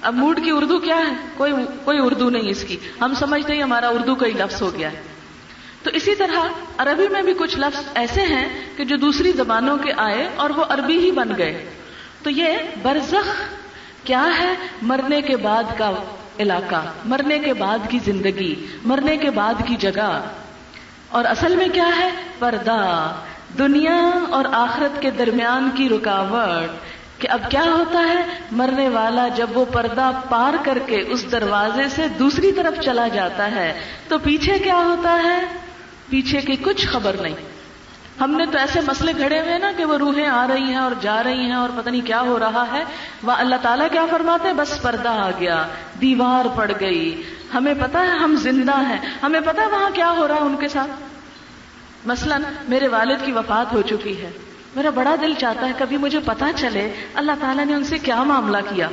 اب 0.02 0.14
موڈ 0.14 0.44
کی 0.44 0.50
اردو 0.50 0.78
کیا 0.78 0.96
ہے؟ 0.96 1.12
کوئی 1.36 1.52
کوئی 1.84 1.98
اردو 2.02 2.30
نہیں 2.30 2.50
اس 2.50 2.64
کی۔ 2.64 2.76
ہم 3.00 3.14
سمجھتے 3.14 3.54
ہیں 3.54 3.62
ہمارا 3.62 3.88
اردو 3.88 4.14
کا 4.14 4.26
ہی 4.26 4.32
لفظ 4.32 4.62
ہو 4.62 4.70
گیا 4.78 4.92
ہے۔ 4.92 5.13
تو 5.84 5.90
اسی 5.90 6.14
طرح 6.14 6.38
عربی 6.78 7.08
میں 7.08 7.22
بھی 7.22 7.34
کچھ 7.38 7.58
لفظ 7.58 7.82
ایسے 7.94 8.20
ہیں 8.20 8.48
کہ 8.76 8.84
جو 8.84 8.96
دوسری 8.96 9.32
زبانوں 9.32 9.76
کے 9.76 9.92
آئے 9.96 10.28
اور 10.36 10.50
وہ 10.50 10.64
عربی 10.68 10.98
ہی 10.98 11.10
بن 11.10 11.28
گئے۔ 11.38 11.70
تو 12.22 12.30
یہ 12.30 12.46
برزخ 12.82 13.42
کیا 14.04 14.26
ہے؟ 14.38 14.54
مرنے 14.82 15.20
کے 15.20 15.36
بعد 15.36 15.64
کا 15.78 15.90
علاقہ، 16.38 16.82
مرنے 17.04 17.38
کے 17.38 17.54
بعد 17.54 17.78
کی 17.88 17.98
زندگی، 18.04 18.66
مرنے 18.84 19.16
کے 19.16 19.30
بعد 19.30 19.54
کی 19.66 19.76
جگہ۔ 19.76 20.28
اور 21.08 21.24
اصل 21.24 21.56
میں 21.56 21.68
کیا 21.68 21.90
ہے؟ 21.98 22.10
پردہ۔ 22.38 23.14
دنیا 23.58 24.10
اور 24.30 24.44
آخرت 24.52 25.02
کے 25.02 25.10
درمیان 25.10 25.70
کی 25.74 25.88
رکاوٹ 25.88 26.70
کہ 27.20 27.28
اب 27.30 27.50
کیا 27.50 27.64
ہوتا 27.64 27.98
ہے؟ 27.98 28.24
مرنے 28.50 28.88
والا 28.88 29.28
جب 29.28 29.46
وہ 29.54 29.64
پردہ 29.64 30.10
پار 30.28 30.54
کر 30.64 30.78
کے 30.86 31.00
اس 31.06 31.32
دروازے 31.32 31.88
سے 31.88 32.08
دوسری 32.08 32.52
طرف 32.52 32.84
چلا 32.84 33.08
جاتا 33.08 33.50
ہے 33.50 33.80
تو 34.08 34.18
پیچھے 34.18 34.58
کیا 34.58 34.76
ہوتا 34.76 35.20
ہے؟ 35.24 35.63
پیچھے 36.14 36.40
کی 36.40 36.56
کچھ 36.56 36.86
خبر 36.86 37.16
نہیں۔ 37.20 37.34
ہم 38.20 38.30
نے 38.30 38.46
تو 38.46 38.58
ایسے 38.58 38.80
مسئلے 38.80 39.12
کھڑے 39.12 39.40
ہوئے 39.40 39.58
نا 39.58 39.72
کہ 39.76 39.84
وہ 39.84 39.98
روحیں 39.98 40.26
آ 40.26 40.46
رہی 40.46 40.62
ہیں 40.62 40.76
اور 40.76 40.90
جا 41.00 41.22
رہی 41.22 41.38
ہیں 41.38 41.52
اور 41.52 41.68
پتہ 41.76 41.90
نہیں 41.90 42.06
کیا 42.06 42.20
ہو 42.20 42.38
رہا 42.38 42.64
ہے۔ 42.72 42.84
وہ 43.22 43.32
اللہ 43.32 43.54
تعالیٰ 43.62 43.86
کیا 43.92 44.06
فرماتے 44.10 44.48
ہیں؟ 44.48 44.54
بس 44.54 44.82
پردہ 44.82 45.08
آ 45.08 45.30
گیا، 45.40 45.66
دیوار 46.00 46.56
پڑ 46.56 46.70
گئی۔ 46.80 47.22
ہمیں 47.54 47.74
پتا 47.80 48.02
ہے 48.02 48.08
ہم 48.08 48.36
زندہ 48.36 48.76
ہیں۔ 48.76 48.98
ہمیں 49.22 49.40
پتا 49.40 49.62
ہے 49.62 49.66
وہاں 49.66 49.90
کیا 49.94 50.10
ہو 50.10 50.28
رہا 50.28 50.34
ہے 50.34 50.40
ان 50.40 50.56
کے 50.56 50.68
ساتھ۔ 50.68 50.90
مثلا 52.06 52.38
میرے 52.68 52.88
والد 52.88 53.24
کی 53.24 53.32
وفات 53.32 53.72
ہو 53.72 53.82
چکی 53.82 54.22
ہے۔ 54.22 54.30
میرا 54.76 54.90
بڑا 54.90 55.14
دل 55.20 55.34
چاہتا 55.38 55.66
ہے، 55.66 55.72
کبھی 55.78 55.96
مجھے 55.96 56.20
پتا 56.24 56.50
چلے 56.56 56.92
اللہ 57.14 57.32
تعالیٰ 57.40 57.64
نے 57.64 57.74
ان 57.74 57.84
سے 57.84 57.98
کیا 57.98 58.22
معاملہ 58.22 58.58
کیا۔ 58.74 58.88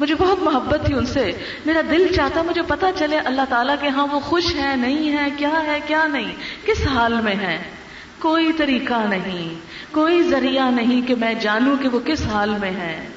مجھے 0.00 0.14
بہت 0.14 0.38
محبت 0.42 0.86
تھی 0.86 0.94
ان 0.94 1.06
سے۔ 1.06 1.32
میرا 1.66 1.80
دل 1.90 2.12
چاہتا، 2.14 2.42
مجھے 2.42 2.62
پتا 2.62 2.90
چلے 2.98 3.18
اللہ 3.18 3.42
تعالیٰ 3.48 3.74
کے 3.80 3.88
ہاں 3.88 4.06
وہ 4.12 4.20
خوش 4.20 4.54
ہے 4.54 4.76
نہیں 4.76 5.16
ہے 5.16 5.30
کیا 5.36 5.62
ہے 5.66 5.80
کیا 5.86 6.06
نہیں، 6.06 6.32
کس 6.66 6.86
حال 6.86 7.20
میں 7.20 7.34
ہے 7.34 7.58
کوئی 8.18 8.52
طریقہ 8.52 9.06
نہیں، 9.08 9.54
کوئی 9.94 10.22
ذریعہ 10.22 10.70
نہیں 10.70 11.08
کہ 11.08 11.14
میں 11.14 11.34
جانوں 11.34 11.76
کہ 11.76 11.88
وہ 11.88 11.98
کس 12.04 12.26
حال 12.26 12.50
میں 12.60 12.70
ہے 12.70 13.08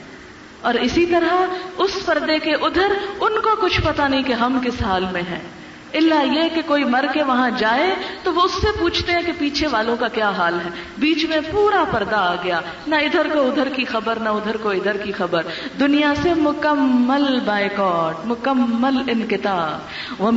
اور 0.62 0.74
اسی 0.74 1.06
طرح 1.06 1.34
اس 1.78 2.06
پردے 2.06 2.40
کے 2.40 2.54
ادھر 2.54 2.94
ان 3.20 3.34
کو 3.42 3.56
کچھ 3.62 3.82
پتا 3.82 4.08
نہیں 4.08 4.24
کہ 4.24 4.34
ہم 4.34 4.60
کس 4.66 4.82
حال 4.82 5.06
میں 5.12 5.22
ہیں۔ 5.22 5.59
اللہ 5.94 6.34
یہ 6.34 6.44
کہ 6.56 6.62
کوئی 6.66 6.84
مر 6.84 7.06
کے 7.14 7.24
وہاں 7.24 7.50
جائے 7.58 7.96
تو 8.24 8.34
وہ 8.34 8.42
اس 8.42 8.52
سے 8.52 8.68
پوچھتے 8.80 9.12
ہیں 9.12 9.22
کہ 9.26 9.32
پیچھے 9.38 9.68
والوں 9.68 9.98
کا 9.98 10.08
کیا 10.08 10.30
حال 10.30 10.60
ہے۔ 10.66 10.70
بیچ 10.98 11.26
میں 11.26 11.38
پورا 11.52 11.84
پردہ 11.92 12.16
آ 12.16 12.36
گیا۔ 12.44 12.62
نہ 12.88 12.96
ادھر 12.96 13.28
کو 13.34 13.42
ادھر 13.42 13.70
کی 13.70 13.86
خبر، 13.86 14.16
نہ 14.16 14.30
ادھر 14.30 14.58
کو 14.58 14.70
ادھر 14.70 14.98
کی 14.98 15.12
خبر۔ 15.12 15.42
دنیا 15.80 16.14
سے 16.22 16.34
مکمل 16.34 17.40
بائیکاٹ، 17.46 18.26
مکمل 18.26 19.04
انکتاب 19.08 20.30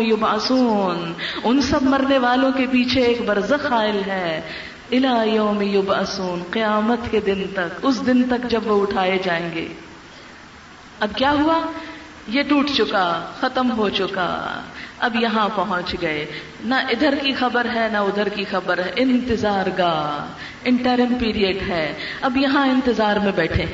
یبعثون 0.00 1.12
ان 1.44 1.60
سب 1.60 1.82
مرنے 1.82 2.18
والوں 2.18 2.52
کے 2.52 2.66
پیچھے 2.70 3.00
ایک 3.00 3.26
برزخ 3.26 3.68
قائل 3.68 4.02
ہے۔ 4.06 4.40
الا 4.90 5.22
یوم 5.22 5.62
یبعثون 5.62 6.42
قیامت 6.50 6.98
کے 7.10 7.20
دن 7.20 7.44
تک، 7.52 7.80
اس 7.82 8.06
دن 8.06 8.22
تک 8.22 8.50
جب 8.50 8.60
وہ 8.64 8.82
اٹھائے 8.82 9.18
جائیں 9.24 9.48
گے۔ 9.54 9.68
اب 11.00 11.08
کیا 11.16 11.32
ہوا؟ 11.32 11.60
یہ 12.28 12.42
ٹوٹ 12.42 12.70
چکا، 12.76 13.32
ختم 13.40 13.70
ہو 13.70 13.88
چکا۔ 13.88 14.60
اب 14.98 15.16
یہاں 15.16 15.48
پہنچ 15.56 15.94
گئے۔ 16.02 16.26
نہ 16.64 16.74
ادھر 16.74 17.14
کی 17.22 17.32
خبر 17.32 17.66
ہے، 17.74 17.88
نہ 17.92 17.98
ادھر 17.98 18.28
کی 18.28 18.44
خبر 18.44 18.78
ہے۔ 18.78 18.92
انتظار 18.96 19.66
گاہ۔ 19.78 20.32
انٹرم 20.64 21.14
پیریڈ 21.14 21.58
ہے۔ 21.68 21.94
اب 22.20 22.36
یہاں 22.36 22.68
انتظار 22.68 23.16
میں 23.16 23.32
بیٹھے۔ 23.32 23.64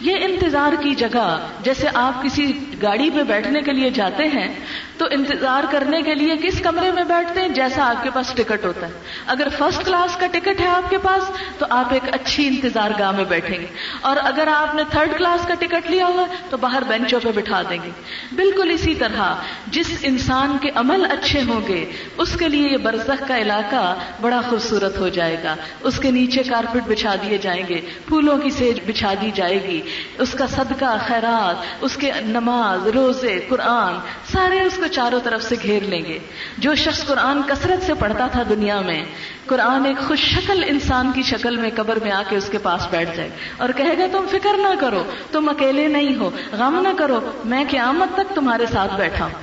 یہ 0.00 0.16
انتظار 0.20 0.82
کی 0.82 0.94
جگہ، 0.94 1.46
جیسے 1.62 1.86
آپ 1.94 2.22
کسی 2.22 2.52
گاڑی 2.82 3.10
پہ 3.10 3.22
بیٹھنے 3.22 3.60
کے 3.60 3.72
لیے 3.72 3.90
جاتے 3.90 4.24
ہیں 4.24 4.54
تو 4.98 5.06
انتظار 5.10 5.64
کرنے 5.70 6.02
کے 6.02 6.14
لیے 6.14 6.34
کس 6.42 6.60
کمرے 6.60 6.92
میں 6.92 7.04
بیٹھتے 7.04 7.40
ہیں؟ 7.40 7.48
جیسا 7.48 7.90
آپ 7.90 8.02
کے 8.02 8.10
پاس 8.14 8.32
ٹکٹ 8.34 8.64
ہوتا 8.64 8.86
ہے۔ 8.86 8.92
اگر 9.26 9.48
فرسٹ 9.58 9.84
کلاس 9.84 10.16
کا 10.16 10.26
ٹکٹ 10.26 10.60
ہے 10.60 10.66
آپ 10.66 10.90
کے 10.90 10.98
پاس، 10.98 11.30
تو 11.58 11.66
آپ 11.70 11.92
ایک 11.92 12.14
اچھی 12.14 12.48
انتظار 12.48 12.90
گاہ 12.98 13.10
میں 13.10 13.24
بیٹھیں 13.24 13.60
گے۔ 13.60 13.66
اور 14.00 14.16
اگر 14.22 14.48
آپ 14.56 14.74
نے 14.74 14.82
تھرڈ 14.90 15.18
کلاس 15.18 15.46
کا 15.46 15.54
ٹکٹ 15.54 15.90
لیا 15.90 16.06
ہوا 16.06 16.26
تو 16.50 16.56
باہر 16.56 16.82
بینچوں 16.88 17.20
پہ 17.22 17.28
بٹھا 17.34 17.62
دیں 17.70 17.78
گے۔ 17.82 17.90
بالکل 18.32 18.70
اسی 18.70 18.94
طرح، 18.94 19.34
جس 19.66 19.86
انسان 20.02 20.56
کے 20.60 20.70
عمل 20.74 21.06
اچھے 21.10 21.42
ہوں 21.42 21.68
گے، 21.68 21.92
اس 22.16 22.36
کے 22.38 22.48
لیے 22.48 22.68
یہ 22.68 22.76
برزخ 22.76 23.22
کا 23.28 23.38
علاقہ 23.38 23.94
بڑا 24.20 24.40
خوبصورت 24.48 24.98
ہو 24.98 25.08
جائے 25.08 25.36
گا۔ 25.44 25.56
اس 25.80 25.98
کے 25.98 26.10
نیچے 26.10 26.42
کارپیٹ 26.42 26.82
بچھا 26.86 27.14
دیے 27.14 27.38
جائیں 27.38 27.62
گے، 27.68 27.80
پھولوں 28.06 28.38
کی 28.38 28.50
سیج 28.50 28.80
بچھا 28.86 29.14
دی 29.20 29.30
جائے 29.34 29.62
گی۔ 29.62 29.82
اس 30.18 30.32
کا 30.32 30.46
صدقہ، 30.46 30.98
خیرات، 31.06 31.64
اس 31.80 31.96
کے 31.96 32.10
نماز، 32.20 32.86
روزے، 32.86 33.40
قرآن، 33.48 33.94
سارے 34.32 34.60
اس 34.60 34.78
کو 34.84 34.88
چاروں 34.88 35.20
طرف 35.24 35.42
سے 35.42 35.56
گھیر 35.62 35.82
لیں 35.82 36.04
گے۔ 36.04 36.18
جو 36.58 36.74
شخص 36.74 37.06
قرآن 37.06 37.42
کثرت 37.46 37.86
سے 37.86 37.94
پڑھتا 37.94 38.26
تھا 38.26 38.42
دنیا 38.48 38.80
میں، 38.80 39.04
قرآن 39.46 39.84
ایک 39.86 39.98
خوش 39.98 40.18
شکل 40.18 40.64
انسان 40.66 41.12
کی 41.12 41.22
شکل 41.22 41.56
میں 41.56 41.70
قبر 41.76 41.98
میں 42.02 42.10
آ 42.10 42.22
کے 42.28 42.36
اس 42.36 42.48
کے 42.52 42.58
پاس 42.58 42.86
بیٹھ 42.90 43.16
جائے۔ 43.16 43.30
اور 43.56 43.68
کہے 43.76 43.98
گا، 43.98 44.06
تم 44.12 44.26
فکر 44.30 44.56
نہ 44.56 44.80
کرو، 44.80 45.04
تم 45.32 45.48
اکیلے 45.48 45.88
نہیں 45.88 46.16
ہو، 46.16 46.30
غم 46.52 46.80
نہ 46.82 46.88
کرو، 46.98 47.20
میں 47.44 47.64
قیامت 47.70 48.16
تک 48.16 48.34
تمہارے 48.34 48.66
ساتھ 48.72 48.94
بیٹھا 48.96 49.24
ہوں۔ 49.24 49.42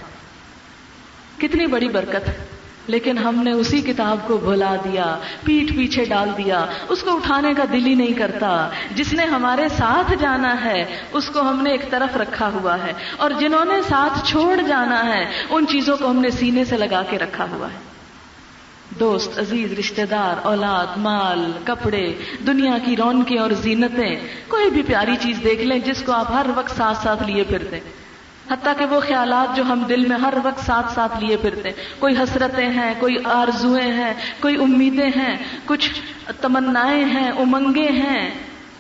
کتنی 1.42 1.68
بڑی 1.68 1.88
برکت۔ 1.88 2.28
ہے 2.28 2.51
لیکن 2.88 3.18
ہم 3.18 3.36
نے 3.44 3.52
اسی 3.52 3.82
کتاب 3.82 4.18
کو 4.28 4.38
بھلا 4.38 4.76
دیا 4.84 5.18
پیٹ 5.44 5.76
پیچھے 5.76 6.06
ڈال 6.06 6.30
دیا، 6.38 6.66
اس 6.90 7.04
کو 7.04 7.16
اٹھانے 7.16 7.54
کا 7.54 7.64
دل 7.72 7.86
ہی 7.86 7.96
نہیں 7.96 8.14
کرتا۔ 8.14 8.70
جس 8.96 9.14
نے 9.14 9.26
ہمارے 9.26 9.70
ساتھ 9.78 10.14
جانا 10.20 10.64
ہے، 10.64 11.00
اس 11.12 11.30
کو 11.30 11.42
ہم 11.42 11.62
نے 11.64 11.72
ایک 11.72 11.92
طرف 11.92 12.18
رکھا 12.18 12.50
ہوا 12.54 12.84
ہے۔ 12.84 12.94
اور 13.18 13.32
جنہوں 13.40 13.66
نے 13.66 13.82
ساتھ 13.90 14.28
چھوڑ 14.28 14.62
جانا 14.68 15.06
ہے، 15.06 15.26
ان 15.50 15.68
چیزوں 15.68 15.98
کو 15.98 16.10
ہم 16.10 16.16
نے 16.16 16.30
سینے 16.30 16.66
سے 16.66 16.78
لگا 16.78 17.04
کے 17.10 17.18
رکھا 17.18 17.46
ہوا 17.52 17.68
ہے۔ 17.68 17.92
دوست، 19.00 19.40
عزیز، 19.40 19.80
رشتہ 19.80 20.02
دار، 20.10 20.46
اولاد، 20.46 20.98
مال، 20.98 21.52
کپڑے، 21.64 22.14
دنیا 22.48 22.78
کی 22.86 22.96
رونقیں 22.96 23.38
اور 23.38 23.52
زینتیں، 23.52 24.16
کوئی 24.48 24.70
بھی 24.70 24.82
پیاری 24.82 25.16
چیز 25.20 25.40
دیکھ 25.44 25.62
لیں 25.62 25.80
جس 25.80 26.04
کو 26.06 26.12
آپ 26.12 26.32
ہر 26.32 26.46
وقت 26.56 26.78
ساتھ 26.78 26.98
ساتھ 27.04 27.24
لیے 27.24 27.44
پھرتے۔ 27.44 27.80
حتیٰ 28.52 28.74
کہ 28.78 28.86
وہ 28.86 29.00
خیالات 29.00 29.56
جو 29.56 29.64
ہم 29.64 29.84
دل 29.90 30.06
میں 30.06 30.18
ہر 30.18 30.34
وقت 30.44 30.66
ساتھ 30.66 30.94
ساتھ 30.94 31.24
لیے 31.24 31.38
پھرتے 31.38 31.70
ہیں۔ 31.70 31.76
کوئی 32.00 32.18
حسرتیں 32.18 32.70
ہیں، 32.70 32.94
کوئی 33.00 33.16
آرزویں 33.24 33.94
ہیں، 33.94 34.14
کوئی 34.40 34.56
امیدیں 34.56 35.10
ہیں، 35.16 35.38
کچھ 35.66 36.02
تمنائیں 36.42 37.06
ہیں، 37.06 37.30
امنگیں 37.30 37.92
ہیں، 37.92 38.30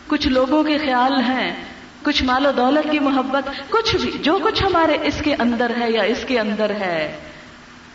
کچھ 0.07 0.27
لوگوں 0.27 0.63
کے 0.63 0.77
خیال 0.77 1.21
ہیں، 1.21 1.55
کچھ 2.03 2.23
مال 2.23 2.45
و 2.45 2.51
دولت 2.51 2.91
کی 2.91 2.99
محبت، 2.99 3.49
کچھ 3.69 3.95
بھی، 3.95 4.11
جو 4.11 4.39
کچھ 4.43 4.63
ہمارے 4.63 4.97
اس 5.03 5.21
کے 5.23 5.35
اندر 5.39 5.71
ہے 5.79 5.91
یا 5.91 6.03
اس 6.03 6.25
کے 6.27 6.39
اندر 6.39 6.69
ہے، 6.69 7.17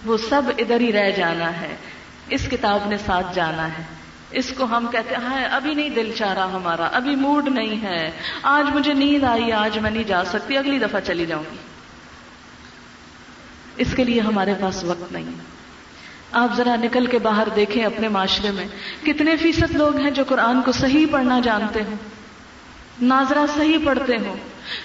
وہ 0.07 0.17
سب 0.17 0.43
ادھر 0.59 0.81
ہی 0.81 0.93
رہ 0.93 1.11
جانا 1.11 1.61
ہے۔ 1.61 1.77
اس 2.29 2.49
کتاب 2.51 2.79
نے 2.87 2.97
ساتھ 3.07 3.27
جانا 3.35 3.67
ہے۔ 3.67 3.96
اس 4.37 4.53
کو 4.57 4.65
ہم 4.65 4.87
کہتے 4.93 5.15
ہیں 5.15 5.45
ابھی 5.45 5.75
نہیں 5.75 5.89
دل 5.89 6.11
چاہ 6.19 6.35
رہا 6.35 6.53
ہمارا، 6.53 6.89
ابھی 6.93 7.15
موڈ 7.17 7.49
نہیں 7.49 7.83
ہے، 7.83 8.11
آج 8.43 8.75
مجھے 8.75 8.93
نیند 8.93 9.25
آئی، 9.25 9.53
آج 9.53 9.79
میں 9.79 9.91
نہیں 9.91 10.05
جا 10.05 10.25
سکتی، 10.25 10.57
اگلی 10.57 10.79
دفعہ 10.79 11.01
چلی 11.01 11.27
جاؤں 11.27 11.45
گی۔ 11.53 11.57
اس 13.77 13.95
کے 13.97 14.05
لیے 14.05 14.21
ہمارے 14.21 14.55
پاس 14.61 14.85
وقت 14.85 15.13
نہیں 15.13 15.31
آپ 16.33 16.57
ذرا 16.57 16.77
نکل 16.77 17.07
کے 17.07 17.19
باہر 17.19 17.49
دیکھیں 17.57 17.85
اپنے 17.85 18.09
معاشرے 18.09 18.51
میں، 18.51 18.67
کتنے 19.05 19.37
فیصد 19.37 19.75
لوگ 19.75 19.97
ہیں 19.97 20.11
جو 20.11 20.25
قرآن 20.29 20.63
کو 20.63 20.73
صحیح 20.73 21.07
پڑھنا 21.11 21.41
جانتے 21.41 21.83
ہوں، 21.83 21.97
ناظرہ 23.03 23.45
صحیح 23.57 23.79
پڑھتے 23.85 24.17
ہوں، 24.17 24.37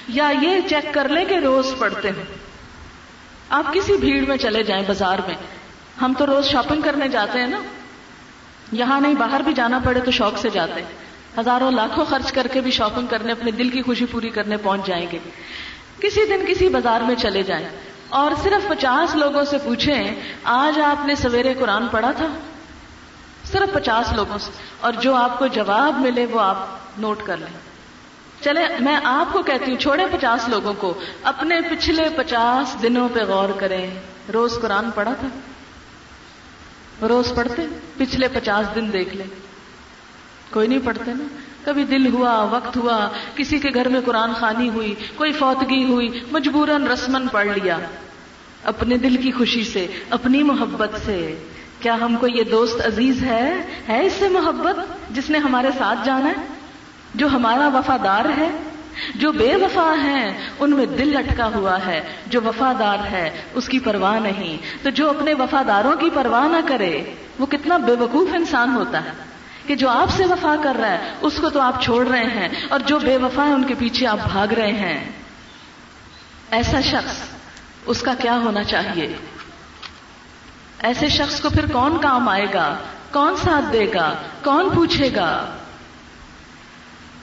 یا 0.07 0.31
یہ 0.41 0.67
چیک 0.69 0.93
کر 0.93 1.09
لیں 1.09 1.25
کہ 1.25 1.35
روز 1.35 1.73
پڑھتے 1.79 2.09
ہوں۔ 2.09 2.23
آپ 3.49 3.73
کسی 3.73 3.97
بھیڑ 3.97 4.25
میں 4.27 4.37
چلے 4.37 4.63
جائیں 4.63 4.83
بازار 4.87 5.19
میں، 5.27 5.35
ہم 6.01 6.13
تو 6.17 6.25
روز 6.25 6.45
شاپنگ 6.45 6.81
کرنے 6.81 7.07
جاتے 7.07 7.39
ہیں 7.39 7.47
نا۔ 7.47 7.61
یہاں 8.71 9.01
نہیں، 9.01 9.13
باہر 9.13 9.41
بھی 9.41 9.53
جانا 9.53 9.79
پڑے 9.83 9.99
تو 9.99 10.11
شوق 10.11 10.37
سے 10.37 10.49
جاتے۔ 10.49 10.81
ہیں 10.81 11.01
ہزاروں 11.39 11.71
لاکھوں 11.71 12.05
خرچ 12.05 12.31
کر 12.31 12.47
کے 12.47 12.61
بھی 12.61 12.71
شاپنگ 12.71 13.07
کرنے، 13.07 13.31
اپنے 13.31 13.51
دل 13.51 13.69
کی 13.69 13.81
خوشی 13.81 14.05
پوری 14.05 14.29
کرنے 14.29 14.57
پہنچ 14.57 14.85
جائیں 14.85 15.05
گے۔ 15.11 15.19
کسی 15.99 16.25
دن 16.25 16.45
کسی 16.47 16.69
بازار 16.69 17.01
میں 17.01 17.15
چلے 17.15 17.43
جائیں۔ 17.43 17.69
اور 18.09 18.31
صرف 18.43 18.67
پچاس 18.67 19.15
لوگوں 19.15 19.43
سے 19.43 19.57
پوچھیں، 19.57 20.15
آج 20.43 20.79
آپ 20.81 21.05
نے 21.05 21.15
سویرے 21.15 21.53
قرآن 21.53 21.87
پڑھا 21.87 22.11
تھا؟ 22.11 22.27
صرف 23.43 23.73
پچاس 23.73 24.13
لوگوں 24.13 24.37
سے۔ 24.37 24.51
اور 24.79 24.93
جو 24.93 25.15
آپ 25.15 25.39
کو 25.39 25.47
جواب 25.47 25.99
ملے، 25.99 26.25
وہ 26.25 26.39
آپ 26.39 26.57
نوٹ 26.97 27.23
کر 27.25 27.37
لیں۔ 27.37 27.59
چلے 28.43 28.61
میں 28.79 28.97
آپ 29.03 29.33
کو 29.33 29.43
کہتی 29.43 29.71
ہوں 29.71 29.77
چھوڑے 29.77 30.05
پچاس 30.11 30.49
لوگوں 30.49 30.73
کو۔ 30.73 30.93
اپنے 31.23 31.61
پچھلے 31.61 32.03
پچاس 32.15 32.81
دنوں 32.81 33.09
پہ 33.13 33.19
غور 33.19 33.49
کریں۔ 33.59 33.89
روز 34.33 34.59
قرآن 34.61 34.91
پڑھا 34.91 35.13
تھا؟ 35.13 35.27
روز 37.01 37.33
پڑھتے 37.35 37.61
پچھلے 37.97 38.27
پچاس 38.27 38.75
دن 38.75 38.93
دیکھ 38.93 39.15
لیں۔ 39.15 39.25
کوئی 40.49 40.67
نہیں 40.67 40.79
پڑھتے 40.83 41.13
نا۔ 41.13 41.23
کبھی 41.65 41.83
دل 41.83 42.13
ہوا، 42.13 42.43
وقت 42.43 42.77
ہوا، 42.77 43.09
کسی 43.35 43.59
کے 43.59 43.69
گھر 43.73 43.87
میں 43.87 44.01
قرآن 44.05 44.33
خانی 44.33 44.69
ہوئی، 44.69 44.95
کوئی 45.15 45.31
فوتگی 45.31 45.83
ہوئی، 45.83 46.07
مجبوراً 46.31 46.83
رسمن 46.83 47.27
پڑھ 47.27 47.47
لیا۔ 47.47 47.77
اپنے 48.63 48.97
دل 48.97 49.17
کی 49.17 49.31
خوشی 49.31 49.63
سے، 49.63 49.87
اپنی 50.09 50.43
محبت 50.43 50.89
سے۔ 51.05 51.43
کیا 51.79 51.95
ہم 51.95 52.15
کو 52.15 52.27
یہ 52.27 52.43
دوست 52.43 52.85
عزیز 52.85 53.23
ہے؟ 53.23 53.53
ہے 53.89 54.05
اس 54.05 54.13
سے 54.13 54.29
محبت 54.29 54.75
جس 55.15 55.29
نے 55.29 55.37
ہمارے 55.37 55.67
ساتھ 55.77 55.99
جانا 56.05 56.29
ہے؟ 56.29 56.45
جو 57.15 57.27
ہمارا 57.27 57.67
وفادار 57.67 58.25
ہے؟ 58.37 58.49
جو 59.15 59.31
بے 59.31 59.55
وفا 59.55 59.93
ہیں، 60.03 60.49
ان 60.59 60.71
میں 60.71 60.85
دل 60.85 61.07
لٹکا 61.07 61.49
ہوا 61.55 61.77
ہے۔ 61.85 62.01
جو 62.27 62.41
وفادار 62.41 62.97
ہے، 63.11 63.41
اس 63.53 63.67
کی 63.67 63.79
پرواہ 63.79 64.19
نہیں۔ 64.19 64.57
تو 64.83 64.89
جو 64.89 65.09
اپنے 65.09 65.33
وفاداروں 65.33 65.95
کی 65.95 66.09
پرواہ 66.13 66.47
نہ 66.47 66.57
کرے، 66.67 67.01
وہ 67.39 67.45
کتنا 67.45 67.77
بے 67.77 67.91
وقوف 67.91 68.29
انسان 68.33 68.75
ہوتا 68.75 69.03
ہے۔ 69.05 69.11
کہ 69.67 69.75
جو 69.75 69.89
آپ 69.89 70.09
سے 70.09 70.25
وفا 70.25 70.55
کر 70.63 70.75
رہا 70.79 70.91
ہے، 70.91 71.11
اس 71.21 71.33
کو 71.41 71.49
تو 71.49 71.61
آپ 71.61 71.81
چھوڑ 71.81 72.07
رہے 72.07 72.23
ہیں۔ 72.23 72.49
اور 72.69 72.79
جو 72.79 72.99
بے 72.99 73.17
وفا 73.17 73.45
ہے، 73.45 73.53
ان 73.53 73.63
کے 73.63 73.73
پیچھے 73.79 74.07
آپ 74.07 74.17
بھاگ 74.31 74.47
رہے 74.47 74.71
ہیں۔ 74.71 75.11
ایسا 76.51 76.81
شخص، 76.81 77.15
اس 77.85 78.01
کا 78.01 78.13
کیا 78.13 78.33
ہونا 78.33 78.63
چاہیے؟ 78.63 79.15
ایسے 80.79 81.09
شخص 81.09 81.41
کو 81.41 81.49
پھر 81.49 81.71
کون 81.71 82.01
کام 82.01 82.29
آئے 82.29 82.45
گا؟ 82.53 82.77
کون 83.11 83.35
ساتھ 83.35 83.65
دے 83.73 83.85
گا؟ 83.93 84.13
کون 84.43 84.69
پوچھے 84.75 85.09
گا؟ 85.15 85.57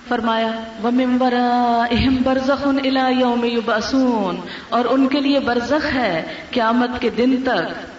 فرمایا 0.09 0.51
وہ 0.83 0.91
اہم 1.91 2.17
برزخ 2.25 2.63
ان 2.65 2.79
الا 2.85 3.09
یوم 3.09 3.47
اور 4.69 4.85
ان 4.91 5.09
کے 5.09 5.21
لیے 5.21 5.41
برزخ 5.41 5.95
ہے 5.95 6.25
قیامت 6.51 7.01
کے 7.01 7.11
دن 7.11 7.37
تک۔ 7.45 7.98